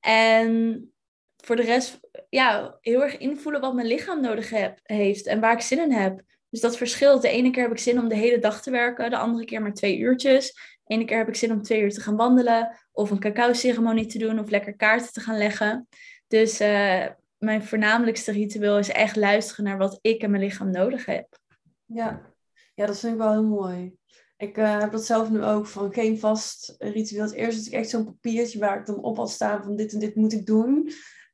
En 0.00 0.88
voor 1.36 1.56
de 1.56 1.62
rest, 1.62 2.00
ja, 2.28 2.78
heel 2.80 3.02
erg 3.02 3.18
invoelen 3.18 3.60
wat 3.60 3.74
mijn 3.74 3.86
lichaam 3.86 4.20
nodig 4.20 4.50
heeft 4.82 5.26
en 5.26 5.40
waar 5.40 5.52
ik 5.52 5.60
zin 5.60 5.78
in 5.78 5.92
heb. 5.92 6.22
Dus 6.50 6.60
dat 6.60 6.76
verschilt. 6.76 7.22
De 7.22 7.28
ene 7.28 7.50
keer 7.50 7.62
heb 7.62 7.72
ik 7.72 7.78
zin 7.78 7.98
om 7.98 8.08
de 8.08 8.14
hele 8.14 8.38
dag 8.38 8.62
te 8.62 8.70
werken, 8.70 9.10
de 9.10 9.16
andere 9.16 9.44
keer 9.44 9.62
maar 9.62 9.74
twee 9.74 9.98
uurtjes. 9.98 10.73
Ene 10.86 11.04
keer 11.04 11.16
heb 11.16 11.28
ik 11.28 11.36
zin 11.36 11.52
om 11.52 11.62
twee 11.62 11.82
uur 11.82 11.92
te 11.92 12.00
gaan 12.00 12.16
wandelen 12.16 12.76
of 12.92 13.10
een 13.10 13.18
cacao-ceremonie 13.18 14.06
te 14.06 14.18
doen 14.18 14.38
of 14.38 14.50
lekker 14.50 14.76
kaarten 14.76 15.12
te 15.12 15.20
gaan 15.20 15.38
leggen. 15.38 15.88
Dus 16.26 16.60
uh, 16.60 17.06
mijn 17.38 17.64
voornamelijkste 17.64 18.32
ritueel 18.32 18.78
is 18.78 18.90
echt 18.90 19.16
luisteren 19.16 19.64
naar 19.64 19.78
wat 19.78 19.98
ik 20.00 20.22
en 20.22 20.30
mijn 20.30 20.42
lichaam 20.42 20.70
nodig 20.70 21.06
heb. 21.06 21.38
Ja, 21.84 22.32
ja 22.74 22.86
dat 22.86 22.98
vind 22.98 23.12
ik 23.12 23.18
wel 23.18 23.32
heel 23.32 23.44
mooi. 23.44 23.96
Ik 24.36 24.58
uh, 24.58 24.80
heb 24.80 24.92
dat 24.92 25.04
zelf 25.04 25.30
nu 25.30 25.44
ook, 25.44 25.66
van 25.66 25.92
geen 25.92 26.18
vast 26.18 26.74
ritueel. 26.78 27.22
Het 27.22 27.32
eerst 27.32 27.58
is 27.58 27.66
ik 27.66 27.72
echt 27.72 27.88
zo'n 27.88 28.04
papiertje 28.04 28.58
waar 28.58 28.78
ik 28.78 28.86
dan 28.86 29.02
op 29.02 29.18
al 29.18 29.26
staan 29.26 29.62
van 29.62 29.76
dit 29.76 29.92
en 29.92 29.98
dit 29.98 30.14
moet 30.14 30.32
ik 30.32 30.46
doen. 30.46 30.90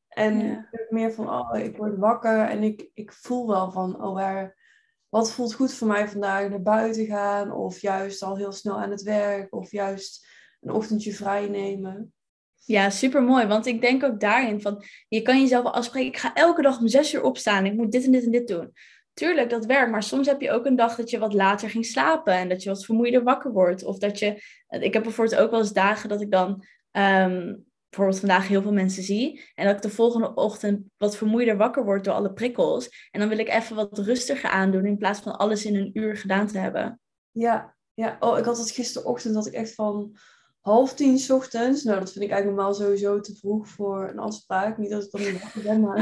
En 0.09 0.39
ja. 0.47 0.69
meer 0.89 1.13
van, 1.13 1.29
oh, 1.29 1.59
ik 1.59 1.77
word 1.77 1.99
wakker 1.99 2.45
en 2.45 2.63
ik, 2.63 2.91
ik 2.95 3.13
voel 3.13 3.47
wel 3.47 3.71
van, 3.71 4.03
oh, 4.03 4.15
waar, 4.15 4.57
wat 5.11 5.33
voelt 5.33 5.55
goed 5.55 5.75
voor 5.75 5.89
mij 5.89 6.09
vandaag? 6.09 6.49
Naar 6.49 6.63
buiten 6.63 7.07
gaan 7.07 7.53
of 7.53 7.81
juist 7.81 8.23
al 8.23 8.37
heel 8.37 8.53
snel 8.53 8.81
aan 8.81 8.91
het 8.91 9.03
werk 9.03 9.55
of 9.55 9.71
juist 9.71 10.27
een 10.61 10.73
ochtendje 10.73 11.15
vrij 11.15 11.49
nemen. 11.49 12.13
Ja, 12.65 12.91
super 12.91 13.23
mooi. 13.23 13.47
Want 13.47 13.67
ik 13.67 13.81
denk 13.81 14.05
ook 14.05 14.21
daarin 14.21 14.61
van 14.61 14.85
je 15.09 15.23
kan 15.23 15.41
jezelf 15.41 15.65
afspreken. 15.65 16.09
Ik 16.09 16.17
ga 16.17 16.35
elke 16.35 16.63
dag 16.63 16.81
om 16.81 16.89
zes 16.89 17.15
uur 17.15 17.23
opstaan. 17.23 17.67
Ik 17.67 17.75
moet 17.75 17.93
dit 17.93 18.05
en 18.05 18.11
dit 18.11 18.25
en 18.25 18.31
dit 18.31 18.49
doen. 18.49 18.73
Tuurlijk, 19.13 19.51
dat 19.51 19.67
werkt. 19.67 19.91
Maar 19.91 20.03
soms 20.03 20.27
heb 20.27 20.41
je 20.41 20.51
ook 20.51 20.67
een 20.67 20.77
dag 20.77 20.97
dat 20.97 21.11
je 21.11 21.19
wat 21.19 21.35
later 21.35 21.71
ging 21.71 21.87
slapen. 21.87 22.33
En 22.33 22.49
dat 22.49 22.63
je 22.63 22.69
wat 22.69 22.85
vermoeider 22.85 23.23
wakker 23.23 23.53
wordt. 23.53 23.85
Of 23.85 23.99
dat 23.99 24.19
je. 24.19 24.43
Ik 24.69 24.93
heb 24.93 25.03
bijvoorbeeld 25.03 25.41
ook 25.41 25.51
wel 25.51 25.61
eens 25.61 25.73
dagen 25.73 26.09
dat 26.09 26.21
ik 26.21 26.31
dan 26.31 26.65
um, 26.93 27.70
bijvoorbeeld 27.91 28.21
vandaag 28.21 28.49
heel 28.49 28.63
veel 28.63 28.73
mensen 28.73 29.03
zie. 29.03 29.51
En 29.55 29.67
dat 29.67 29.77
ik 29.77 29.83
de 29.83 29.91
volgende 29.91 30.35
ochtend 30.35 30.87
wat 30.97 31.17
vermoeider 31.17 31.57
wakker 31.57 31.85
word 31.85 32.05
door 32.05 32.15
alle 32.15 32.33
prikkels. 32.33 33.09
En 33.11 33.21
dan 33.21 33.29
wil 33.29 33.39
ik 33.39 33.49
even 33.49 33.77
wat 33.77 33.99
rustiger 33.99 34.51
aandoen 34.51 34.87
in 34.87 34.97
plaats 34.97 35.21
van 35.21 35.37
alles 35.37 35.65
in 35.65 35.77
een 35.77 35.91
uur 35.93 36.17
gedaan 36.17 36.47
te 36.47 36.59
hebben. 36.59 37.01
Ja, 37.31 37.77
ja. 37.95 38.17
Oh, 38.21 38.39
ik 38.39 38.45
had 38.45 38.59
het 38.59 38.71
gisterochtend 38.71 39.35
dat 39.35 39.47
ik 39.47 39.53
echt 39.53 39.75
van 39.75 40.17
half 40.61 40.95
tien 40.95 41.19
s 41.19 41.31
ochtends. 41.31 41.83
Nou, 41.83 41.99
dat 41.99 42.13
vind 42.13 42.25
ik 42.25 42.31
eigenlijk 42.31 42.61
normaal 42.61 42.81
sowieso 42.81 43.21
te 43.21 43.37
vroeg 43.37 43.69
voor 43.69 44.09
een 44.09 44.19
afspraak. 44.19 44.79
Niet 44.79 44.91
dat 44.91 45.05
ik 45.05 45.11
dan 45.11 45.21
niet 45.21 45.43
wakker 45.43 45.63
ben, 45.63 45.81
maar 45.81 45.99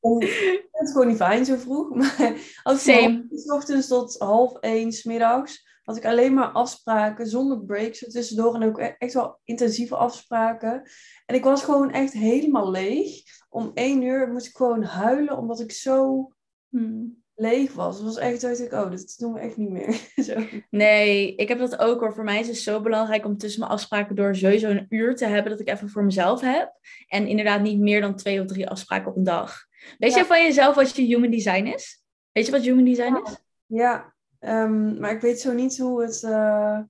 het 0.70 0.90
gewoon 0.90 1.08
niet 1.08 1.16
fijn 1.16 1.44
zo 1.44 1.56
vroeg. 1.56 1.94
Maar 1.94 2.32
als 2.62 2.86
ik 2.86 3.24
s 3.30 3.50
ochtends 3.50 3.88
tot 3.88 4.18
half 4.18 4.56
één 4.58 4.92
s 4.92 5.04
middags 5.04 5.71
had 5.82 5.96
ik 5.96 6.04
alleen 6.04 6.34
maar 6.34 6.48
afspraken 6.48 7.26
zonder 7.26 7.64
breaks 7.64 7.98
tussendoor 7.98 8.54
en 8.54 8.62
ook 8.62 8.78
e-, 8.78 8.94
echt 8.98 9.14
wel 9.14 9.40
intensieve 9.44 9.96
afspraken. 9.96 10.90
En 11.26 11.34
ik 11.34 11.44
was 11.44 11.64
gewoon 11.64 11.90
echt 11.90 12.12
helemaal 12.12 12.70
leeg. 12.70 13.22
Om 13.48 13.70
één 13.74 14.02
uur 14.02 14.28
moest 14.28 14.46
ik 14.46 14.56
gewoon 14.56 14.82
huilen, 14.82 15.38
omdat 15.38 15.60
ik 15.60 15.72
zo... 15.72 16.28
Hmm. 16.68 17.22
leeg 17.34 17.72
was. 17.72 17.96
Het 17.96 18.04
was 18.04 18.18
echt, 18.18 18.40
dacht 18.40 18.60
ik, 18.60 18.72
oh, 18.72 18.90
dit 18.90 19.18
doen 19.18 19.32
we 19.32 19.40
echt 19.40 19.56
niet 19.56 19.70
meer. 19.70 19.94
zo. 20.24 20.34
Nee, 20.70 21.34
ik 21.34 21.48
heb 21.48 21.58
dat 21.58 21.78
ook 21.78 22.00
hoor. 22.00 22.14
Voor 22.14 22.24
mij 22.24 22.40
is 22.40 22.46
het 22.46 22.56
zo 22.56 22.80
belangrijk 22.80 23.24
om 23.24 23.36
tussen 23.38 23.60
mijn 23.60 23.72
afspraken 23.72 24.16
door 24.16 24.36
sowieso 24.36 24.68
een 24.70 24.86
uur 24.88 25.16
te 25.16 25.26
hebben 25.26 25.50
dat 25.50 25.60
ik 25.60 25.68
even 25.68 25.88
voor 25.88 26.04
mezelf 26.04 26.40
heb. 26.40 26.78
En 27.06 27.26
inderdaad 27.26 27.60
niet 27.60 27.78
meer 27.80 28.00
dan 28.00 28.16
twee 28.16 28.40
of 28.40 28.46
drie 28.46 28.68
afspraken 28.68 29.10
op 29.10 29.16
een 29.16 29.24
dag. 29.24 29.66
Weet 29.98 30.12
Ja. 30.12 30.18
je 30.18 30.24
van 30.24 30.42
jezelf 30.42 30.74
wat 30.74 30.96
je 30.96 31.02
human 31.02 31.30
design 31.30 31.64
is? 31.66 32.02
Weet 32.32 32.46
je 32.46 32.52
wat 32.52 32.62
human 32.62 32.84
design 32.84 33.20
is? 33.24 33.36
Ja, 33.66 34.11
ehm, 34.42 35.00
maar 35.00 35.10
ik 35.10 35.20
weet 35.20 35.40
zo 35.40 35.52
niet 35.52 35.78
hoe 35.78 36.02
het, 36.02 36.22
eh, 36.22 36.80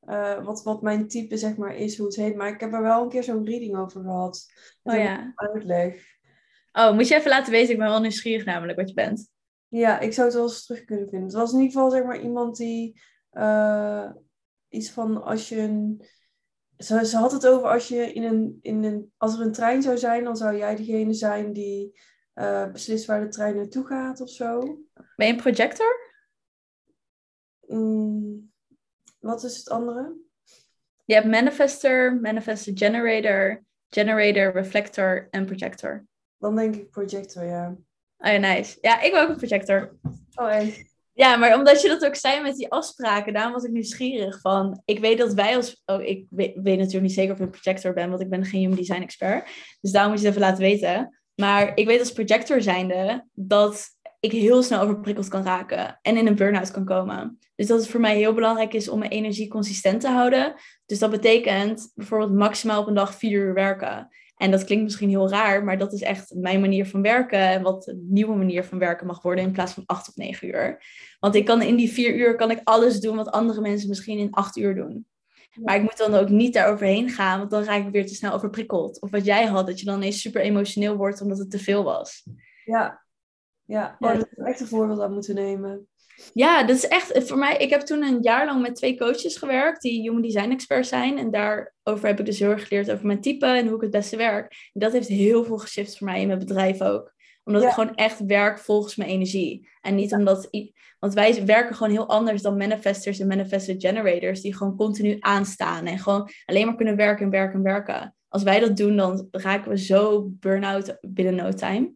eh, 0.00 0.44
wat, 0.44 0.62
wat 0.62 0.82
mijn 0.82 1.08
type 1.08 1.36
zeg 1.36 1.56
maar 1.56 1.76
is, 1.76 1.96
hoe 1.96 2.06
het 2.06 2.16
heet. 2.16 2.36
Maar 2.36 2.48
ik 2.48 2.60
heb 2.60 2.72
er 2.72 2.82
wel 2.82 3.02
een 3.02 3.08
keer 3.08 3.22
zo'n 3.22 3.44
reading 3.44 3.76
over 3.76 4.00
gehad. 4.00 4.46
Oh 4.82 4.94
ja. 4.94 5.32
Uitleg. 5.34 6.02
Oh, 6.72 6.92
moet 6.92 7.08
je 7.08 7.14
even 7.14 7.30
laten 7.30 7.52
weten. 7.52 7.72
Ik 7.72 7.78
ben 7.78 7.88
wel 7.88 8.00
nieuwsgierig 8.00 8.44
namelijk 8.44 8.78
wat 8.78 8.88
je 8.88 8.94
bent. 8.94 9.30
Ja, 9.68 10.00
ik 10.00 10.12
zou 10.12 10.26
het 10.26 10.36
wel 10.36 10.46
eens 10.46 10.66
terug 10.66 10.84
kunnen 10.84 11.08
vinden. 11.08 11.28
Het 11.28 11.36
was 11.36 11.52
in 11.52 11.58
ieder 11.58 11.72
geval 11.72 11.90
zeg 11.90 12.04
maar 12.04 12.20
iemand 12.20 12.56
die 12.56 13.00
eh, 13.30 14.10
iets 14.68 14.90
van 14.90 15.22
als 15.22 15.48
je 15.48 15.58
een. 15.58 16.06
Ze, 16.78 17.06
ze 17.06 17.16
had 17.16 17.32
het 17.32 17.46
over 17.46 17.68
als 17.68 17.88
je 17.88 18.12
in 18.12 18.22
een, 18.22 18.58
in 18.62 18.84
een. 18.84 19.12
Als 19.16 19.34
er 19.34 19.40
een 19.40 19.52
trein 19.52 19.82
zou 19.82 19.98
zijn, 19.98 20.24
dan 20.24 20.36
zou 20.36 20.56
jij 20.56 20.76
degene 20.76 21.12
zijn 21.12 21.52
die 21.52 22.00
beslist 22.72 23.06
waar 23.06 23.20
de 23.20 23.28
trein 23.28 23.56
naartoe 23.56 23.86
gaat 23.86 24.20
of 24.20 24.30
zo. 24.30 24.60
Ben 25.16 25.26
je 25.26 25.32
een 25.32 25.40
projector? 25.40 26.05
Mm, 27.66 28.52
wat 29.18 29.44
is 29.44 29.56
het 29.56 29.68
andere? 29.68 30.16
Je 31.04 31.14
hebt 31.14 31.26
manifester, 31.26 32.16
manifester 32.20 32.72
generator, 32.76 33.64
generator, 33.88 34.52
reflector 34.52 35.28
en 35.30 35.44
projector. 35.44 36.06
Dan 36.38 36.56
denk 36.56 36.74
ik 36.74 36.90
projector, 36.90 37.44
ja. 37.44 37.76
Oh 38.18 38.32
ja, 38.32 38.36
nice. 38.36 38.78
Ja, 38.80 39.00
ik 39.00 39.12
ben 39.12 39.22
ook 39.22 39.28
een 39.28 39.36
projector. 39.36 39.96
Oh, 40.34 40.54
echt? 40.54 40.94
Ja, 41.12 41.36
maar 41.36 41.54
omdat 41.54 41.82
je 41.82 41.88
dat 41.88 42.04
ook 42.04 42.14
zei 42.14 42.42
met 42.42 42.56
die 42.56 42.70
afspraken, 42.70 43.32
daarom 43.32 43.52
was 43.52 43.64
ik 43.64 43.70
nieuwsgierig 43.70 44.40
van. 44.40 44.82
Ik 44.84 44.98
weet 44.98 45.18
dat 45.18 45.34
wij 45.34 45.56
als. 45.56 45.82
Oh, 45.84 46.02
ik 46.02 46.26
weet, 46.30 46.54
weet 46.54 46.78
natuurlijk 46.78 47.04
niet 47.04 47.14
zeker 47.14 47.32
of 47.32 47.38
ik 47.38 47.44
een 47.44 47.60
projector 47.60 47.92
ben, 47.92 48.08
want 48.08 48.22
ik 48.22 48.28
ben 48.28 48.44
geen 48.44 48.60
human 48.60 48.76
design 48.76 49.02
expert. 49.02 49.48
Dus 49.80 49.92
daarom 49.92 50.12
moet 50.12 50.20
je 50.20 50.26
het 50.26 50.36
even 50.36 50.48
laten 50.48 50.64
weten. 50.64 51.20
Maar 51.34 51.72
ik 51.74 51.86
weet 51.86 52.00
als 52.00 52.12
projector 52.12 52.62
zijnde 52.62 53.26
dat 53.32 53.95
ik 54.32 54.40
heel 54.40 54.62
snel 54.62 54.80
overprikkeld 54.80 55.28
kan 55.28 55.42
raken 55.42 55.98
en 56.02 56.16
in 56.16 56.26
een 56.26 56.34
burn-out 56.34 56.70
kan 56.70 56.84
komen. 56.84 57.38
Dus 57.54 57.66
dat 57.66 57.78
het 57.78 57.88
voor 57.88 58.00
mij 58.00 58.16
heel 58.16 58.34
belangrijk 58.34 58.74
is 58.74 58.88
om 58.88 58.98
mijn 58.98 59.10
energie 59.10 59.48
consistent 59.48 60.00
te 60.00 60.08
houden. 60.08 60.54
Dus 60.86 60.98
dat 60.98 61.10
betekent 61.10 61.92
bijvoorbeeld 61.94 62.32
maximaal 62.32 62.80
op 62.80 62.86
een 62.86 62.94
dag 62.94 63.14
vier 63.14 63.40
uur 63.40 63.54
werken. 63.54 64.08
En 64.36 64.50
dat 64.50 64.64
klinkt 64.64 64.84
misschien 64.84 65.08
heel 65.08 65.30
raar, 65.30 65.64
maar 65.64 65.78
dat 65.78 65.92
is 65.92 66.02
echt 66.02 66.34
mijn 66.34 66.60
manier 66.60 66.86
van 66.86 67.02
werken. 67.02 67.38
En 67.38 67.62
wat 67.62 67.86
een 67.86 68.06
nieuwe 68.08 68.36
manier 68.36 68.64
van 68.64 68.78
werken 68.78 69.06
mag 69.06 69.22
worden 69.22 69.44
in 69.44 69.52
plaats 69.52 69.72
van 69.72 69.82
acht 69.86 70.08
of 70.08 70.16
negen 70.16 70.48
uur. 70.48 70.84
Want 71.20 71.34
ik 71.34 71.44
kan 71.44 71.62
in 71.62 71.76
die 71.76 71.90
vier 71.90 72.14
uur 72.14 72.36
kan 72.36 72.50
ik 72.50 72.60
alles 72.64 73.00
doen 73.00 73.16
wat 73.16 73.30
andere 73.30 73.60
mensen 73.60 73.88
misschien 73.88 74.18
in 74.18 74.32
acht 74.32 74.56
uur 74.56 74.74
doen. 74.74 75.06
Maar 75.62 75.76
ik 75.76 75.82
moet 75.82 75.98
dan 75.98 76.14
ook 76.14 76.28
niet 76.28 76.54
daaroverheen 76.54 77.10
gaan, 77.10 77.38
want 77.38 77.50
dan 77.50 77.64
raak 77.64 77.86
ik 77.86 77.92
weer 77.92 78.06
te 78.06 78.14
snel 78.14 78.32
overprikkeld. 78.32 79.00
Of 79.00 79.10
wat 79.10 79.24
jij 79.24 79.44
had, 79.44 79.66
dat 79.66 79.80
je 79.80 79.86
dan 79.86 79.96
ineens 79.96 80.20
super 80.20 80.40
emotioneel 80.40 80.96
wordt 80.96 81.20
omdat 81.20 81.38
het 81.38 81.50
te 81.50 81.58
veel 81.58 81.84
was. 81.84 82.26
Ja. 82.64 83.05
Ja, 83.66 83.96
oh, 83.98 84.12
dat 84.12 84.28
is 84.36 84.44
echt 84.44 84.60
een 84.60 84.66
voorbeeld 84.66 85.00
aan 85.00 85.12
moeten 85.12 85.34
nemen. 85.34 85.88
Ja, 86.32 86.64
dat 86.64 86.76
is 86.76 86.88
echt 86.88 87.28
voor 87.28 87.38
mij. 87.38 87.56
Ik 87.56 87.70
heb 87.70 87.80
toen 87.80 88.02
een 88.02 88.22
jaar 88.22 88.46
lang 88.46 88.62
met 88.62 88.74
twee 88.74 88.98
coaches 88.98 89.36
gewerkt 89.36 89.82
die 89.82 90.00
human 90.00 90.22
design 90.22 90.50
experts 90.50 90.88
zijn. 90.88 91.18
En 91.18 91.30
daarover 91.30 92.06
heb 92.06 92.18
ik 92.20 92.26
dus 92.26 92.38
heel 92.38 92.50
erg 92.50 92.68
geleerd 92.68 92.90
over 92.90 93.06
mijn 93.06 93.20
type 93.20 93.46
en 93.46 93.66
hoe 93.66 93.76
ik 93.76 93.80
het 93.82 93.90
beste 93.90 94.16
werk. 94.16 94.70
En 94.72 94.80
dat 94.80 94.92
heeft 94.92 95.08
heel 95.08 95.44
veel 95.44 95.58
geshift 95.58 95.98
voor 95.98 96.06
mij 96.06 96.20
in 96.20 96.26
mijn 96.26 96.38
bedrijf 96.38 96.80
ook. 96.80 97.14
Omdat 97.44 97.62
Ja. 97.62 97.68
ik 97.68 97.74
gewoon 97.74 97.94
echt 97.94 98.24
werk 98.26 98.58
volgens 98.58 98.96
mijn 98.96 99.10
energie. 99.10 99.68
En 99.80 99.94
niet 99.94 100.12
omdat. 100.12 100.48
Want 100.98 101.14
wij 101.14 101.44
werken 101.44 101.74
gewoon 101.76 101.92
heel 101.92 102.08
anders 102.08 102.42
dan 102.42 102.56
manifestors 102.56 103.18
en 103.18 103.26
manifested 103.26 103.82
generators, 103.82 104.40
die 104.40 104.56
gewoon 104.56 104.76
continu 104.76 105.16
aanstaan 105.20 105.86
en 105.86 105.98
gewoon 105.98 106.30
alleen 106.44 106.66
maar 106.66 106.76
kunnen 106.76 106.96
werken 106.96 107.24
en 107.24 107.30
werken 107.30 107.54
en 107.54 107.62
werken. 107.62 108.16
Als 108.28 108.42
wij 108.42 108.60
dat 108.60 108.76
doen, 108.76 108.96
dan 108.96 109.28
raken 109.30 109.70
we 109.70 109.78
zo 109.78 110.28
burn-out 110.30 110.96
binnen 111.00 111.34
no 111.34 111.52
time. 111.52 111.95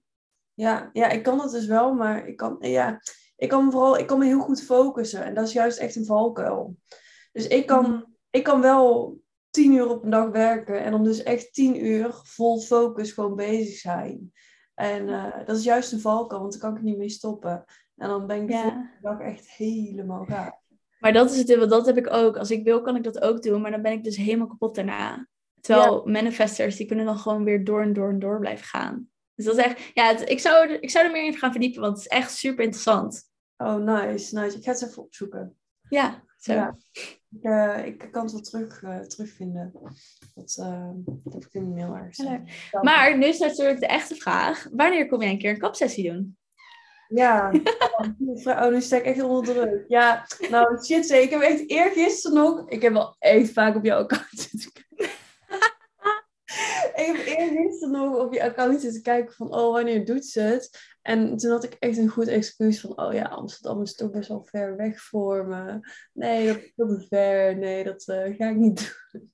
Ja, 0.61 0.91
ja, 0.93 1.09
ik 1.09 1.23
kan 1.23 1.39
dat 1.39 1.51
dus 1.51 1.67
wel, 1.67 1.95
maar 1.95 2.27
ik 2.29 2.37
kan, 2.37 2.57
ja, 2.61 3.01
ik 3.37 3.49
kan 3.49 3.65
me 3.65 3.71
vooral, 3.71 3.99
ik 3.99 4.07
kan 4.07 4.19
me 4.19 4.25
heel 4.25 4.41
goed 4.41 4.63
focussen. 4.63 5.25
En 5.25 5.35
dat 5.35 5.47
is 5.47 5.53
juist 5.53 5.79
echt 5.79 5.97
een 5.97 6.05
valkuil. 6.05 6.77
Dus 7.33 7.47
ik 7.47 7.67
kan, 7.67 7.85
Mhm. 7.91 8.03
ik 8.31 8.43
kan 8.43 8.61
wel 8.61 9.19
tien 9.51 9.73
uur 9.73 9.89
op 9.89 10.05
een 10.05 10.11
dag 10.11 10.29
werken 10.31 10.83
en 10.85 10.91
dan 10.91 11.05
dus 11.05 11.23
echt 11.23 11.55
tien 11.55 11.87
uur 11.87 12.11
vol 12.23 12.61
focus 12.61 13.13
gewoon 13.13 13.35
bezig 13.37 13.77
zijn. 13.79 14.33
En 14.75 15.09
eh, 15.09 15.47
dat 15.47 15.57
is 15.57 15.65
juist 15.65 15.93
een 15.93 16.01
valkuil, 16.01 16.41
want 16.41 16.53
dan 16.53 16.61
kan 16.61 16.71
ik 16.71 16.77
er 16.79 16.85
niet 16.85 16.99
mee 16.99 17.09
stoppen. 17.09 17.65
En 17.97 18.09
dan 18.09 18.27
ben 18.27 18.41
ik 18.43 18.47
de 18.47 18.53
Ja. 18.53 18.91
dag 19.01 19.21
echt 19.21 19.51
helemaal 19.51 20.25
gaar. 20.25 20.59
Maar 20.99 21.13
dat 21.13 21.31
is 21.31 21.39
het, 21.39 21.57
want 21.57 21.71
dat 21.71 21.87
heb 21.87 21.97
ik 21.97 22.13
ook. 22.13 22.37
Als 22.37 22.51
ik 22.51 22.65
wil, 22.65 22.81
kan 22.83 22.97
ik 22.97 23.05
dat 23.05 23.21
ook 23.21 23.43
doen, 23.43 23.61
maar 23.61 23.71
dan 23.71 23.83
ben 23.83 23.93
ik 23.93 24.05
dus 24.05 24.17
helemaal 24.17 24.47
kapot 24.47 24.75
daarna. 24.75 25.27
Terwijl 25.61 26.03
manifestors, 26.05 26.77
die 26.77 26.87
kunnen 26.87 27.05
dan 27.05 27.19
gewoon 27.19 27.45
weer 27.45 27.65
door 27.65 27.83
en 27.83 27.93
door 27.93 28.09
en 28.09 28.19
door 28.19 28.39
blijven 28.39 28.67
gaan. 28.67 29.09
Dus 29.45 29.55
dat 29.55 29.59
is 29.59 29.65
echt, 29.65 29.91
ja, 29.95 30.07
het- 30.07 30.29
ik, 30.31 30.39
zou, 30.41 30.69
er- 30.71 30.83
ik 30.83 30.91
zou 30.91 31.05
er 31.07 31.13
meer 31.13 31.25
in 31.27 31.37
gaan 31.39 31.51
verdiepen, 31.53 31.81
want 31.81 31.97
het 31.97 32.07
is 32.07 32.19
echt 32.19 32.33
super 32.37 32.65
interessant. 32.65 33.29
Oh, 33.57 33.75
nice, 33.77 34.39
nice. 34.39 34.57
Ik 34.57 34.65
ga 34.65 34.71
het 34.73 34.87
even 34.89 35.03
opzoeken. 35.03 35.57
Ja, 35.89 36.23
zo. 36.39 36.53
Ja. 36.53 36.77
Ik, 36.93 37.43
eh, 37.43 37.87
ik 37.87 38.09
kan 38.11 38.23
het 38.23 38.33
wel 38.33 38.41
terug, 38.41 38.83
eh, 38.83 38.99
terugvinden. 39.01 39.73
Dat, 40.35 40.57
eh, 40.61 40.91
dat 41.25 41.33
heb 41.33 41.45
ik 41.45 41.53
in 41.55 41.63
mijn 41.75 41.75
mail 41.91 41.97
ergens. 41.97 42.19
Maar 42.83 43.19
nu 43.19 43.27
is 43.27 43.39
natuurlijk 43.39 43.81
de 43.81 43.87
echte 43.87 44.15
vraag, 44.15 44.69
wanneer 44.73 45.09
kom 45.09 45.21
jij 45.23 45.31
een 45.31 45.39
keer 45.39 45.51
een 45.51 45.59
kapsessie 45.59 46.13
doen? 46.13 46.39
Ja, 47.09 47.51
oh, 48.47 48.69
nu 48.71 48.81
sta 48.81 48.97
ik 48.97 49.05
echt 49.05 49.23
onder 49.23 49.55
druk. 49.55 49.85
Ja, 49.89 50.27
nou 50.51 50.85
shit, 50.85 51.11
ik 51.11 51.31
heb 51.31 51.41
echt 51.41 51.71
eergisteren 51.71 52.37
nog, 52.37 52.69
ik 52.69 52.83
heb 52.83 52.93
wel 52.93 53.17
echt 53.19 53.53
vaak 53.53 53.77
op 53.77 53.85
jouw 53.85 53.99
account 53.99 54.29
zitten 54.51 54.80
heb 57.07 57.27
eergisteren 57.27 57.93
nog 57.93 58.17
op 58.17 58.33
je 58.33 58.43
account 58.43 58.81
zitten 58.81 59.03
kijken 59.03 59.35
van, 59.35 59.55
oh, 59.55 59.73
wanneer 59.73 60.05
doet 60.05 60.27
ze 60.27 60.41
het? 60.41 60.79
En 61.03 61.37
toen 61.37 61.51
had 61.51 61.65
ik 61.65 61.77
echt 61.79 61.97
een 61.97 62.09
goed 62.09 62.29
excuus 62.29 62.81
van, 62.81 63.01
oh 63.01 63.13
ja, 63.13 63.25
Amsterdam 63.25 63.83
is 63.83 63.95
toch 63.95 64.11
best 64.11 64.29
wel 64.29 64.45
ver 64.45 64.77
weg 64.77 65.03
voor 65.03 65.47
me. 65.47 65.79
Nee, 66.13 66.47
dat 66.77 66.91
is 66.91 66.99
te 66.99 67.07
ver. 67.09 67.57
Nee, 67.57 67.85
dat 67.85 68.09
eh, 68.09 68.37
ga 68.37 68.49
ik 68.49 68.57
niet 68.57 68.95
doen. 69.13 69.31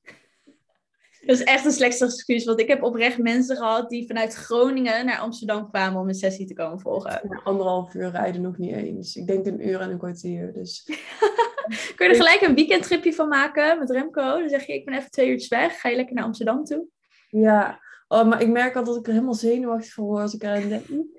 Dat 1.27 1.39
is 1.39 1.45
echt 1.45 1.65
een 1.65 1.73
slechtste 1.73 2.05
excuus, 2.05 2.45
want 2.45 2.61
ik 2.61 2.69
heb 2.69 2.83
oprecht 2.83 3.19
mensen 3.19 3.57
gehad 3.57 3.91
die 3.91 4.07
vanuit 4.07 4.35
Groningen 4.35 5.07
naar 5.07 5.19
Amsterdam 5.19 5.69
kwamen 5.71 6.01
om 6.01 6.09
een 6.09 6.15
sessie 6.15 6.47
te 6.47 6.55
komen 6.55 6.81
volgen. 6.81 7.11
Ja, 7.11 7.41
anderhalf 7.45 7.95
uur 7.95 8.11
rijden 8.11 8.43
nog 8.43 8.59
niet 8.59 8.75
eens. 8.75 9.17
Ik 9.17 9.27
denk 9.27 9.47
een 9.47 9.69
uur 9.69 9.81
en 9.81 9.91
een 9.91 9.99
kwartier. 9.99 10.53
Dus 10.53 10.85
Kun 11.97 12.07
je 12.07 12.13
er 12.13 12.15
gelijk 12.15 12.41
een 12.41 12.55
weekendtripje 12.55 13.13
van 13.13 13.29
maken 13.29 13.79
met 13.79 13.91
Remco? 13.91 14.39
Dan 14.39 14.49
zeg 14.49 14.67
je, 14.67 14.75
ik 14.75 14.85
ben 14.85 14.95
even 14.95 15.11
twee 15.11 15.29
uurtjes 15.29 15.49
weg, 15.49 15.81
ga 15.81 15.89
je 15.89 15.97
lekker 15.97 16.15
naar 16.15 16.25
Amsterdam 16.25 16.65
toe? 16.65 16.87
Ja, 17.29 17.81
oh, 18.09 18.29
maar 18.29 18.41
ik 18.41 18.49
merk 18.49 18.77
al 18.77 18.85
dat 18.85 18.97
ik 18.97 19.07
er 19.07 19.13
helemaal 19.13 19.35
zenuwachtig 19.35 19.93
van 19.93 20.05
word 20.05 20.23
als 20.23 20.35
ik 20.35 20.43
eraan 20.43 20.69
denk. 20.69 20.87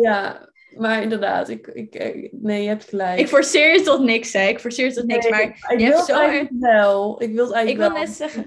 Ja, 0.00 0.49
maar 0.78 1.02
inderdaad, 1.02 1.48
ik, 1.48 1.66
ik, 1.66 1.94
ik- 1.94 2.28
nee, 2.32 2.62
je 2.62 2.68
hebt 2.68 2.84
gelijk. 2.84 3.20
Ik 3.20 3.28
forceer 3.28 3.74
je 3.74 3.82
tot 3.82 4.02
niks, 4.02 4.32
hè. 4.32 4.48
Ik 4.48 4.58
forceer 4.60 4.86
je 4.86 4.92
tot 4.92 5.06
niks, 5.06 5.22
Nee, 5.28 5.30
maar 5.32 5.42
ik 5.42 5.80
je 5.80 5.86
wil 5.86 5.94
hebt 5.96 6.04
zo... 6.06 6.14
eigenlijk 6.14 6.50
wel. 6.58 7.22
Ik 7.22 7.34
wil 7.34 7.44
het 7.44 7.50
Ik 7.50 7.56
eigenlijk 7.56 7.78
wil 7.78 7.98
wel. 7.98 8.06
net 8.06 8.16
zeggen... 8.16 8.46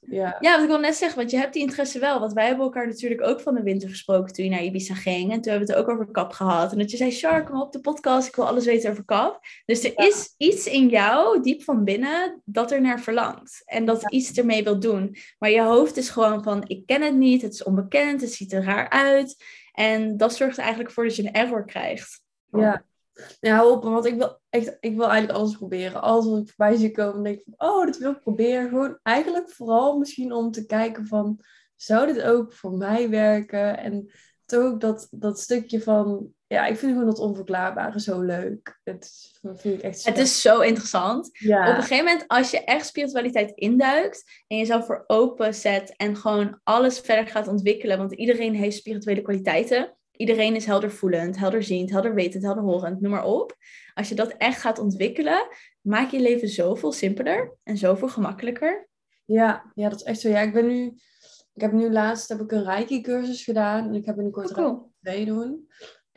Ja. 0.00 0.36
Ja, 0.40 0.52
wat 0.54 0.62
ik 0.62 0.68
wil 0.68 0.78
net 0.78 0.94
zeggen, 0.96 1.18
want 1.18 1.30
je 1.30 1.36
hebt 1.36 1.52
die 1.52 1.62
interesse 1.62 1.98
wel. 1.98 2.20
Want 2.20 2.32
wij 2.32 2.46
hebben 2.46 2.64
elkaar 2.64 2.86
natuurlijk 2.86 3.22
ook 3.26 3.40
van 3.40 3.54
de 3.54 3.62
winter 3.62 3.88
gesproken 3.88 4.32
toen 4.34 4.44
je 4.44 4.50
naar 4.50 4.62
Ibiza 4.62 4.94
ging. 4.94 5.32
En 5.32 5.40
toen 5.40 5.50
hebben 5.50 5.68
we 5.68 5.74
het 5.74 5.82
ook 5.82 5.90
over 5.90 6.06
kap 6.10 6.32
gehad. 6.32 6.72
En 6.72 6.78
dat 6.78 6.90
je 6.90 6.96
zei, 6.96 7.10
Char, 7.10 7.44
kom 7.44 7.60
op 7.60 7.72
de 7.72 7.80
podcast, 7.80 8.28
ik 8.28 8.36
wil 8.36 8.46
alles 8.46 8.64
weten 8.64 8.90
over 8.90 9.04
kap. 9.04 9.40
Dus 9.66 9.84
er 9.84 9.92
Ja. 9.96 10.06
is 10.06 10.34
iets 10.36 10.66
in 10.66 10.88
jou, 10.88 11.42
diep 11.42 11.62
van 11.62 11.84
binnen, 11.84 12.42
dat 12.44 12.70
er 12.70 12.80
naar 12.80 13.00
verlangt. 13.00 13.62
En 13.64 13.84
dat 13.84 14.12
iets 14.12 14.32
ermee 14.32 14.64
wil 14.64 14.80
doen. 14.80 15.16
Maar 15.38 15.50
je 15.50 15.62
hoofd 15.62 15.96
is 15.96 16.08
gewoon 16.10 16.42
van, 16.42 16.64
ik 16.66 16.86
ken 16.86 17.02
het 17.02 17.14
niet, 17.16 17.42
het 17.42 17.52
is 17.52 17.62
onbekend, 17.62 18.20
het 18.20 18.32
ziet 18.32 18.52
er 18.52 18.64
raar 18.64 18.88
uit. 18.90 19.36
En 19.78 20.16
dat 20.16 20.34
zorgt 20.34 20.56
er 20.56 20.62
eigenlijk 20.62 20.92
voor 20.92 21.04
dat 21.04 21.16
je 21.16 21.22
een 21.22 21.32
error 21.32 21.64
krijgt. 21.64 22.22
Ja. 22.50 22.84
Ja, 23.40 23.66
op, 23.66 23.82
want 23.82 24.04
ik 24.04 24.14
wil 24.14 24.40
echt, 24.48 24.76
ik 24.80 24.96
wil 24.96 25.08
eigenlijk 25.08 25.38
alles 25.38 25.56
proberen. 25.56 26.02
Alles 26.02 26.26
wat 26.26 26.38
ik 26.38 26.48
voorbij 26.48 26.76
zie 26.76 26.90
komen, 26.90 27.22
denk 27.22 27.38
ik 27.38 27.44
van, 27.44 27.68
oh, 27.68 27.86
dit 27.86 27.98
wil 27.98 28.10
ik 28.10 28.20
proberen. 28.20 28.68
Gewoon 28.68 28.98
eigenlijk 29.02 29.50
vooral 29.50 29.98
misschien 29.98 30.32
om 30.32 30.50
te 30.50 30.66
kijken 30.66 31.06
van, 31.06 31.40
zou 31.74 32.12
dit 32.12 32.22
ook 32.22 32.52
voor 32.52 32.72
mij 32.72 33.10
werken? 33.10 33.78
En 33.78 34.10
toch 34.44 34.64
ook 34.64 34.80
dat, 34.80 35.08
dat 35.10 35.40
stukje 35.40 35.82
van, 35.82 36.32
ja, 36.48 36.66
ik 36.66 36.76
vind 36.76 36.92
gewoon 36.92 37.06
dat 37.06 37.18
onverklaarbare 37.18 38.00
zo 38.00 38.20
leuk. 38.20 38.78
Het 38.84 39.30
vind 39.42 39.74
ik 39.74 39.82
echt 39.82 40.04
Het 40.04 40.18
is 40.18 40.40
zo 40.40 40.60
interessant. 40.60 41.30
ja. 41.32 41.70
Op 41.70 41.76
een 41.76 41.82
gegeven 41.82 42.04
moment, 42.04 42.28
als 42.28 42.50
je 42.50 42.64
echt 42.64 42.86
spiritualiteit 42.86 43.50
induikt 43.54 44.42
en 44.46 44.56
jezelf 44.56 44.86
voor 44.86 45.04
open 45.06 45.54
zet 45.54 45.96
en 45.96 46.16
gewoon 46.16 46.60
alles 46.64 47.00
verder 47.00 47.26
gaat 47.26 47.48
ontwikkelen, 47.48 47.98
want 47.98 48.12
iedereen 48.12 48.54
heeft 48.54 48.76
spirituele 48.76 49.22
kwaliteiten. 49.22 49.96
Iedereen 50.12 50.54
is 50.54 50.66
heldervoelend, 50.66 51.38
helderziend, 51.38 51.90
helderwetend, 51.90 52.44
helderhorend, 52.44 53.00
noem 53.00 53.10
maar 53.10 53.24
op. 53.24 53.56
Als 53.94 54.08
je 54.08 54.14
dat 54.14 54.34
echt 54.38 54.60
gaat 54.60 54.78
ontwikkelen, 54.78 55.48
maak 55.80 56.10
je 56.10 56.20
leven 56.20 56.48
zoveel 56.48 56.92
simpeler 56.92 57.56
en 57.62 57.76
zoveel 57.76 58.08
gemakkelijker. 58.08 58.88
Ja, 59.24 59.72
ja, 59.74 59.88
dat 59.88 60.00
is 60.00 60.06
echt 60.06 60.20
zo. 60.20 60.28
Ja, 60.28 60.40
ik 60.40 60.52
ben 60.52 60.66
nu, 60.66 60.94
ik 61.54 61.60
heb 61.60 61.72
nu 61.72 61.90
laatst 61.90 62.28
heb 62.28 62.40
ik 62.40 62.52
een 62.52 62.64
Reiki 62.64 63.00
cursus 63.00 63.44
gedaan 63.44 63.88
en 63.88 63.94
ik 63.94 64.04
heb 64.04 64.14
binnenkort 64.14 64.50
Oh, 64.50 64.56
Reiki 64.56 64.70
cool. 64.70 64.92
2 65.02 65.24
doen. 65.24 65.68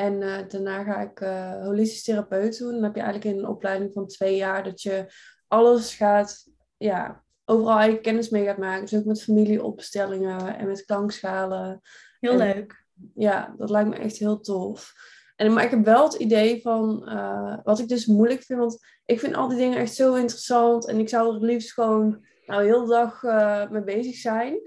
En 0.01 0.21
eh, 0.21 0.47
daarna 0.47 0.83
ga 0.83 0.99
ik 1.01 1.19
uh, 1.19 1.63
holistisch 1.63 2.03
therapeut 2.03 2.57
doen. 2.57 2.73
Dan 2.73 2.83
heb 2.83 2.95
je 2.95 3.01
eigenlijk 3.01 3.35
in 3.35 3.39
een 3.43 3.49
opleiding 3.49 3.93
van 3.93 4.07
twee 4.07 4.35
jaar 4.35 4.63
dat 4.63 4.81
je 4.81 5.05
alles 5.47 5.95
gaat, 5.95 6.47
ja, 6.77 7.23
overal 7.45 7.73
eigenlijk 7.73 8.03
kennis 8.03 8.29
mee 8.29 8.45
gaat 8.45 8.57
maken. 8.57 8.85
Dus 8.85 8.99
ook 8.99 9.05
met 9.05 9.23
familieopstellingen 9.23 10.57
en 10.57 10.67
met 10.67 10.85
klankschalen. 10.85 11.81
Heel 12.19 12.37
leuk. 12.37 12.85
Ja, 13.15 13.53
dat 13.57 13.69
lijkt 13.69 13.89
me 13.89 13.95
echt 13.95 14.17
heel 14.17 14.39
tof. 14.39 14.93
En, 15.35 15.53
maar 15.53 15.63
ik 15.63 15.69
heb 15.69 15.85
wel 15.85 16.03
het 16.03 16.13
idee 16.13 16.61
van, 16.61 17.03
uh, 17.05 17.57
wat 17.63 17.79
ik 17.79 17.87
dus 17.87 18.05
moeilijk 18.05 18.43
vind, 18.43 18.59
want 18.59 18.85
ik 19.05 19.19
vind 19.19 19.35
al 19.35 19.47
die 19.47 19.57
dingen 19.57 19.77
echt 19.77 19.95
zo 19.95 20.13
interessant. 20.13 20.87
En 20.87 20.99
ik 20.99 21.09
zou 21.09 21.35
er 21.35 21.41
liefst 21.41 21.73
gewoon 21.73 22.25
nou, 22.45 22.63
heel 22.63 22.85
de 22.85 22.89
dag 22.89 23.21
mee 23.69 23.83
bezig 23.83 24.15
zijn. 24.15 24.59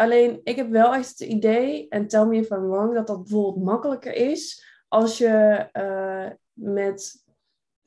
Alleen, 0.00 0.40
ik 0.44 0.56
heb 0.56 0.70
wel 0.70 0.94
echt 0.94 1.08
het 1.08 1.28
idee, 1.28 1.88
en 1.88 2.06
tell 2.06 2.24
me 2.24 2.36
if 2.36 2.50
I'm 2.50 2.68
wrong, 2.68 2.94
dat 2.94 3.06
dat 3.06 3.22
bijvoorbeeld 3.22 3.64
makkelijker 3.64 4.14
is 4.14 4.64
als 4.88 5.18
je 5.18 5.68
uh, 5.72 6.30
met 6.52 7.24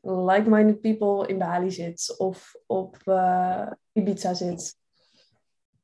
like-minded 0.01 0.81
people 0.81 1.27
in 1.27 1.37
Bali 1.37 1.71
zit 1.71 2.15
of 2.17 2.55
op 2.65 2.97
uh, 3.05 3.71
Ibiza 3.91 4.33
zit. 4.33 4.75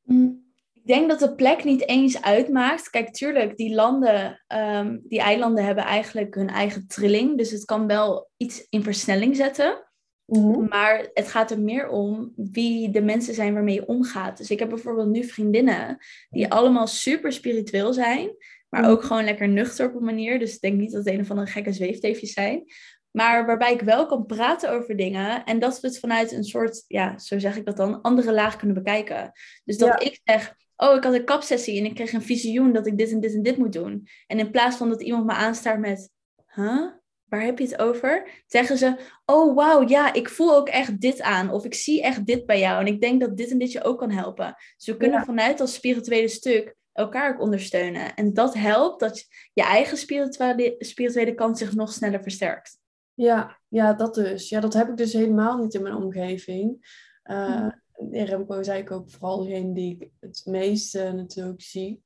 Mm, 0.03 0.53
ik 0.73 0.85
denk 0.85 1.09
dat 1.09 1.19
de 1.19 1.35
plek 1.35 1.63
niet 1.63 1.87
eens 1.87 2.21
uitmaakt. 2.21 2.89
Kijk, 2.89 3.13
tuurlijk, 3.13 3.57
die 3.57 3.75
landen, 3.75 4.43
um, 4.47 5.01
die 5.07 5.19
eilanden 5.19 5.65
hebben 5.65 5.83
eigenlijk 5.83 6.35
hun 6.35 6.49
eigen 6.49 6.87
trilling. 6.87 7.37
Dus 7.37 7.51
het 7.51 7.65
kan 7.65 7.87
wel 7.87 8.29
iets 8.37 8.67
in 8.69 8.83
versnelling 8.83 9.35
zetten. 9.35 9.88
Mm-hmm. 10.29 10.67
Maar 10.67 11.09
het 11.13 11.27
gaat 11.27 11.51
er 11.51 11.59
meer 11.59 11.87
om 11.87 12.33
wie 12.35 12.89
de 12.89 13.01
mensen 13.01 13.33
zijn 13.33 13.53
waarmee 13.53 13.75
je 13.75 13.87
omgaat. 13.87 14.37
Dus 14.37 14.51
ik 14.51 14.59
heb 14.59 14.69
bijvoorbeeld 14.69 15.09
nu 15.09 15.23
vriendinnen 15.23 15.97
die 16.29 16.51
allemaal 16.51 16.87
super 16.87 17.31
spiritueel 17.31 17.93
zijn, 17.93 18.35
maar 18.69 18.89
ook 18.89 19.03
gewoon 19.03 19.23
lekker 19.23 19.47
nuchter 19.47 19.87
op 19.87 19.95
een 19.95 20.03
manier. 20.03 20.39
Dus 20.39 20.55
ik 20.55 20.61
denk 20.61 20.79
niet 20.79 20.91
dat 20.91 21.05
het 21.05 21.13
een 21.13 21.21
of 21.21 21.29
andere 21.29 21.47
gekke 21.47 21.73
zweefteefjes 21.73 22.33
zijn. 22.33 22.63
Maar 23.11 23.45
waarbij 23.45 23.73
ik 23.73 23.81
wel 23.81 24.05
kan 24.05 24.25
praten 24.25 24.71
over 24.71 24.95
dingen 24.95 25.43
en 25.43 25.59
dat 25.59 25.79
we 25.79 25.87
het 25.87 25.99
vanuit 25.99 26.31
een 26.31 26.43
soort, 26.43 26.83
ja, 26.87 27.17
zo 27.17 27.39
zeg 27.39 27.57
ik 27.57 27.65
dat 27.65 27.77
dan, 27.77 28.01
andere 28.01 28.33
laag 28.33 28.55
kunnen 28.55 28.75
bekijken. 28.83 29.31
Dus 29.65 29.77
dat 29.77 30.03
ik 30.03 30.19
zeg, 30.23 30.55
oh, 30.75 30.95
ik 30.95 31.03
had 31.03 31.13
een 31.13 31.25
kapsessie 31.25 31.79
en 31.79 31.85
ik 31.85 31.95
kreeg 31.95 32.13
een 32.13 32.21
visioen 32.21 32.73
dat 32.73 32.87
ik 32.87 32.97
dit 32.97 33.11
en 33.11 33.19
dit 33.19 33.33
en 33.33 33.43
dit 33.43 33.57
moet 33.57 33.73
doen. 33.73 34.07
En 34.27 34.39
in 34.39 34.51
plaats 34.51 34.77
van 34.77 34.89
dat 34.89 35.01
iemand 35.01 35.25
me 35.25 35.33
aanstaart 35.33 35.79
met, 35.79 36.09
huh? 36.55 36.98
Waar 37.29 37.41
heb 37.41 37.59
je 37.59 37.65
het 37.65 37.79
over? 37.79 38.29
Zeggen 38.47 38.77
ze, 38.77 38.95
oh 39.25 39.55
wauw, 39.55 39.87
ja, 39.87 40.13
ik 40.13 40.29
voel 40.29 40.55
ook 40.55 40.69
echt 40.69 41.01
dit 41.01 41.21
aan. 41.21 41.51
Of 41.51 41.65
ik 41.65 41.73
zie 41.73 42.01
echt 42.01 42.25
dit 42.25 42.45
bij 42.45 42.59
jou. 42.59 42.79
En 42.79 42.93
ik 42.93 43.01
denk 43.01 43.21
dat 43.21 43.37
dit 43.37 43.51
en 43.51 43.57
dit 43.57 43.71
je 43.71 43.83
ook 43.83 43.99
kan 43.99 44.11
helpen. 44.11 44.55
Dus 44.77 44.85
we 44.85 44.97
kunnen 44.97 45.25
vanuit 45.25 45.57
dat 45.57 45.69
spirituele 45.69 46.27
stuk 46.27 46.75
elkaar 46.91 47.33
ook 47.33 47.41
ondersteunen. 47.41 48.15
En 48.15 48.33
dat 48.33 48.53
helpt 48.53 48.99
dat 48.99 49.25
je 49.53 49.63
eigen 49.63 49.97
spirituele, 49.97 50.75
spirituele 50.77 51.33
kant 51.33 51.57
zich 51.57 51.75
nog 51.75 51.91
sneller 51.91 52.21
versterkt. 52.21 52.77
Ja, 53.13 53.59
ja, 53.67 53.93
dat 53.93 54.15
dus. 54.15 54.49
Ja, 54.49 54.59
dat 54.59 54.73
heb 54.73 54.89
ik 54.89 54.97
dus 54.97 55.13
helemaal 55.13 55.57
niet 55.57 55.73
in 55.73 55.81
mijn 55.81 55.95
omgeving. 55.95 56.97
Uh, 57.23 57.67
Remco 58.11 58.63
zei 58.63 58.81
ik 58.81 58.91
ook 58.91 59.09
vooral 59.09 59.43
degene 59.43 59.73
die 59.73 59.95
ik 59.99 60.09
het 60.19 60.41
meeste 60.45 61.11
natuurlijk 61.11 61.61
zie 61.61 62.03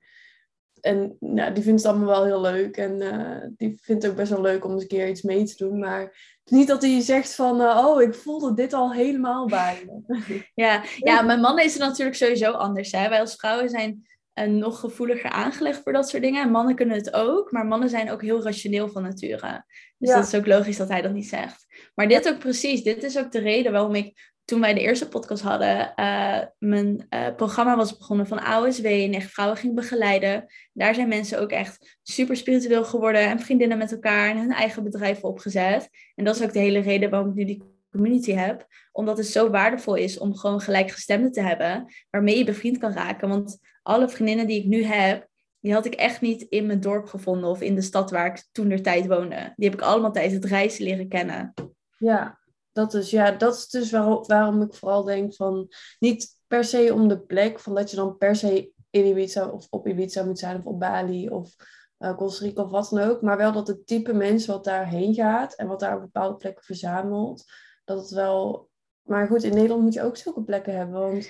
en 0.83 1.17
nou, 1.19 1.53
die 1.53 1.63
vindt 1.63 1.83
het 1.83 1.91
allemaal 1.91 2.09
wel 2.09 2.25
heel 2.25 2.41
leuk. 2.41 2.77
En 2.77 3.01
uh, 3.01 3.49
die 3.57 3.79
vindt 3.81 4.03
het 4.03 4.11
ook 4.11 4.17
best 4.17 4.31
wel 4.31 4.41
leuk 4.41 4.65
om 4.65 4.71
eens 4.71 4.81
een 4.81 4.87
keer 4.87 5.09
iets 5.09 5.21
mee 5.21 5.43
te 5.43 5.57
doen. 5.57 5.79
Maar 5.79 6.37
niet 6.45 6.67
dat 6.67 6.81
hij 6.81 7.01
zegt 7.01 7.35
van, 7.35 7.61
uh, 7.61 7.85
oh, 7.85 8.01
ik 8.01 8.13
voelde 8.13 8.53
dit 8.53 8.73
al 8.73 8.93
helemaal 8.93 9.47
bij 9.47 9.83
me. 9.85 10.21
Ja, 10.53 10.83
ja, 10.97 11.21
mijn 11.21 11.39
mannen 11.39 11.63
is 11.63 11.73
het 11.73 11.81
natuurlijk 11.81 12.17
sowieso 12.17 12.51
anders. 12.51 12.91
Hè? 12.91 13.09
Wij 13.09 13.19
als 13.19 13.35
vrouwen 13.35 13.69
zijn 13.69 14.07
uh, 14.33 14.45
nog 14.45 14.79
gevoeliger 14.79 15.29
aangelegd 15.29 15.81
voor 15.83 15.93
dat 15.93 16.09
soort 16.09 16.23
dingen. 16.23 16.43
En 16.43 16.51
mannen 16.51 16.75
kunnen 16.75 16.97
het 16.97 17.13
ook, 17.13 17.51
maar 17.51 17.65
mannen 17.65 17.89
zijn 17.89 18.11
ook 18.11 18.21
heel 18.21 18.43
rationeel 18.43 18.89
van 18.89 19.01
nature. 19.01 19.65
Dus 19.97 20.09
ja. 20.09 20.15
dat 20.15 20.27
is 20.27 20.35
ook 20.35 20.47
logisch 20.47 20.77
dat 20.77 20.89
hij 20.89 21.01
dat 21.01 21.13
niet 21.13 21.29
zegt. 21.29 21.65
Maar 21.95 22.07
dit 22.07 22.29
ook 22.29 22.39
precies, 22.39 22.83
dit 22.83 23.03
is 23.03 23.17
ook 23.17 23.31
de 23.31 23.39
reden 23.39 23.71
waarom 23.71 23.95
ik 23.95 24.32
toen 24.45 24.61
wij 24.61 24.73
de 24.73 24.81
eerste 24.81 25.07
podcast 25.07 25.43
hadden, 25.43 25.93
uh, 25.95 26.39
mijn 26.57 27.07
uh, 27.09 27.35
programma 27.35 27.75
was 27.75 27.97
begonnen 27.97 28.27
van 28.27 28.39
AOSW 28.39 28.85
en 28.85 29.13
echt 29.13 29.31
vrouwen 29.31 29.57
ging 29.57 29.75
begeleiden. 29.75 30.45
Daar 30.73 30.95
zijn 30.95 31.07
mensen 31.07 31.39
ook 31.39 31.49
echt 31.49 31.97
super 32.03 32.35
spiritueel 32.35 32.85
geworden 32.85 33.21
en 33.21 33.39
vriendinnen 33.39 33.77
met 33.77 33.91
elkaar 33.91 34.29
en 34.29 34.37
hun 34.37 34.51
eigen 34.51 34.83
bedrijven 34.83 35.29
opgezet. 35.29 35.89
En 36.15 36.23
dat 36.23 36.35
is 36.35 36.43
ook 36.43 36.53
de 36.53 36.59
hele 36.59 36.79
reden 36.79 37.09
waarom 37.09 37.29
ik 37.29 37.35
nu 37.35 37.45
die 37.45 37.63
community 37.91 38.31
heb. 38.31 38.67
Omdat 38.91 39.17
het 39.17 39.27
zo 39.27 39.49
waardevol 39.49 39.95
is 39.95 40.17
om 40.17 40.35
gewoon 40.35 40.61
gelijkgestemden 40.61 41.31
te 41.31 41.41
hebben 41.41 41.93
waarmee 42.09 42.37
je 42.37 42.43
bevriend 42.43 42.77
kan 42.77 42.93
raken. 42.93 43.29
Want 43.29 43.59
alle 43.83 44.09
vriendinnen 44.09 44.47
die 44.47 44.59
ik 44.59 44.65
nu 44.65 44.83
heb, 44.83 45.27
die 45.59 45.73
had 45.73 45.85
ik 45.85 45.93
echt 45.93 46.21
niet 46.21 46.41
in 46.41 46.65
mijn 46.65 46.79
dorp 46.79 47.05
gevonden 47.05 47.49
of 47.49 47.61
in 47.61 47.75
de 47.75 47.81
stad 47.81 48.11
waar 48.11 48.25
ik 48.25 48.43
toen 48.51 48.67
de 48.67 48.81
tijd 48.81 49.07
woonde. 49.07 49.53
Die 49.55 49.69
heb 49.69 49.79
ik 49.79 49.85
allemaal 49.85 50.11
tijdens 50.11 50.33
het 50.33 50.45
reizen 50.45 50.83
leren 50.83 51.07
kennen. 51.07 51.53
Ja, 51.97 52.39
dat 52.73 52.93
is, 52.93 53.09
ja, 53.09 53.31
dat 53.31 53.55
is 53.55 53.69
dus 53.69 53.91
waar, 53.91 54.21
waarom 54.21 54.61
ik 54.61 54.73
vooral 54.73 55.03
denk 55.03 55.35
van 55.35 55.67
niet 55.99 56.37
per 56.47 56.63
se 56.63 56.93
om 56.93 57.07
de 57.07 57.19
plek, 57.19 57.59
van 57.59 57.75
dat 57.75 57.89
je 57.89 57.95
dan 57.95 58.17
per 58.17 58.35
se 58.35 58.71
in 58.89 59.05
Ibiza 59.05 59.47
of 59.47 59.67
op 59.69 59.87
Ibiza 59.87 60.23
moet 60.23 60.39
zijn 60.39 60.57
of 60.57 60.65
op 60.65 60.79
Bali 60.79 61.29
of 61.29 61.55
uh, 61.99 62.15
Costa 62.15 62.45
Rica 62.45 62.63
of 62.63 62.71
wat 62.71 62.89
dan 62.89 62.99
ook, 62.99 63.21
maar 63.21 63.37
wel 63.37 63.51
dat 63.51 63.67
het 63.67 63.87
type 63.87 64.13
mens 64.13 64.45
wat 64.45 64.63
daarheen 64.63 65.13
gaat 65.13 65.55
en 65.55 65.67
wat 65.67 65.79
daar 65.79 65.95
op 65.95 66.01
bepaalde 66.01 66.35
plekken 66.35 66.63
verzamelt, 66.63 67.43
dat 67.85 67.97
het 67.97 68.09
wel. 68.09 68.69
Maar 69.01 69.27
goed, 69.27 69.43
in 69.43 69.53
Nederland 69.53 69.81
moet 69.81 69.93
je 69.93 70.03
ook 70.03 70.17
zulke 70.17 70.43
plekken 70.43 70.75
hebben, 70.77 70.99
want 70.99 71.29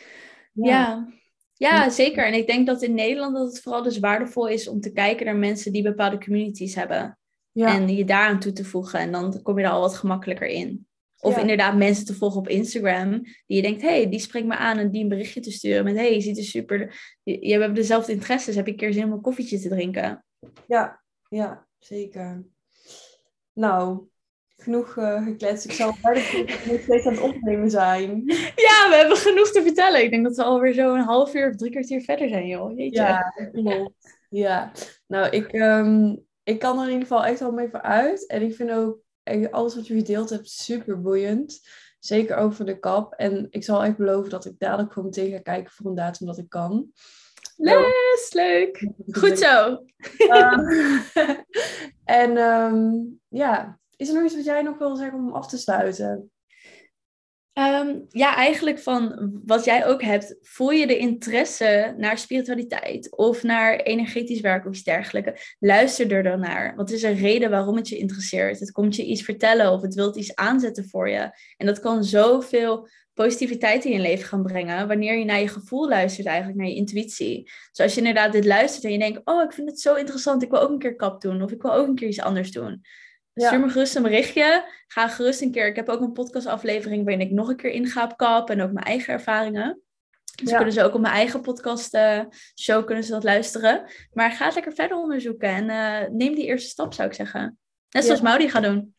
ja. 0.53 0.63
ja. 0.63 1.07
Ja, 1.53 1.89
zeker. 1.89 2.25
En 2.25 2.33
ik 2.33 2.47
denk 2.47 2.67
dat 2.67 2.81
in 2.81 2.93
Nederland 2.93 3.35
dat 3.35 3.47
het 3.47 3.61
vooral 3.61 3.83
dus 3.83 3.99
waardevol 3.99 4.47
is 4.47 4.67
om 4.67 4.79
te 4.79 4.91
kijken 4.91 5.25
naar 5.25 5.35
mensen 5.35 5.71
die 5.71 5.83
bepaalde 5.83 6.17
communities 6.17 6.75
hebben. 6.75 7.17
Ja. 7.51 7.75
En 7.75 7.95
je 7.95 8.05
daaraan 8.05 8.39
toe 8.39 8.51
te 8.51 8.65
voegen. 8.65 8.99
En 8.99 9.11
dan 9.11 9.41
kom 9.41 9.59
je 9.59 9.65
er 9.65 9.71
al 9.71 9.81
wat 9.81 9.95
gemakkelijker 9.95 10.47
in. 10.47 10.87
Of 11.23 11.37
inderdaad 11.37 11.75
mensen 11.75 12.05
te 12.05 12.15
volgen 12.15 12.39
op 12.39 12.47
Instagram. 12.47 13.09
Die 13.21 13.55
je 13.55 13.61
denkt, 13.61 13.81
hé, 13.81 13.87
hey, 13.87 14.09
die 14.09 14.19
spreekt 14.19 14.47
me 14.47 14.55
aan 14.55 14.77
en 14.77 14.91
die 14.91 15.03
een 15.03 15.09
berichtje 15.09 15.39
te 15.39 15.51
sturen 15.51 15.83
met, 15.83 15.95
hé, 15.95 16.01
hey, 16.01 16.13
je 16.13 16.21
ziet 16.21 16.37
er 16.37 16.43
super... 16.43 17.01
Je, 17.23 17.47
je 17.47 17.59
hebt 17.59 17.75
dezelfde 17.75 18.11
interesses, 18.11 18.55
heb 18.55 18.65
je 18.65 18.71
een 18.71 18.77
keer 18.77 18.93
zin 18.93 19.03
om 19.03 19.11
een 19.11 19.21
koffietje 19.21 19.59
te 19.59 19.69
drinken? 19.69 20.25
Ja, 20.67 21.01
ja, 21.29 21.67
zeker. 21.79 22.45
Nou, 23.53 24.07
genoeg 24.57 24.95
uh, 24.95 25.23
gekletst. 25.23 25.65
Ik 25.65 25.71
zal 25.71 25.95
nog 26.67 26.81
steeds 26.81 27.05
aan 27.05 27.13
het 27.13 27.21
opnemen 27.21 27.69
zijn. 27.69 28.23
Ja, 28.65 28.89
we 28.89 28.95
hebben 28.95 29.17
genoeg 29.17 29.51
te 29.51 29.61
vertellen. 29.61 30.03
Ik 30.03 30.09
denk 30.09 30.23
dat 30.23 30.35
we 30.35 30.43
alweer 30.43 30.73
zo 30.73 30.95
een 30.95 31.03
half 31.03 31.33
uur 31.33 31.49
of 31.49 31.55
drie 31.55 31.71
kwartier 31.71 32.01
verder 32.01 32.29
zijn, 32.29 32.47
joh. 32.47 32.77
Jeetje. 32.77 33.01
Ja, 33.01 33.33
klopt. 33.51 34.21
Ja, 34.29 34.71
nou, 35.07 35.29
ik, 35.29 35.53
um, 35.53 36.25
ik 36.43 36.59
kan 36.59 36.77
er 36.77 36.85
in 36.85 36.91
ieder 36.91 37.07
geval 37.07 37.25
echt 37.25 37.39
wel 37.39 37.51
mee 37.51 37.69
vooruit. 37.69 38.27
En 38.27 38.41
ik 38.41 38.55
vind 38.55 38.71
ook 38.71 39.02
alles 39.51 39.75
wat 39.75 39.87
je 39.87 39.95
gedeeld 39.95 40.29
hebt 40.29 40.49
super 40.49 41.01
boeiend. 41.01 41.61
Zeker 41.99 42.37
over 42.37 42.65
de 42.65 42.79
kap. 42.79 43.13
En 43.13 43.47
ik 43.49 43.63
zal 43.63 43.83
echt 43.83 43.97
beloven 43.97 44.29
dat 44.29 44.45
ik 44.45 44.53
dadelijk 44.57 44.93
gewoon 44.93 45.09
meteen 45.09 45.31
ga 45.31 45.39
kijken 45.39 45.71
voor 45.71 45.85
een 45.85 45.95
datum 45.95 46.27
dat 46.27 46.37
ik 46.37 46.49
kan. 46.49 46.91
Les, 47.55 48.33
leuk. 48.33 48.91
Goed 49.07 49.39
zo. 49.39 49.83
Uh, 50.17 50.57
en 52.21 52.37
um, 52.37 53.19
ja, 53.27 53.79
is 53.95 54.07
er 54.07 54.15
nog 54.15 54.23
iets 54.23 54.35
wat 54.35 54.45
jij 54.45 54.61
nog 54.61 54.77
wil 54.77 54.95
zeggen 54.95 55.19
om 55.19 55.33
af 55.33 55.47
te 55.47 55.57
sluiten? 55.57 56.31
Um, 57.59 58.05
ja, 58.09 58.35
eigenlijk 58.35 58.79
van 58.79 59.31
wat 59.45 59.65
jij 59.65 59.85
ook 59.85 60.01
hebt, 60.01 60.35
voel 60.41 60.71
je 60.71 60.87
de 60.87 60.97
interesse 60.97 61.93
naar 61.97 62.17
spiritualiteit 62.17 63.15
of 63.17 63.43
naar 63.43 63.75
energetisch 63.75 64.41
werk 64.41 64.65
of 64.65 64.73
iets 64.73 64.83
dergelijks? 64.83 65.55
Luister 65.59 66.11
er 66.11 66.23
dan 66.23 66.39
naar. 66.39 66.75
Wat 66.75 66.91
is 66.91 67.03
een 67.03 67.17
reden 67.17 67.49
waarom 67.49 67.75
het 67.75 67.89
je 67.89 67.97
interesseert? 67.97 68.59
Het 68.59 68.71
komt 68.71 68.95
je 68.95 69.05
iets 69.05 69.21
vertellen 69.21 69.71
of 69.71 69.81
het 69.81 69.93
wilt 69.93 70.15
iets 70.15 70.35
aanzetten 70.35 70.89
voor 70.89 71.09
je. 71.09 71.29
En 71.57 71.65
dat 71.65 71.79
kan 71.79 72.03
zoveel 72.03 72.87
positiviteit 73.13 73.85
in 73.85 73.91
je 73.91 73.99
leven 73.99 74.25
gaan 74.25 74.43
brengen 74.43 74.87
wanneer 74.87 75.17
je 75.17 75.25
naar 75.25 75.39
je 75.39 75.47
gevoel 75.47 75.87
luistert, 75.89 76.27
eigenlijk 76.27 76.57
naar 76.57 76.67
je 76.67 76.75
intuïtie. 76.75 77.43
Dus 77.43 77.79
als 77.79 77.93
je 77.93 77.99
inderdaad 77.99 78.31
dit 78.31 78.45
luistert 78.45 78.83
en 78.83 78.91
je 78.91 78.99
denkt, 78.99 79.21
oh, 79.23 79.43
ik 79.43 79.53
vind 79.53 79.69
het 79.69 79.79
zo 79.79 79.95
interessant, 79.95 80.43
ik 80.43 80.49
wil 80.49 80.59
ook 80.59 80.69
een 80.69 80.79
keer 80.79 80.95
kap 80.95 81.21
doen 81.21 81.41
of 81.41 81.51
ik 81.51 81.61
wil 81.61 81.73
ook 81.73 81.87
een 81.87 81.95
keer 81.95 82.07
iets 82.07 82.21
anders 82.21 82.51
doen 82.51 82.81
ja. 83.33 83.47
Stuur 83.47 83.59
me 83.59 83.69
gerust 83.69 83.95
een 83.95 84.03
berichtje. 84.03 84.65
Ga 84.87 85.07
gerust 85.07 85.41
een 85.41 85.51
keer. 85.51 85.67
Ik 85.67 85.75
heb 85.75 85.89
ook 85.89 86.01
een 86.01 86.11
podcastaflevering 86.11 87.03
waarin 87.03 87.25
ik 87.25 87.31
nog 87.31 87.49
een 87.49 87.55
keer 87.55 87.71
inga 87.71 88.03
op 88.03 88.17
kap 88.17 88.49
en 88.49 88.61
ook 88.61 88.71
mijn 88.71 88.85
eigen 88.85 89.13
ervaringen. 89.13 89.81
Dus 90.43 90.51
kunnen 90.51 90.73
ze 90.73 90.83
ook 90.83 90.93
op 90.93 91.01
mijn 91.01 91.13
eigen 91.13 91.41
podcast 91.41 91.95
uh, 91.95 92.21
show 92.59 92.85
kunnen 92.85 93.03
ze 93.03 93.11
dat 93.11 93.23
luisteren. 93.23 93.85
Maar 94.11 94.31
ga 94.31 94.45
het 94.45 94.53
lekker 94.53 94.73
verder 94.73 94.97
onderzoeken 94.97 95.49
en 95.49 95.69
uh, 95.69 96.09
neem 96.09 96.35
die 96.35 96.45
eerste 96.45 96.69
stap, 96.69 96.93
zou 96.93 97.07
ik 97.07 97.13
zeggen. 97.13 97.57
Net 97.89 98.03
zoals 98.03 98.19
ja. 98.19 98.25
Maudi 98.25 98.49
gaat 98.49 98.63
doen. 98.63 98.95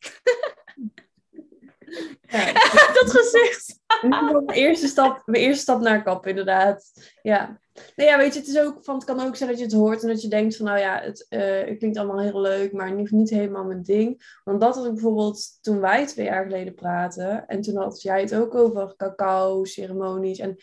Ja, 2.20 2.52
dat 3.00 3.10
gezicht. 3.10 3.80
mijn 4.08 4.50
eerste, 4.50 4.86
stap, 4.86 5.22
mijn 5.26 5.42
eerste 5.42 5.62
stap 5.62 5.80
naar 5.80 6.02
kap, 6.02 6.26
inderdaad. 6.26 6.92
Ja. 7.22 7.60
Nou 7.96 8.10
ja, 8.10 8.18
weet 8.18 8.32
je, 8.34 8.38
het, 8.38 8.48
is 8.48 8.58
ook, 8.58 8.84
van, 8.84 8.94
het 8.94 9.04
kan 9.04 9.20
ook 9.20 9.36
zijn 9.36 9.50
dat 9.50 9.58
je 9.58 9.64
het 9.64 9.74
hoort 9.74 10.02
en 10.02 10.08
dat 10.08 10.22
je 10.22 10.28
denkt 10.28 10.56
van, 10.56 10.66
nou 10.66 10.78
ja, 10.78 11.00
het, 11.00 11.26
uh, 11.28 11.40
het 11.40 11.78
klinkt 11.78 11.96
allemaal 11.96 12.20
heel 12.20 12.40
leuk, 12.40 12.72
maar 12.72 12.92
niet, 12.92 13.10
niet 13.10 13.30
helemaal 13.30 13.64
mijn 13.64 13.82
ding. 13.82 14.38
Want 14.44 14.60
dat 14.60 14.74
had 14.74 14.84
ik 14.84 14.92
bijvoorbeeld 14.92 15.58
toen 15.60 15.80
wij 15.80 16.06
twee 16.06 16.26
jaar 16.26 16.44
geleden 16.44 16.74
praten, 16.74 17.46
en 17.46 17.60
toen 17.60 17.76
had 17.76 18.02
jij 18.02 18.20
het 18.20 18.34
ook 18.34 18.54
over 18.54 18.96
cacao, 18.96 19.64
ceremonies. 19.64 20.38
En 20.38 20.56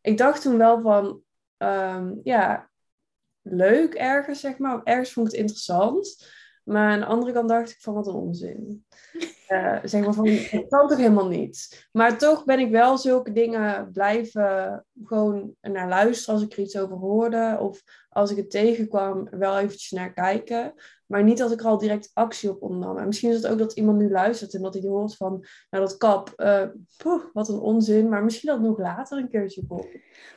ik 0.00 0.18
dacht 0.18 0.42
toen 0.42 0.58
wel 0.58 0.80
van, 0.80 1.22
um, 1.58 2.20
ja, 2.22 2.70
leuk 3.42 3.94
ergens, 3.94 4.40
zeg 4.40 4.58
maar. 4.58 4.82
Ergens 4.82 5.12
vond 5.12 5.26
ik 5.26 5.32
het 5.32 5.40
interessant. 5.40 6.26
Maar 6.64 6.90
aan 6.90 7.00
de 7.00 7.06
andere 7.06 7.32
kant 7.32 7.48
dacht 7.48 7.70
ik 7.70 7.80
van 7.80 7.94
wat 7.94 8.06
een 8.06 8.14
onzin. 8.14 8.84
Uh, 9.48 9.78
zeg 9.84 10.04
maar 10.04 10.14
van, 10.14 10.24
dat 10.24 10.68
kan 10.68 10.88
toch 10.88 10.98
helemaal 10.98 11.28
niet. 11.28 11.88
Maar 11.92 12.18
toch 12.18 12.44
ben 12.44 12.58
ik 12.58 12.70
wel 12.70 12.98
zulke 12.98 13.32
dingen 13.32 13.90
blijven 13.92 14.84
gewoon 15.04 15.54
naar 15.60 15.88
luisteren 15.88 16.34
als 16.34 16.44
ik 16.44 16.52
er 16.52 16.58
iets 16.58 16.78
over 16.78 16.96
hoorde. 16.96 17.56
Of 17.60 17.82
als 18.08 18.30
ik 18.30 18.36
het 18.36 18.50
tegenkwam, 18.50 19.28
wel 19.30 19.58
eventjes 19.58 19.90
naar 19.90 20.12
kijken. 20.12 20.74
Maar 21.06 21.22
niet 21.22 21.38
dat 21.38 21.52
ik 21.52 21.60
er 21.60 21.66
al 21.66 21.78
direct 21.78 22.10
actie 22.12 22.50
op 22.50 22.62
ondernam. 22.62 22.98
En 22.98 23.06
misschien 23.06 23.30
is 23.30 23.36
het 23.36 23.46
ook 23.46 23.58
dat 23.58 23.72
iemand 23.72 23.98
nu 23.98 24.10
luistert 24.10 24.54
en 24.54 24.62
dat 24.62 24.74
hij 24.74 24.82
hoort 24.82 25.16
van, 25.16 25.44
nou 25.70 25.84
dat 25.84 25.96
kap, 25.96 26.32
uh, 26.36 26.68
wat 27.32 27.48
een 27.48 27.58
onzin. 27.58 28.08
Maar 28.08 28.24
misschien 28.24 28.50
dat 28.50 28.60
nog 28.60 28.78
later 28.78 29.18
een 29.18 29.28
keertje 29.28 29.66
komt. 29.66 29.86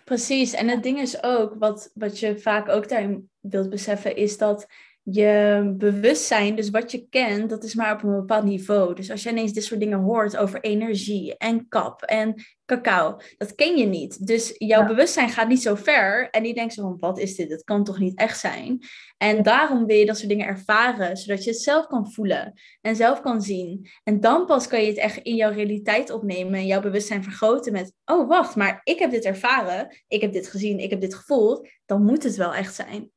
Precies. 0.06 0.54
En 0.54 0.68
het 0.68 0.84
ding 0.84 1.00
is 1.00 1.24
ook, 1.24 1.56
wat, 1.60 1.92
wat 1.94 2.20
je 2.20 2.40
vaak 2.40 2.70
ook 2.70 2.90
daarin 2.90 3.30
wilt 3.40 3.70
beseffen, 3.70 4.16
is 4.16 4.38
dat 4.38 4.68
je 5.10 5.74
bewustzijn, 5.78 6.56
dus 6.56 6.70
wat 6.70 6.92
je 6.92 7.08
kent, 7.10 7.50
dat 7.50 7.64
is 7.64 7.76
maar 7.76 7.94
op 7.94 8.04
een 8.04 8.16
bepaald 8.16 8.44
niveau. 8.44 8.96
Dus 8.96 9.12
als 9.12 9.24
je 9.24 9.30
ineens 9.30 9.54
dit 9.54 9.64
soort 9.64 9.80
dingen 9.80 10.00
hoort 10.00 10.38
over 10.38 10.62
energie 10.62 11.38
en 11.38 11.68
kap 11.68 12.02
en 12.02 12.44
cacao, 12.66 13.20
dat 13.38 13.56
ken 13.56 13.78
je 13.78 13.86
niet. 13.86 14.28
Dus 14.28 14.56
jouw 14.58 14.86
bewustzijn 14.86 15.30
gaat 15.30 15.48
niet 15.48 15.62
zo 15.62 15.76
ver 15.76 16.30
en 16.30 16.44
die 16.44 16.54
denkt 16.54 16.74
zo 16.74 16.82
van, 16.82 16.98
wat 17.00 17.20
is 17.20 17.36
dit? 17.36 17.50
Dat 17.50 17.64
kan 17.64 17.84
toch 17.84 18.00
niet 18.00 18.18
echt 18.18 18.40
zijn? 18.40 18.80
En 19.18 19.44
daarom 19.44 19.86
wil 19.86 19.98
je 19.98 20.06
dat 20.06 20.18
soort 20.18 20.30
dingen 20.30 20.48
ervaren, 20.48 21.18
zodat 21.18 21.44
je 21.44 21.50
het 21.50 21.62
zelf 21.62 21.88
kan 21.88 22.12
voelen 22.12 22.54
en 22.82 22.96
zelf 22.96 23.22
kan 23.22 23.42
zien. 23.42 23.90
En 24.04 24.20
dan 24.20 24.46
pas 24.46 24.68
kan 24.68 24.82
je 24.82 24.88
het 24.88 24.98
echt 24.98 25.18
in 25.18 25.36
jouw 25.36 25.52
realiteit 25.52 26.12
opnemen 26.12 26.54
en 26.54 26.66
jouw 26.66 26.82
bewustzijn 26.82 27.24
vergroten 27.24 27.72
met, 27.72 27.94
oh 28.06 28.28
wacht, 28.28 28.56
maar 28.56 28.82
ik 28.84 29.00
heb 29.00 29.12
dit 29.12 29.26
ervaren, 29.26 30.04
ik 30.08 30.22
heb 30.22 30.34
dit 30.34 30.48
gezien, 30.48 30.80
ik 30.80 30.90
heb 30.90 31.02
dit 31.02 31.16
gevoeld, 31.16 31.70
dan 31.86 32.04
moet 32.04 32.24
het 32.24 32.36
wel 32.36 32.54
echt 32.54 32.76
zijn. 32.76 33.12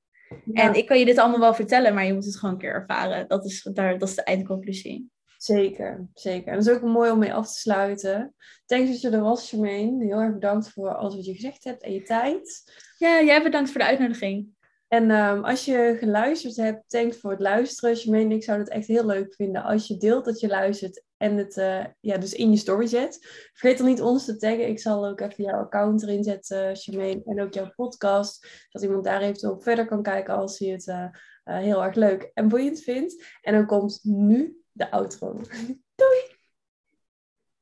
En 0.53 0.75
ik 0.75 0.87
kan 0.87 0.99
je 0.99 1.05
dit 1.05 1.19
allemaal 1.19 1.41
wel 1.41 1.55
vertellen, 1.55 1.95
maar 1.95 2.07
je 2.07 2.15
moet 2.15 2.25
het 2.25 2.37
gewoon 2.37 2.55
een 2.55 2.61
keer 2.61 2.73
ervaren. 2.73 3.29
Dat 3.29 3.45
is, 3.45 3.69
daar, 3.73 3.99
dat 3.99 4.09
is 4.09 4.15
de 4.15 4.23
eindconclusie. 4.23 5.11
Zeker, 5.37 6.09
zeker. 6.15 6.49
En 6.49 6.59
dat 6.59 6.67
is 6.67 6.73
ook 6.73 6.83
mooi 6.83 7.11
om 7.11 7.19
mee 7.19 7.35
af 7.35 7.47
te 7.47 7.59
sluiten. 7.59 8.35
Thanks 8.67 8.91
dat 8.91 9.01
je 9.01 9.11
er 9.11 9.21
was, 9.21 9.51
Jermaine. 9.51 10.05
Heel 10.05 10.21
erg 10.21 10.33
bedankt 10.33 10.71
voor 10.71 10.95
alles 10.95 11.15
wat 11.15 11.25
je 11.25 11.35
gezegd 11.35 11.65
hebt 11.65 11.83
en 11.83 11.93
je 11.93 12.03
tijd. 12.03 12.73
Ja, 12.99 13.23
jij 13.23 13.43
bedankt 13.43 13.71
voor 13.71 13.81
de 13.81 13.87
uitnodiging. 13.87 14.49
En 14.89 15.11
um, 15.11 15.45
als 15.45 15.65
je 15.65 15.97
geluisterd 15.99 16.57
hebt, 16.57 16.85
thanks 16.87 17.17
voor 17.17 17.31
het 17.31 17.41
luisteren. 17.41 17.97
Jermaine, 17.97 18.35
ik 18.35 18.45
zou 18.45 18.59
het 18.59 18.69
echt 18.69 18.87
heel 18.87 19.07
leuk 19.07 19.35
vinden 19.35 19.63
als 19.63 19.87
je 19.87 19.97
deelt 19.97 20.25
dat 20.25 20.41
je 20.41 20.49
luistert 20.49 21.05
en 21.21 21.37
het 21.37 21.57
uh, 21.57 21.85
ja, 22.01 22.19
dus 22.19 22.35
in 22.35 22.51
je 22.51 22.57
story 22.57 22.87
zet. 22.87 23.19
Vergeet 23.53 23.79
dan 23.79 23.87
niet 23.87 24.01
ons 24.01 24.25
te 24.25 24.37
taggen. 24.37 24.69
Ik 24.69 24.81
zal 24.81 25.07
ook 25.07 25.21
even 25.21 25.45
jouw 25.45 25.61
account 25.61 26.03
erin 26.03 26.25
zetten, 26.25 26.73
Jermaine. 26.73 27.23
En 27.25 27.41
ook 27.41 27.55
jouw 27.55 27.73
podcast. 27.77 28.67
Dat 28.71 28.83
iemand 28.83 29.05
daar 29.05 29.23
eventueel 29.23 29.61
verder 29.61 29.87
kan 29.87 30.03
kijken 30.03 30.35
als 30.35 30.59
hij 30.59 30.69
het 30.69 30.87
uh, 30.87 30.97
uh, 30.97 31.11
heel 31.59 31.85
erg 31.85 31.95
leuk 31.95 32.31
en 32.35 32.49
boeiend 32.49 32.81
vindt. 32.81 33.25
En 33.41 33.53
dan 33.53 33.67
komt 33.67 34.01
nu 34.03 34.63
de 34.73 34.91
outro. 34.91 35.41